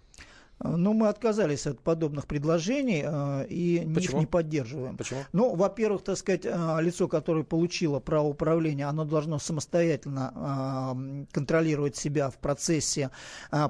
Но 0.59 0.93
мы 0.93 1.09
отказались 1.09 1.67
от 1.67 1.81
подобных 1.81 2.27
предложений 2.27 3.03
э, 3.05 3.47
и 3.49 3.91
Почему? 3.95 4.17
их 4.17 4.21
не 4.21 4.27
поддерживаем. 4.27 4.97
Почему? 4.97 5.21
Ну, 5.33 5.55
во-первых, 5.57 6.03
так 6.05 6.17
сказать, 6.17 6.43
э, 6.45 6.79
лицо, 6.81 7.09
которое 7.09 7.43
получило 7.43 7.99
право 7.99 8.29
управления, 8.29 8.87
оно 8.87 9.05
должно 9.05 9.39
самостоятельно 9.39 11.27
контролировать 11.33 11.97
себя 11.97 12.31
в 12.31 12.39
процессе 12.39 13.11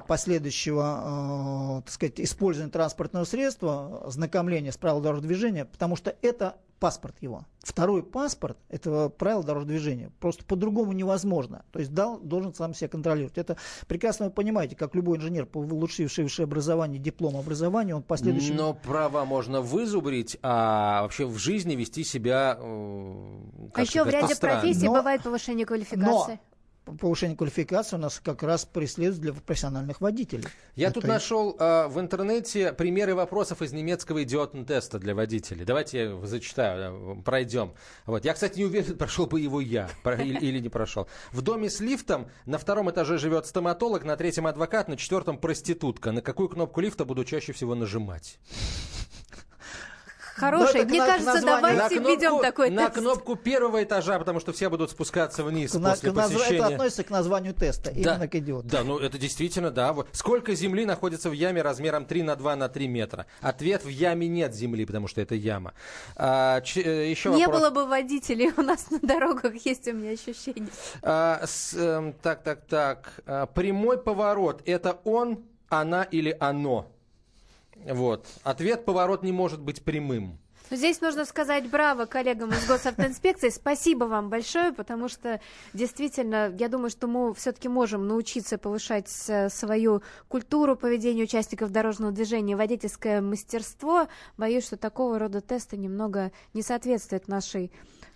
последующего, 0.07 1.81
так 1.85 1.93
сказать, 1.93 2.19
использования 2.19 2.71
транспортного 2.71 3.25
средства, 3.25 4.03
знакомления 4.07 4.71
с 4.71 4.77
правилами 4.77 5.03
дорожного 5.03 5.27
движения, 5.27 5.65
потому 5.65 5.95
что 5.95 6.15
это 6.21 6.57
паспорт 6.83 7.15
его. 7.21 7.45
Второй 7.59 8.03
паспорт– 8.03 8.57
это 8.69 9.07
правило 9.07 9.41
дорожного 9.41 9.69
движения. 9.69 10.11
Просто 10.19 10.43
по-другому 10.43 10.91
невозможно. 10.91 11.63
То 11.71 11.79
есть 11.79 11.93
дал, 11.93 12.19
должен 12.19 12.53
сам 12.53 12.73
себя 12.73 12.89
контролировать. 12.89 13.37
Это 13.37 13.55
прекрасно 13.87 14.25
вы 14.25 14.31
понимаете, 14.31 14.75
как 14.75 14.93
любой 14.93 15.17
инженер, 15.17 15.45
получивший 15.45 16.25
высшее 16.25 16.43
образование, 16.43 16.99
диплом 16.99 17.37
образования, 17.37 17.95
он 17.95 18.03
последующим... 18.03 18.57
Но 18.57 18.73
права 18.73 19.23
можно 19.23 19.61
вызубрить, 19.61 20.37
а 20.41 21.03
вообще 21.03 21.25
в 21.25 21.37
жизни 21.37 21.73
вести 21.75 22.03
себя... 22.03 22.57
Э, 22.59 23.71
а 23.75 23.81
еще 23.81 24.03
в 24.03 24.09
ряде 24.09 24.35
профессий 24.35 24.87
но, 24.87 24.95
бывает 24.95 25.23
повышение 25.23 25.65
квалификации. 25.65 26.03
Но 26.05 26.39
повышение 26.85 27.37
квалификации 27.37 27.95
у 27.95 27.99
нас 27.99 28.19
как 28.23 28.43
раз 28.43 28.65
преследует 28.65 29.21
для 29.21 29.33
профессиональных 29.33 30.01
водителей. 30.01 30.45
Я 30.75 30.87
Это 30.87 30.95
тут 30.95 31.05
нашел 31.05 31.55
э, 31.57 31.87
в 31.87 31.99
интернете 31.99 32.73
примеры 32.73 33.15
вопросов 33.15 33.61
из 33.61 33.73
немецкого 33.73 34.23
идиотн-теста 34.23 34.99
для 34.99 35.15
водителей. 35.15 35.65
Давайте 35.65 35.99
я 35.99 36.25
зачитаю, 36.25 37.21
пройдем. 37.23 37.73
Вот. 38.05 38.25
Я, 38.25 38.33
кстати, 38.33 38.57
не 38.57 38.65
уверен, 38.65 38.97
прошел 38.97 39.25
бы 39.25 39.39
его 39.39 39.61
я 39.61 39.89
или 40.05 40.59
не 40.59 40.69
прошел. 40.69 41.07
В 41.31 41.41
доме 41.41 41.69
с 41.69 41.79
лифтом 41.79 42.27
на 42.45 42.57
втором 42.57 42.89
этаже 42.91 43.17
живет 43.17 43.45
стоматолог, 43.45 44.03
на 44.03 44.15
третьем 44.17 44.47
адвокат, 44.47 44.87
на 44.87 44.97
четвертом 44.97 45.37
проститутка. 45.37 46.11
На 46.11 46.21
какую 46.21 46.49
кнопку 46.49 46.81
лифта 46.81 47.05
буду 47.05 47.23
чаще 47.23 47.53
всего 47.53 47.75
нажимать? 47.75 48.39
Хороший. 50.35 50.85
Мне 50.85 50.99
на, 50.99 51.05
кажется, 51.05 51.33
название... 51.33 51.77
давайте 51.77 51.99
на 51.99 52.07
введем 52.07 52.41
такой 52.41 52.69
На 52.69 52.89
тест. 52.89 52.99
кнопку 52.99 53.35
первого 53.35 53.83
этажа, 53.83 54.17
потому 54.17 54.39
что 54.39 54.51
все 54.51 54.69
будут 54.69 54.91
спускаться 54.91 55.43
вниз 55.43 55.73
на, 55.73 55.91
после 55.91 56.11
к 56.11 56.15
посещения. 56.15 56.57
Это 56.57 56.67
относится 56.67 57.03
к 57.03 57.09
названию 57.09 57.53
теста, 57.53 57.91
да, 57.91 57.99
именно 57.99 58.27
к 58.27 58.35
идиоту. 58.35 58.67
Да, 58.67 58.83
ну 58.83 58.97
это 58.97 59.17
действительно, 59.17 59.71
да. 59.71 59.95
Сколько 60.11 60.55
земли 60.55 60.85
находится 60.85 61.29
в 61.29 61.33
яме 61.33 61.61
размером 61.61 62.05
3 62.05 62.23
на 62.23 62.35
2 62.35 62.55
на 62.55 62.69
3 62.69 62.87
метра? 62.87 63.25
Ответ 63.41 63.83
в 63.83 63.89
яме 63.89 64.27
нет 64.27 64.55
земли, 64.55 64.85
потому 64.85 65.07
что 65.07 65.21
это 65.21 65.35
яма. 65.35 65.73
А, 66.15 66.61
ч, 66.61 66.81
э, 66.81 67.09
еще 67.09 67.29
Не 67.29 67.45
вопрос. 67.45 67.61
было 67.61 67.69
бы 67.69 67.85
водителей 67.85 68.51
у 68.57 68.61
нас 68.61 68.89
на 68.89 68.99
дорогах, 68.99 69.53
есть 69.65 69.87
у 69.87 69.93
меня 69.93 70.11
ощущение. 70.11 70.69
А, 71.01 71.41
с, 71.45 71.73
э, 71.75 72.13
так, 72.21 72.43
так, 72.43 72.61
так. 72.67 73.13
А, 73.25 73.45
прямой 73.45 73.97
поворот. 73.97 74.61
Это 74.65 74.99
он, 75.03 75.43
она 75.69 76.03
или 76.03 76.35
оно? 76.39 76.92
Вот. 77.75 78.27
Ответ 78.43 78.85
поворот 78.85 79.23
не 79.23 79.31
может 79.31 79.61
быть 79.61 79.83
прямым. 79.83 80.39
Здесь 80.71 81.01
нужно 81.01 81.25
сказать 81.25 81.69
браво 81.69 82.05
коллегам 82.05 82.51
из 82.51 82.65
госавтоинспекции. 82.65 83.49
Спасибо 83.49 84.05
вам 84.05 84.29
большое, 84.29 84.71
потому 84.71 85.07
что 85.07 85.39
действительно, 85.73 86.55
я 86.57 86.67
думаю, 86.67 86.89
что 86.89 87.07
мы 87.07 87.33
все-таки 87.35 87.67
можем 87.67 88.07
научиться 88.07 88.57
повышать 88.57 89.07
свою 89.09 90.01
культуру 90.29 90.75
поведения 90.75 91.23
участников 91.23 91.71
дорожного 91.71 92.11
движения, 92.11 92.55
водительское 92.55 93.21
мастерство. 93.21 94.07
Боюсь, 94.37 94.65
что 94.65 94.77
такого 94.77 95.19
рода 95.19 95.41
тесты 95.41 95.77
немного 95.77 96.31
не 96.53 96.63
соответствуют 96.63 97.27
нашей 97.27 97.71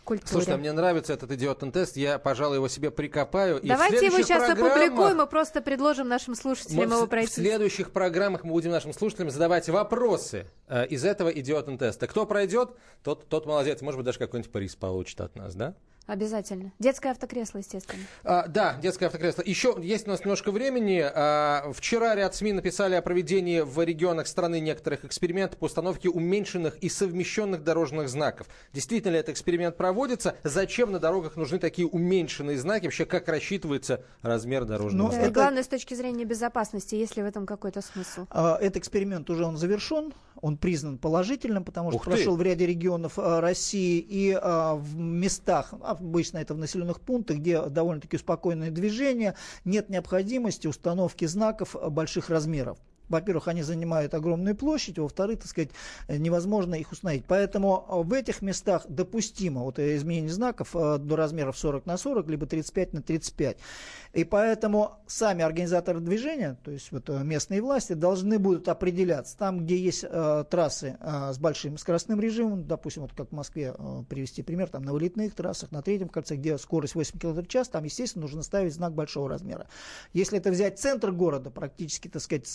культуре. 0.07 0.31
Слушай, 0.31 0.55
а 0.55 0.57
мне 0.57 0.71
нравится 0.71 1.13
этот 1.13 1.31
идиотный 1.31 1.71
тест, 1.71 1.97
я, 1.97 2.17
пожалуй, 2.17 2.55
его 2.55 2.67
себе 2.67 2.89
прикопаю. 2.89 3.59
И 3.59 3.67
Давайте 3.67 4.05
его 4.05 4.21
сейчас 4.21 4.49
опубликуем 4.49 5.21
и 5.21 5.27
просто 5.27 5.61
предложим 5.61 6.07
нашим 6.07 6.33
слушателям 6.33 6.89
его 6.89 7.07
пройти. 7.07 7.29
В 7.29 7.35
следующих 7.35 7.91
программах 7.91 8.43
мы 8.43 8.51
будем 8.51 8.71
нашим 8.71 8.93
слушателям 8.93 9.29
задавать 9.29 9.69
вопросы 9.69 10.47
э, 10.67 10.87
из 10.87 11.05
этого 11.05 11.29
идиотного 11.29 11.77
теста. 11.77 12.07
Кто 12.07 12.25
пройдет, 12.25 12.71
тот, 13.03 13.27
тот 13.27 13.45
молодец. 13.45 13.81
Может 13.81 13.97
быть, 13.97 14.05
даже 14.05 14.19
какой-нибудь 14.19 14.51
приз 14.51 14.75
получит 14.75 15.19
от 15.21 15.35
нас, 15.35 15.53
да? 15.53 15.75
Обязательно. 16.07 16.71
Детское 16.79 17.11
автокресло, 17.11 17.57
естественно. 17.57 18.01
А, 18.23 18.47
да, 18.47 18.77
детское 18.81 19.07
автокресло. 19.07 19.43
Еще 19.45 19.75
есть 19.81 20.07
у 20.07 20.09
нас 20.09 20.21
немножко 20.21 20.51
времени. 20.51 21.03
А, 21.03 21.69
вчера 21.73 22.15
ряд 22.15 22.33
СМИ 22.33 22.53
написали 22.53 22.95
о 22.95 23.01
проведении 23.01 23.59
в 23.59 23.83
регионах 23.83 24.27
страны 24.27 24.61
некоторых 24.61 25.03
экспериментов 25.03 25.59
по 25.59 25.65
установке 25.65 26.09
уменьшенных 26.09 26.77
и 26.77 26.87
совмещенных 26.87 27.63
дорожных 27.63 28.07
знаков. 28.07 28.47
Действительно 28.71 29.11
ли 29.11 29.19
этот 29.19 29.31
эксперимент 29.31 29.75
проводится? 29.75 30.35
Зачем 30.43 30.93
на 30.93 30.99
дорогах 30.99 31.35
нужны 31.35 31.59
такие 31.59 31.87
уменьшенные 31.87 32.57
знаки? 32.57 32.85
Вообще, 32.85 33.05
как 33.05 33.27
рассчитывается 33.27 34.05
размер 34.21 34.63
дорожного 34.63 35.07
ну, 35.07 35.11
знака? 35.11 35.25
Это... 35.25 35.33
Главное, 35.33 35.63
с 35.63 35.67
точки 35.67 35.93
зрения 35.93 36.23
безопасности, 36.23 36.95
есть 36.95 37.17
ли 37.17 37.23
в 37.23 37.25
этом 37.25 37.45
какой-то 37.45 37.81
смысл? 37.81 38.27
А, 38.29 38.57
этот 38.61 38.77
эксперимент 38.77 39.29
уже 39.29 39.43
он 39.43 39.57
завершен, 39.57 40.13
он 40.41 40.57
признан 40.57 40.97
положительным, 40.97 41.63
потому 41.63 41.91
что 41.91 41.97
Ух 41.97 42.05
прошел 42.05 42.35
ты. 42.35 42.39
в 42.39 42.41
ряде 42.43 42.65
регионов 42.65 43.13
а, 43.17 43.41
России 43.41 43.99
и 43.99 44.37
а, 44.39 44.75
в 44.75 44.97
местах, 44.97 45.73
обычно 45.99 46.39
это 46.39 46.53
в 46.53 46.57
населенных 46.57 47.01
пунктах, 47.01 47.37
где 47.37 47.61
довольно-таки 47.61 48.17
спокойное 48.17 48.71
движение, 48.71 49.35
нет 49.65 49.89
необходимости 49.89 50.67
установки 50.67 51.25
знаков 51.25 51.75
больших 51.91 52.29
размеров 52.29 52.77
во-первых, 53.09 53.47
они 53.47 53.63
занимают 53.63 54.13
огромную 54.13 54.55
площадь, 54.55 54.99
во-вторых, 54.99 55.39
так 55.39 55.47
сказать, 55.47 55.69
невозможно 56.07 56.75
их 56.75 56.91
установить. 56.91 57.25
Поэтому 57.27 57.85
э, 57.87 58.07
в 58.07 58.13
этих 58.13 58.41
местах 58.41 58.85
допустимо 58.87 59.63
вот 59.63 59.79
изменение 59.79 60.31
знаков 60.31 60.75
э, 60.75 60.97
до 60.97 61.15
размеров 61.15 61.57
40 61.57 61.85
на 61.85 61.97
40, 61.97 62.27
либо 62.29 62.45
35 62.45 62.93
на 62.93 63.01
35. 63.01 63.57
И 64.13 64.23
поэтому 64.23 64.93
сами 65.05 65.43
организаторы 65.43 65.99
движения, 65.99 66.57
то 66.63 66.71
есть 66.71 66.91
вот 66.91 67.09
э, 67.09 67.23
местные 67.23 67.61
власти, 67.61 67.93
должны 67.93 68.39
будут 68.39 68.67
определяться 68.67 69.37
там, 69.37 69.59
где 69.59 69.77
есть 69.77 70.05
э, 70.07 70.43
трассы 70.49 70.97
э, 70.99 71.33
с 71.33 71.37
большим 71.37 71.77
скоростным 71.77 72.19
режимом, 72.19 72.65
допустим, 72.65 73.03
вот 73.03 73.13
как 73.13 73.29
в 73.29 73.33
Москве 73.33 73.73
э, 73.77 74.03
привести 74.09 74.41
пример, 74.43 74.69
там 74.69 74.83
на 74.83 74.93
вылетных 74.93 75.35
трассах, 75.35 75.71
на 75.71 75.81
третьем 75.81 76.09
кольце, 76.09 76.35
где 76.35 76.57
скорость 76.57 76.95
8 76.95 77.19
км 77.19 77.41
в 77.41 77.47
час, 77.47 77.69
там, 77.69 77.83
естественно, 77.83 78.23
нужно 78.23 78.43
ставить 78.43 78.73
знак 78.73 78.93
большого 78.93 79.29
размера. 79.29 79.67
Если 80.13 80.37
это 80.37 80.51
взять 80.51 80.79
центр 80.79 81.11
города, 81.11 81.49
практически, 81.49 82.07
так 82.07 82.21
сказать, 82.21 82.47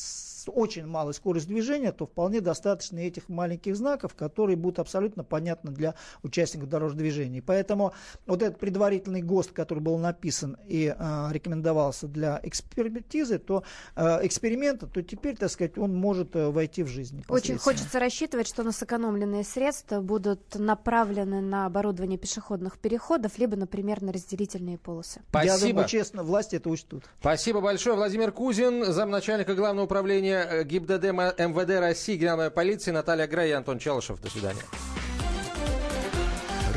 очень 0.49 0.87
малой 0.87 1.15
скоростью 1.15 1.55
движения, 1.55 1.93
то 1.93 2.07
вполне 2.07 2.41
достаточно 2.41 2.99
этих 2.99 3.29
маленьких 3.29 3.77
знаков, 3.77 4.15
которые 4.15 4.57
будут 4.57 4.79
абсолютно 4.79 5.25
понятны 5.25 5.71
для 5.71 5.95
участников 6.23 6.69
дорожного 6.69 7.01
движения. 7.01 7.43
Поэтому 7.43 7.93
вот 8.27 8.43
этот 8.43 8.59
предварительный 8.59 9.23
ГОСТ, 9.23 9.53
который 9.53 9.81
был 9.81 9.99
написан 9.99 10.57
и 10.67 10.95
э, 10.97 11.29
рекомендовался 11.31 12.07
для 12.07 12.41
экспертизы, 12.43 13.39
то 13.39 13.65
э, 13.97 14.27
эксперимента, 14.27 14.87
то 14.87 15.03
теперь, 15.03 15.37
так 15.37 15.51
сказать, 15.51 15.79
он 15.79 15.95
может 15.95 16.35
э, 16.37 16.51
войти 16.51 16.83
в 16.83 16.89
жизнь. 16.89 17.25
Очень 17.29 17.59
хочется 17.59 17.99
рассчитывать, 17.99 18.49
что 18.49 18.63
на 18.63 18.73
сэкономленные 18.73 19.45
средства 19.45 20.01
будут 20.01 20.55
направлены 20.55 21.41
на 21.41 21.67
оборудование 21.67 22.19
пешеходных 22.19 22.79
переходов, 22.79 23.39
либо, 23.39 23.57
например, 23.57 24.03
на 24.03 24.13
разделительные 24.13 24.79
полосы. 24.79 25.23
Спасибо. 25.29 25.55
Я 25.55 25.59
думаю, 25.61 25.89
честно, 25.89 26.23
власти 26.23 26.57
это 26.57 26.69
учтут. 26.69 27.05
Спасибо 27.21 27.61
большое. 27.61 27.97
Владимир 27.97 28.33
Кузин, 28.33 28.85
замначальника 28.93 29.55
Главного 29.55 29.87
управления 29.87 30.32
управления 30.33 30.65
ГИБДД 30.65 31.05
МВД 31.39 31.81
России, 31.81 32.17
Генеральной 32.17 32.51
полиции 32.51 32.91
Наталья 32.91 33.27
Грей 33.27 33.51
и 33.51 33.53
Антон 33.53 33.79
Челышев. 33.79 34.21
До 34.21 34.31
свидания. 34.31 34.63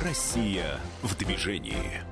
Россия 0.03 0.79
в 1.01 1.15
движении. 1.17 2.03